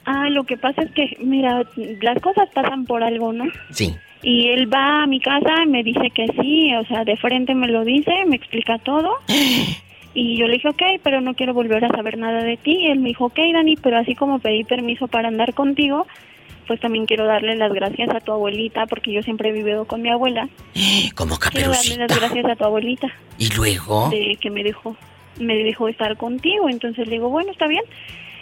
[0.05, 1.65] Ah, lo que pasa es que, mira,
[2.01, 3.45] las cosas pasan por algo, ¿no?
[3.73, 3.95] Sí.
[4.23, 7.55] Y él va a mi casa y me dice que sí, o sea, de frente
[7.55, 9.11] me lo dice, me explica todo.
[10.15, 12.77] Y yo le dije, ok, pero no quiero volver a saber nada de ti.
[12.83, 16.07] Y él me dijo, ok, Dani, pero así como pedí permiso para andar contigo,
[16.67, 20.03] pues también quiero darle las gracias a tu abuelita, porque yo siempre he vivido con
[20.03, 20.49] mi abuela.
[21.15, 23.09] Como Quiero darle las gracias a tu abuelita
[23.39, 24.11] ¿Y luego?
[24.11, 24.97] de que me dejó,
[25.41, 26.69] me dejó estar contigo.
[26.69, 27.85] Entonces le digo, bueno, está bien.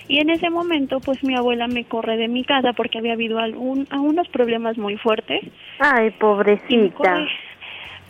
[0.08, 3.38] Y en ese momento, pues mi abuela me corre de mi casa porque había habido
[3.38, 5.42] algún, algunos problemas muy fuertes.
[5.80, 7.14] Ay, pobrecita.
[7.14, 7.28] Me,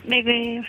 [0.07, 0.23] me,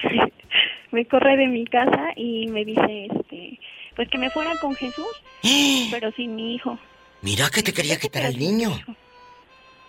[0.91, 3.59] me corre de mi casa y me dice, este,
[3.97, 5.23] pues que me fuera con Jesús,
[5.91, 6.79] pero sin mi hijo.
[7.23, 8.71] Mira que te quería quitar al niño.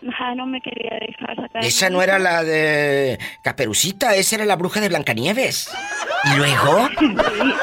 [0.08, 1.64] Ajá, no me quería dejar sacar.
[1.64, 5.70] Esa no era la de Caperucita, esa era la bruja de Blancanieves.
[6.26, 6.90] ¿Y luego?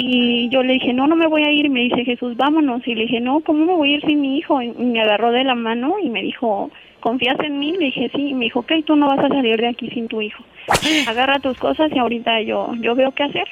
[0.00, 1.66] Y yo le dije, no, no me voy a ir.
[1.66, 2.86] Y me dice Jesús, vámonos.
[2.86, 4.62] Y le dije, no, ¿cómo me voy a ir sin mi hijo?
[4.62, 6.70] Y me agarró de la mano y me dijo,
[7.00, 7.72] ¿confías en mí?
[7.72, 8.28] Le dije, sí.
[8.30, 10.42] Y me dijo, ok, tú no vas a salir de aquí sin tu hijo.
[11.06, 13.46] Agarra tus cosas y ahorita yo, yo veo qué hacer.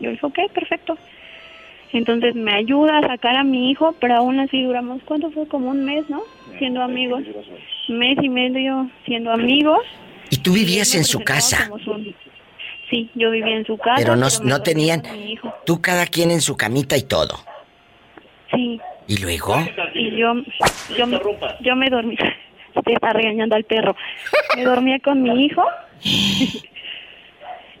[0.00, 0.96] Yo dije, ok, perfecto.
[1.92, 5.46] Entonces me ayuda a sacar a mi hijo, pero aún así duramos, ¿cuánto fue?
[5.46, 6.22] Como un mes, ¿no?
[6.58, 7.22] Siendo amigos.
[7.88, 9.78] Mes y medio siendo amigos.
[10.30, 11.70] ¿Y tú vivías Y en su casa?
[11.84, 12.14] su-
[12.90, 13.96] Sí, yo vivía en su casa.
[13.98, 15.02] Pero no, me no tenían...
[15.64, 17.36] Tú cada quien en su camita y todo.
[18.52, 18.80] Sí.
[19.06, 19.54] ¿Y luego?
[19.94, 20.34] Y yo,
[20.96, 21.20] yo, me-
[21.60, 22.16] yo me dormí.
[22.86, 23.96] Está regañando al perro.
[24.56, 25.62] Me dormía con mi hijo.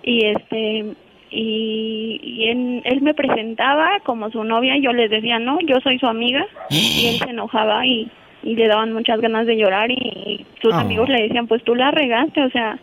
[0.02, 0.94] y este
[1.30, 5.80] y, y él, él me presentaba como su novia y yo les decía no yo
[5.80, 8.10] soy su amiga y él se enojaba y,
[8.42, 10.78] y le daban muchas ganas de llorar y, y sus Oh.
[10.78, 12.78] amigos le decían pues tú la regaste o sea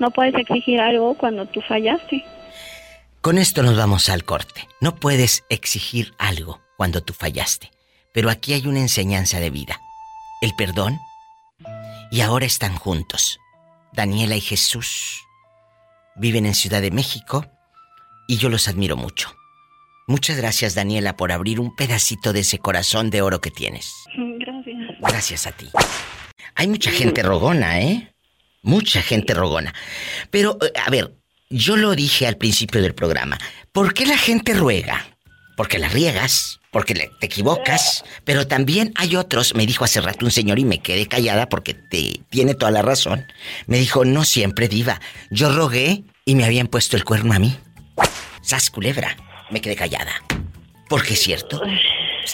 [0.00, 2.24] no puedes exigir algo cuando tú fallaste
[3.20, 4.62] Con esto nos vamos al corte.
[4.80, 7.70] No puedes exigir algo cuando tú fallaste.
[8.12, 9.78] Pero aquí hay una enseñanza de vida.
[10.40, 10.98] El perdón.
[12.12, 13.40] Y ahora están juntos.
[13.94, 15.22] Daniela y Jesús
[16.14, 17.46] viven en Ciudad de México
[18.28, 19.34] y yo los admiro mucho.
[20.06, 23.94] Muchas gracias Daniela por abrir un pedacito de ese corazón de oro que tienes.
[24.38, 25.70] gracias Gracias a ti.
[26.54, 28.14] Hay mucha gente rogona, ¿eh?
[28.60, 29.72] Mucha gente rogona.
[30.30, 31.14] Pero, eh, a ver,
[31.48, 33.38] yo lo dije al principio del programa.
[33.72, 35.16] ¿Por qué la gente ruega?
[35.56, 40.24] Porque la riegas, porque le- te equivocas, pero también hay otros, me dijo hace rato
[40.24, 43.24] un señor y me quedé callada porque te, tiene toda la razón.
[43.66, 45.00] Me dijo, no siempre diva,
[45.30, 47.54] yo rogué y me habían puesto el cuerno a mí.
[48.40, 49.16] Sas culebra,
[49.50, 50.12] me quedé callada.
[50.88, 51.60] Porque es cierto,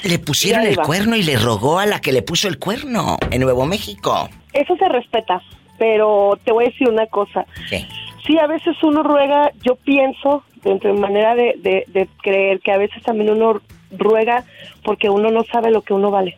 [0.05, 3.41] le pusieron el cuerno y le rogó a la que le puso el cuerno en
[3.43, 4.29] Nuevo México.
[4.53, 5.43] Eso se respeta,
[5.79, 7.45] pero te voy a decir una cosa.
[7.69, 7.87] ¿Qué?
[8.27, 12.73] Sí, a veces uno ruega, yo pienso, dentro de manera de, de- de creer, que
[12.73, 13.61] a veces también uno
[13.91, 14.45] ruega
[14.85, 16.37] porque uno no sabe lo que uno vale.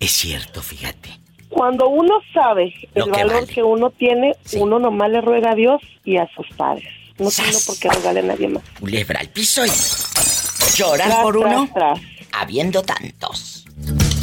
[0.00, 1.10] Es cierto, fíjate.
[1.48, 3.46] Cuando uno sabe el que valor vale.
[3.46, 6.88] que uno tiene, uno nomás le ruega a Dios y a sus padres.
[7.18, 8.62] No tiene uno por qué rogarle a nadie más.
[8.78, 9.70] Culebra al piso y
[10.76, 11.98] llorar Tras, por uno, tras,
[12.32, 13.64] habiendo tantos.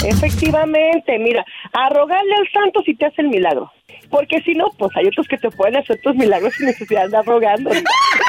[0.05, 3.71] Efectivamente, mira, a rogarle al santo si te hace el milagro.
[4.09, 7.05] Porque si no, pues hay otros que te pueden hacer tus milagros sin necesidad de
[7.05, 7.71] andar rogando.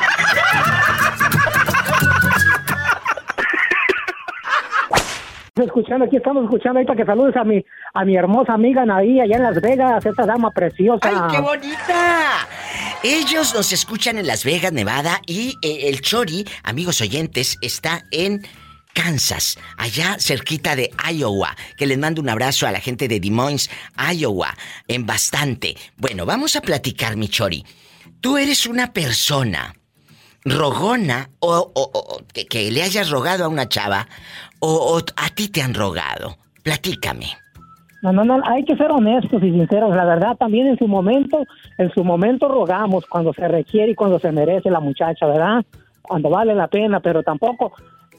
[5.62, 9.36] Escuchando, aquí estamos escuchando para que saludes a mi, a mi hermosa amiga Naí allá
[9.36, 11.08] en Las Vegas, esta dama preciosa.
[11.08, 12.48] ¡Ay, qué bonita!
[13.04, 18.42] Ellos nos escuchan en Las Vegas, Nevada, y eh, el Chori, amigos oyentes, está en
[18.94, 21.54] Kansas, allá cerquita de Iowa.
[21.76, 23.70] Que les mando un abrazo a la gente de Des Moines,
[24.12, 24.56] Iowa,
[24.88, 25.76] en bastante.
[25.96, 27.64] Bueno, vamos a platicar, mi Chori.
[28.20, 29.72] Tú eres una persona
[30.44, 34.06] rogona o, o- o- que, que le hayas rogado a una chava
[34.60, 36.36] o, o a ti te han rogado.
[36.62, 37.26] Platícame.
[38.02, 39.96] No, no, no, hay que ser honestos y sinceros.
[39.96, 41.42] La verdad, también en su momento,
[41.78, 45.64] en su momento rogamos cuando se requiere y cuando se merece la muchacha, ¿verdad?
[46.02, 47.72] Cuando vale la pena, pero tampoco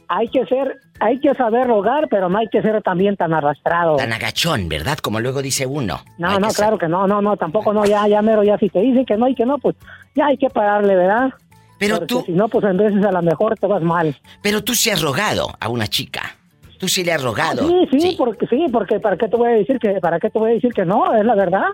[0.07, 3.97] hay que ser, hay que saber rogar, pero no hay que ser también tan arrastrado.
[3.97, 4.97] Tan agachón, ¿verdad?
[4.97, 5.99] Como luego dice uno.
[6.17, 8.57] No, no, que ser- claro que no, no, no, tampoco no, ya, ya mero, ya
[8.57, 9.75] si te dicen que no y que no, pues
[10.15, 11.29] ya hay que pararle, ¿verdad?
[11.77, 12.23] Pero tú...
[12.25, 14.17] Si no, pues en veces a lo mejor te vas mal.
[14.41, 16.37] Pero tú sí has rogado a una chica.
[16.77, 17.67] Tú sí le has rogado.
[17.67, 20.39] Sí, sí, porque sí, porque para qué te voy a decir que, para qué te
[20.39, 21.67] voy a decir que no, es la verdad.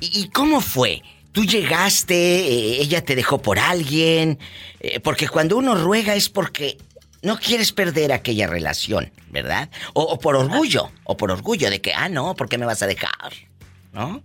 [0.00, 1.02] ¿Y, y cómo fue?
[1.32, 4.38] ¿Tú llegaste, eh, ella te dejó por alguien?
[4.80, 6.78] Eh, porque cuando uno ruega es porque
[7.22, 9.68] no quieres perder aquella relación, ¿verdad?
[9.94, 12.82] O, o por orgullo, o por orgullo de que, ah, no, ¿por qué me vas
[12.82, 13.32] a dejar?
[13.92, 14.22] ¿No?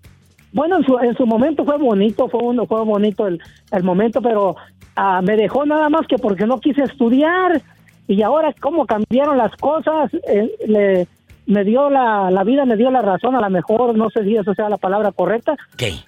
[0.54, 3.40] Bueno, en su, en su momento fue bonito, fue uno, fue bonito el,
[3.72, 4.56] el momento, pero
[4.96, 7.62] ah, me dejó nada más que porque no quise estudiar
[8.08, 11.08] y ahora cómo cambiaron las cosas, eh, le,
[11.46, 14.36] me dio la, la vida, me dio la razón, a lo mejor no sé si
[14.36, 15.56] eso sea la palabra correcta,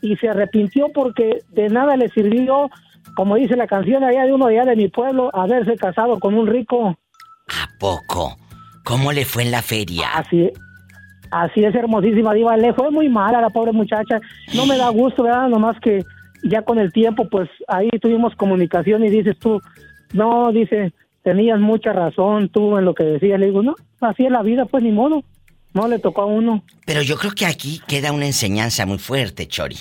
[0.02, 2.70] y se arrepintió porque de nada le sirvió,
[3.16, 6.48] como dice la canción allá de uno allá de mi pueblo, haberse casado con un
[6.48, 6.98] rico.
[7.48, 8.36] ¿A poco?
[8.84, 10.10] ¿Cómo le fue en la feria?
[10.14, 10.52] Así,
[11.34, 14.20] así es hermosísima diva, le fue muy mal a la pobre muchacha,
[14.54, 15.48] no me da gusto, ¿verdad?
[15.50, 16.04] Nomás que
[16.44, 19.62] ya con el tiempo, pues ahí tuvimos comunicación y dices tú,
[20.14, 20.94] no, dice,
[21.24, 24.66] tenías mucha razón tú en lo que decías, le digo, no, así es la vida,
[24.66, 25.24] pues ni modo,
[25.74, 26.64] no le tocó a uno.
[26.86, 29.78] Pero yo creo que aquí queda una enseñanza muy fuerte, Chori.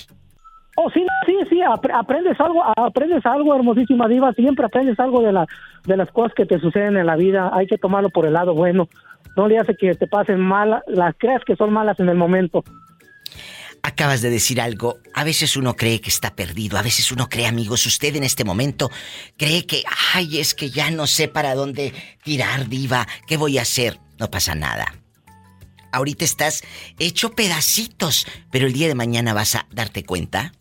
[0.75, 5.31] Oh, sí, sí, sí, apre- aprendes algo, aprendes algo, hermosísima diva, siempre aprendes algo de,
[5.31, 5.45] la,
[5.85, 8.55] de las cosas que te suceden en la vida, hay que tomarlo por el lado
[8.55, 8.87] bueno,
[9.35, 12.63] no le hace que te pasen malas, las creas que son malas en el momento.
[13.81, 14.97] Acabas de decir algo.
[15.13, 16.77] A veces uno cree que está perdido.
[16.77, 18.89] A veces uno cree, amigos, usted en este momento
[19.37, 19.83] cree que,
[20.13, 21.93] ay, es que ya no sé para dónde
[22.23, 23.05] tirar, diva.
[23.27, 23.99] ¿Qué voy a hacer?
[24.19, 24.93] No pasa nada.
[25.91, 26.63] Ahorita estás
[26.97, 30.53] hecho pedacitos, pero el día de mañana vas a darte cuenta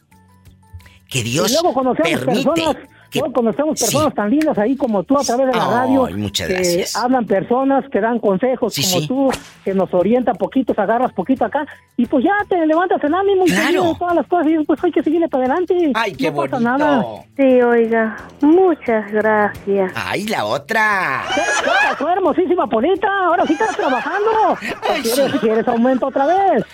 [1.09, 2.43] que Dios y luego conocemos permite.
[2.43, 2.77] personas,
[3.21, 6.09] luego conocemos personas tan lindas ahí como tú a través de la Ay, radio.
[6.19, 6.97] muchas que gracias.
[6.97, 9.09] hablan personas que dan consejos como sí.
[9.09, 9.31] tú,
[9.65, 11.67] que nos orientan poquitos, agarras poquito acá
[11.97, 13.71] y pues ya te levantas el ánimo y te Claro.
[13.73, 15.93] vienen todas las cosas y pues hay que seguirle para adelante.
[15.95, 17.05] Ay, qué no pasa nada.
[17.37, 19.93] Sí, oiga, muchas gracias.
[19.95, 21.23] ¡Ay, la otra!
[21.35, 23.09] ¿Qué qué pasó, hermosísima Polita?
[23.27, 24.31] Ahora sí estás trabajando.
[24.53, 26.65] ¿O ¿Quieres, ¿Quieres aumento otra vez?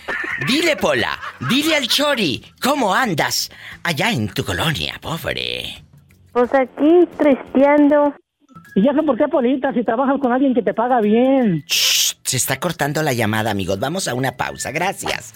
[0.46, 1.18] Dile, Pola,
[1.50, 3.50] dile al Chori, ¿cómo andas
[3.82, 5.82] allá en tu colonia, pobre?
[6.32, 8.14] Pues aquí tristeando.
[8.74, 11.64] Y ya sé por qué, Polita, si trabajas con alguien que te paga bien.
[11.66, 13.80] Se está cortando la llamada, amigos.
[13.80, 14.70] Vamos a una pausa.
[14.70, 15.34] Gracias.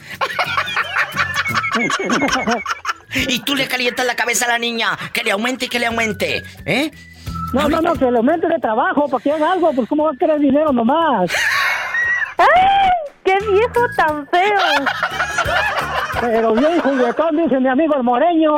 [3.14, 4.98] y tú le calientas la cabeza a la niña.
[5.12, 6.42] Que le aumente y que le aumente.
[6.66, 6.90] ¿Eh?
[7.52, 10.12] No, no, no, que le aumente de trabajo para que haga algo, pues cómo va
[10.12, 11.30] a querer dinero nomás.
[12.38, 12.90] ¡Ay!
[13.24, 14.86] ¡Qué viejo tan feo!
[16.20, 18.52] Pero bien juguetón, dice mi amigo el moreño.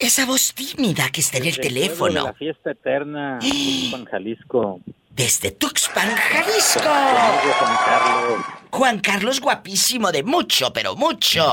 [0.00, 2.24] Esa voz tímida que está en el de teléfono.
[2.24, 4.80] La fiesta eterna, Tuxpan, Jalisco.
[5.10, 6.80] Desde Tuxpan, Jalisco.
[6.82, 8.44] Juan Carlos.
[8.70, 11.44] Juan Carlos guapísimo de mucho, pero mucho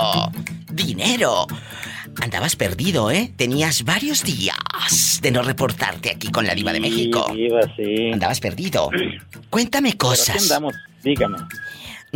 [0.71, 1.45] dinero.
[2.21, 3.33] Andabas perdido, ¿eh?
[3.35, 7.27] Tenías varios días de no reportarte aquí con la diva de México.
[7.75, 8.11] Sí.
[8.13, 8.89] Andabas perdido.
[9.49, 10.41] Cuéntame Pero aquí cosas.
[10.43, 11.37] andamos, dígame.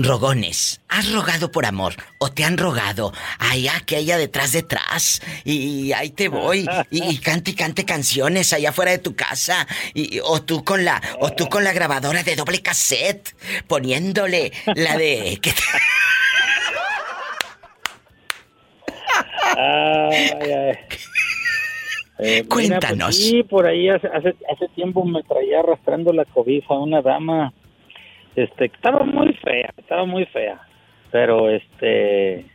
[0.04, 5.22] Rogones, ¿has rogado por amor o te han rogado allá que haya detrás detrás?
[5.44, 9.68] Y ahí te voy y, y cante y cante canciones allá afuera de tu casa
[9.94, 13.36] y, o tú con la o tú con la grabadora de doble cassette
[13.68, 15.62] poniéndole la de que te-
[19.58, 20.78] Ay, ay.
[22.24, 23.06] Eh, mira, Cuéntanos.
[23.16, 27.52] pues sí, por ahí hace, hace, hace tiempo me traía arrastrando la cobija una dama,
[28.36, 30.60] este, estaba muy fea, estaba muy fea,
[31.12, 32.46] pero este,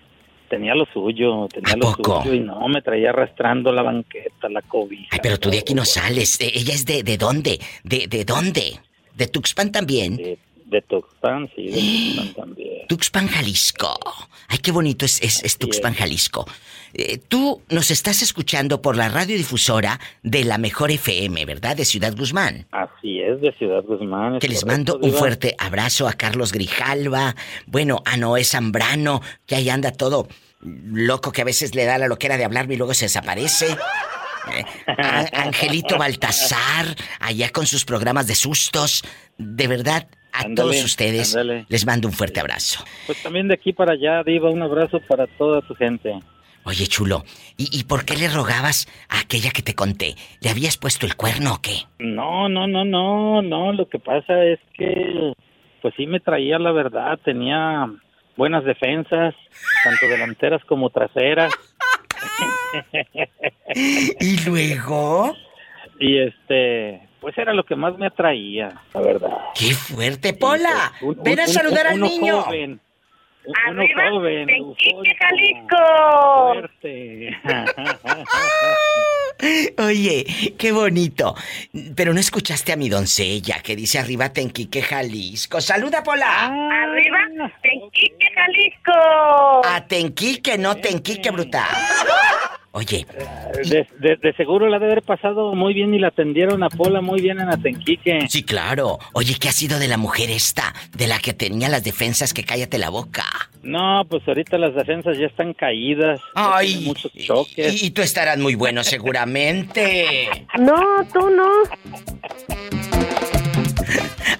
[0.48, 5.09] tenía lo suyo, tenía lo suyo y no, me traía arrastrando la banqueta, la cobija.
[5.11, 6.40] Ay, pero tú de aquí no sales.
[6.40, 7.59] Eh, ¿Ella es de, de dónde?
[7.85, 8.81] ¿De, de dónde?
[9.15, 10.16] ¿De Tuxpan también?
[10.16, 12.86] De, de Tuxpan, sí, de Tuxpan también.
[12.89, 13.98] Tuxpan, Jalisco.
[14.48, 16.47] Ay, qué bonito es, es, es Tuxpan, Jalisco.
[16.98, 21.77] Eh, tú nos estás escuchando por la radiodifusora de la Mejor FM, ¿verdad?
[21.77, 22.66] De Ciudad Guzmán.
[22.70, 24.39] Así es, de Ciudad Guzmán.
[24.39, 27.36] Que les correcto, mando un fuerte abrazo a Carlos Grijalva,
[27.66, 30.27] bueno, a Noé Zambrano, que ahí anda todo
[30.62, 33.66] loco, que a veces le da la loquera de hablarme y luego se desaparece.
[34.55, 39.05] Eh, a Angelito Baltasar, allá con sus programas de sustos.
[39.36, 41.36] De verdad, a todos ustedes
[41.68, 42.82] les mando un fuerte abrazo.
[43.05, 46.14] Pues también de aquí para allá, Diva, un abrazo para toda tu gente.
[46.66, 47.22] Oye, chulo,
[47.56, 50.16] ¿y, y por qué le rogabas a aquella que te conté?
[50.40, 51.84] ¿Le habías puesto el cuerno o qué?
[52.01, 55.32] No, no, no, no, no, lo que pasa es que,
[55.80, 57.86] pues sí me traía la verdad, tenía
[58.36, 59.34] buenas defensas,
[59.84, 61.52] tanto delanteras como traseras.
[64.20, 65.34] ¿Y luego?
[66.01, 69.36] Y este, pues era lo que más me atraía, la verdad.
[69.55, 70.93] ¡Qué fuerte, Pola!
[71.01, 72.43] Un- ¡Ven a un- saludar al niño!
[72.43, 72.80] joven,
[73.47, 75.77] uno Arriba, joven, Tenquique, Jalisco.
[76.52, 77.36] fuerte.
[79.82, 80.24] Oye,
[80.59, 81.35] qué bonito.
[81.94, 85.60] Pero no escuchaste a mi doncella que dice arriba Tenquique, Jalisco.
[85.60, 86.47] ¡Saluda, Pola!
[86.47, 89.62] Arriba, Tenquique, Jalisco.
[89.66, 91.66] A Tenquique, no Tenquique, bruta.
[92.77, 93.07] Oye,
[93.65, 97.01] De, de- de seguro la debe haber pasado muy bien y la atendieron a Pola
[97.01, 98.27] muy bien en Atenquique.
[98.28, 98.98] sí, claro.
[99.15, 100.74] Oye, ¿qué ha sido de la mujer esta?
[100.94, 103.24] De la que tenía las defensas que cállate la boca.
[103.62, 106.20] No, pues ahorita las defensas ya están caídas.
[106.35, 107.82] Ay, muchos choques.
[107.82, 110.28] Y, y tú estarás muy bueno, seguramente.
[110.59, 110.77] No,
[111.15, 111.48] tú no.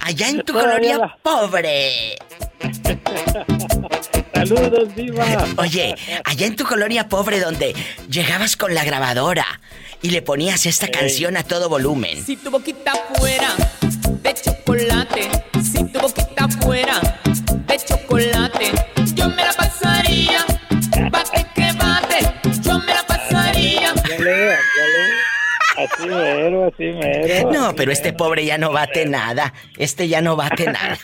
[0.03, 2.17] Allá en tu Todavía colonia la- pobre.
[4.37, 5.25] Saludos, Diva.
[5.57, 5.95] Oye,
[6.25, 7.75] allá en tu colonia pobre donde
[8.11, 9.47] llegabas con la grabadora
[10.03, 12.23] y le ponías esta canción a todo volumen.
[12.23, 13.55] Si tu boquita fuera
[14.23, 15.31] de chocolate,
[15.63, 17.01] si tu boquita fuera
[17.67, 18.73] de chocolate,
[19.15, 20.45] yo me la pasaría,
[25.77, 27.53] Así mero, así mero.
[27.53, 29.53] No, pero este pobre ya no bate nada.
[29.77, 30.97] Este ya no bate nada.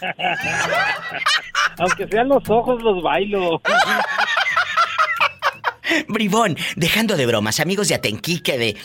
[1.79, 3.61] Aunque sean los ojos, los bailo.
[6.09, 8.77] Bribón, dejando de bromas, amigos de Atenquique, de eh,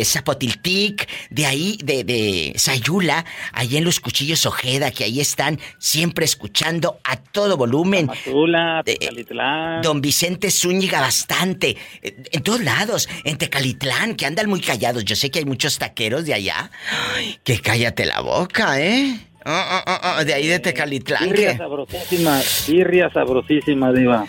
[0.00, 5.58] eh, Zapotiltic, de ahí, de, de Sayula, ahí en los cuchillos Ojeda, que ahí están
[5.78, 8.08] siempre escuchando a todo volumen.
[8.24, 9.82] Tula, Tecalitlán.
[9.82, 11.76] Don Vicente Zúñiga bastante.
[12.02, 13.08] eh, En todos lados.
[13.24, 15.04] En Tecalitlán, que andan muy callados.
[15.04, 16.70] Yo sé que hay muchos taqueros de allá.
[17.14, 19.18] Ay, que cállate la boca, ¿eh?
[19.48, 21.22] Ah, ah, ah, de ahí de Tecalitlán.
[21.22, 24.26] Birria sabrosísima, birria sabrosísima, Diva.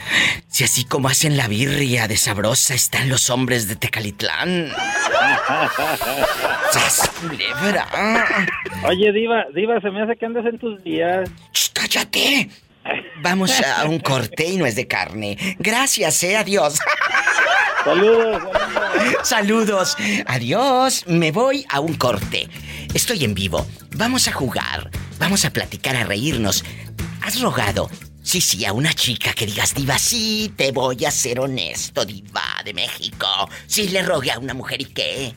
[0.47, 4.69] Si así como hacen la birria de sabrosa están los hombres de Tecalitlán.
[8.83, 11.27] Oye, Diva, Diva, se me hace que andas en tus días.
[11.73, 12.51] ¡Cállate!
[13.23, 15.35] Vamos a un corte y no es de carne.
[15.57, 16.77] Gracias, eh, adiós.
[17.83, 18.43] Saludos.
[19.23, 19.97] Saludos.
[20.27, 21.05] Adiós.
[21.07, 22.47] Me voy a un corte.
[22.97, 23.67] Estoy en vivo.
[23.91, 24.89] Vamos a jugar.
[25.19, 26.63] Vamos a platicar, a reírnos.
[27.21, 27.91] ¿Has rogado?
[28.23, 32.41] Sí, sí, a una chica que digas, diva, sí, te voy a ser honesto, diva
[32.65, 33.27] de México.
[33.67, 35.35] Sí, le rogué a una mujer y qué.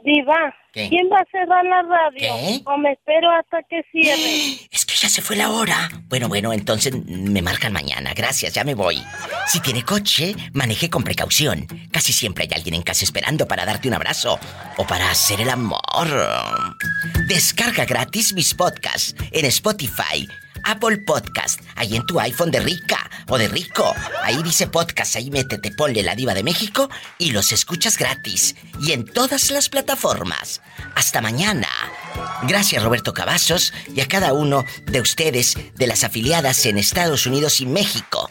[0.05, 0.87] Diva, ¿Qué?
[0.87, 2.19] ¿quién va a cerrar la radio?
[2.19, 2.61] ¿Qué?
[2.65, 4.59] ¿O me espero hasta que cierre?
[4.71, 5.89] Es que ya se fue la hora.
[6.07, 8.13] Bueno, bueno, entonces me marcan mañana.
[8.13, 9.01] Gracias, ya me voy.
[9.47, 11.65] Si tiene coche, maneje con precaución.
[11.91, 14.39] Casi siempre hay alguien en casa esperando para darte un abrazo
[14.77, 16.07] o para hacer el amor.
[17.27, 20.27] Descarga gratis mis podcasts en Spotify.
[20.63, 23.93] Apple Podcast, ahí en tu iPhone de rica o de rico.
[24.23, 28.55] Ahí dice podcast, ahí métete, ponle la diva de México y los escuchas gratis.
[28.81, 30.61] Y en todas las plataformas.
[30.95, 31.67] Hasta mañana.
[32.43, 37.61] Gracias Roberto Cavazos y a cada uno de ustedes de las afiliadas en Estados Unidos
[37.61, 38.29] y México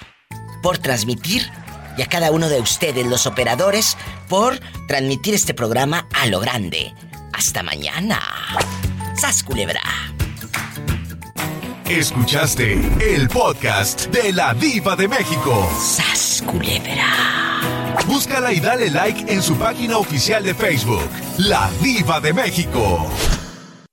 [0.63, 1.51] por transmitir
[1.97, 3.97] y a cada uno de ustedes los operadores
[4.29, 6.93] por transmitir este programa a lo grande.
[7.33, 8.21] Hasta mañana.
[9.17, 10.14] ¡Sas culebra!
[11.89, 15.69] Escuchaste el podcast de la Diva de México.
[15.79, 18.01] ¡Sas, culebra!
[18.07, 23.07] Búscala y dale like en su página oficial de Facebook, La Diva de México.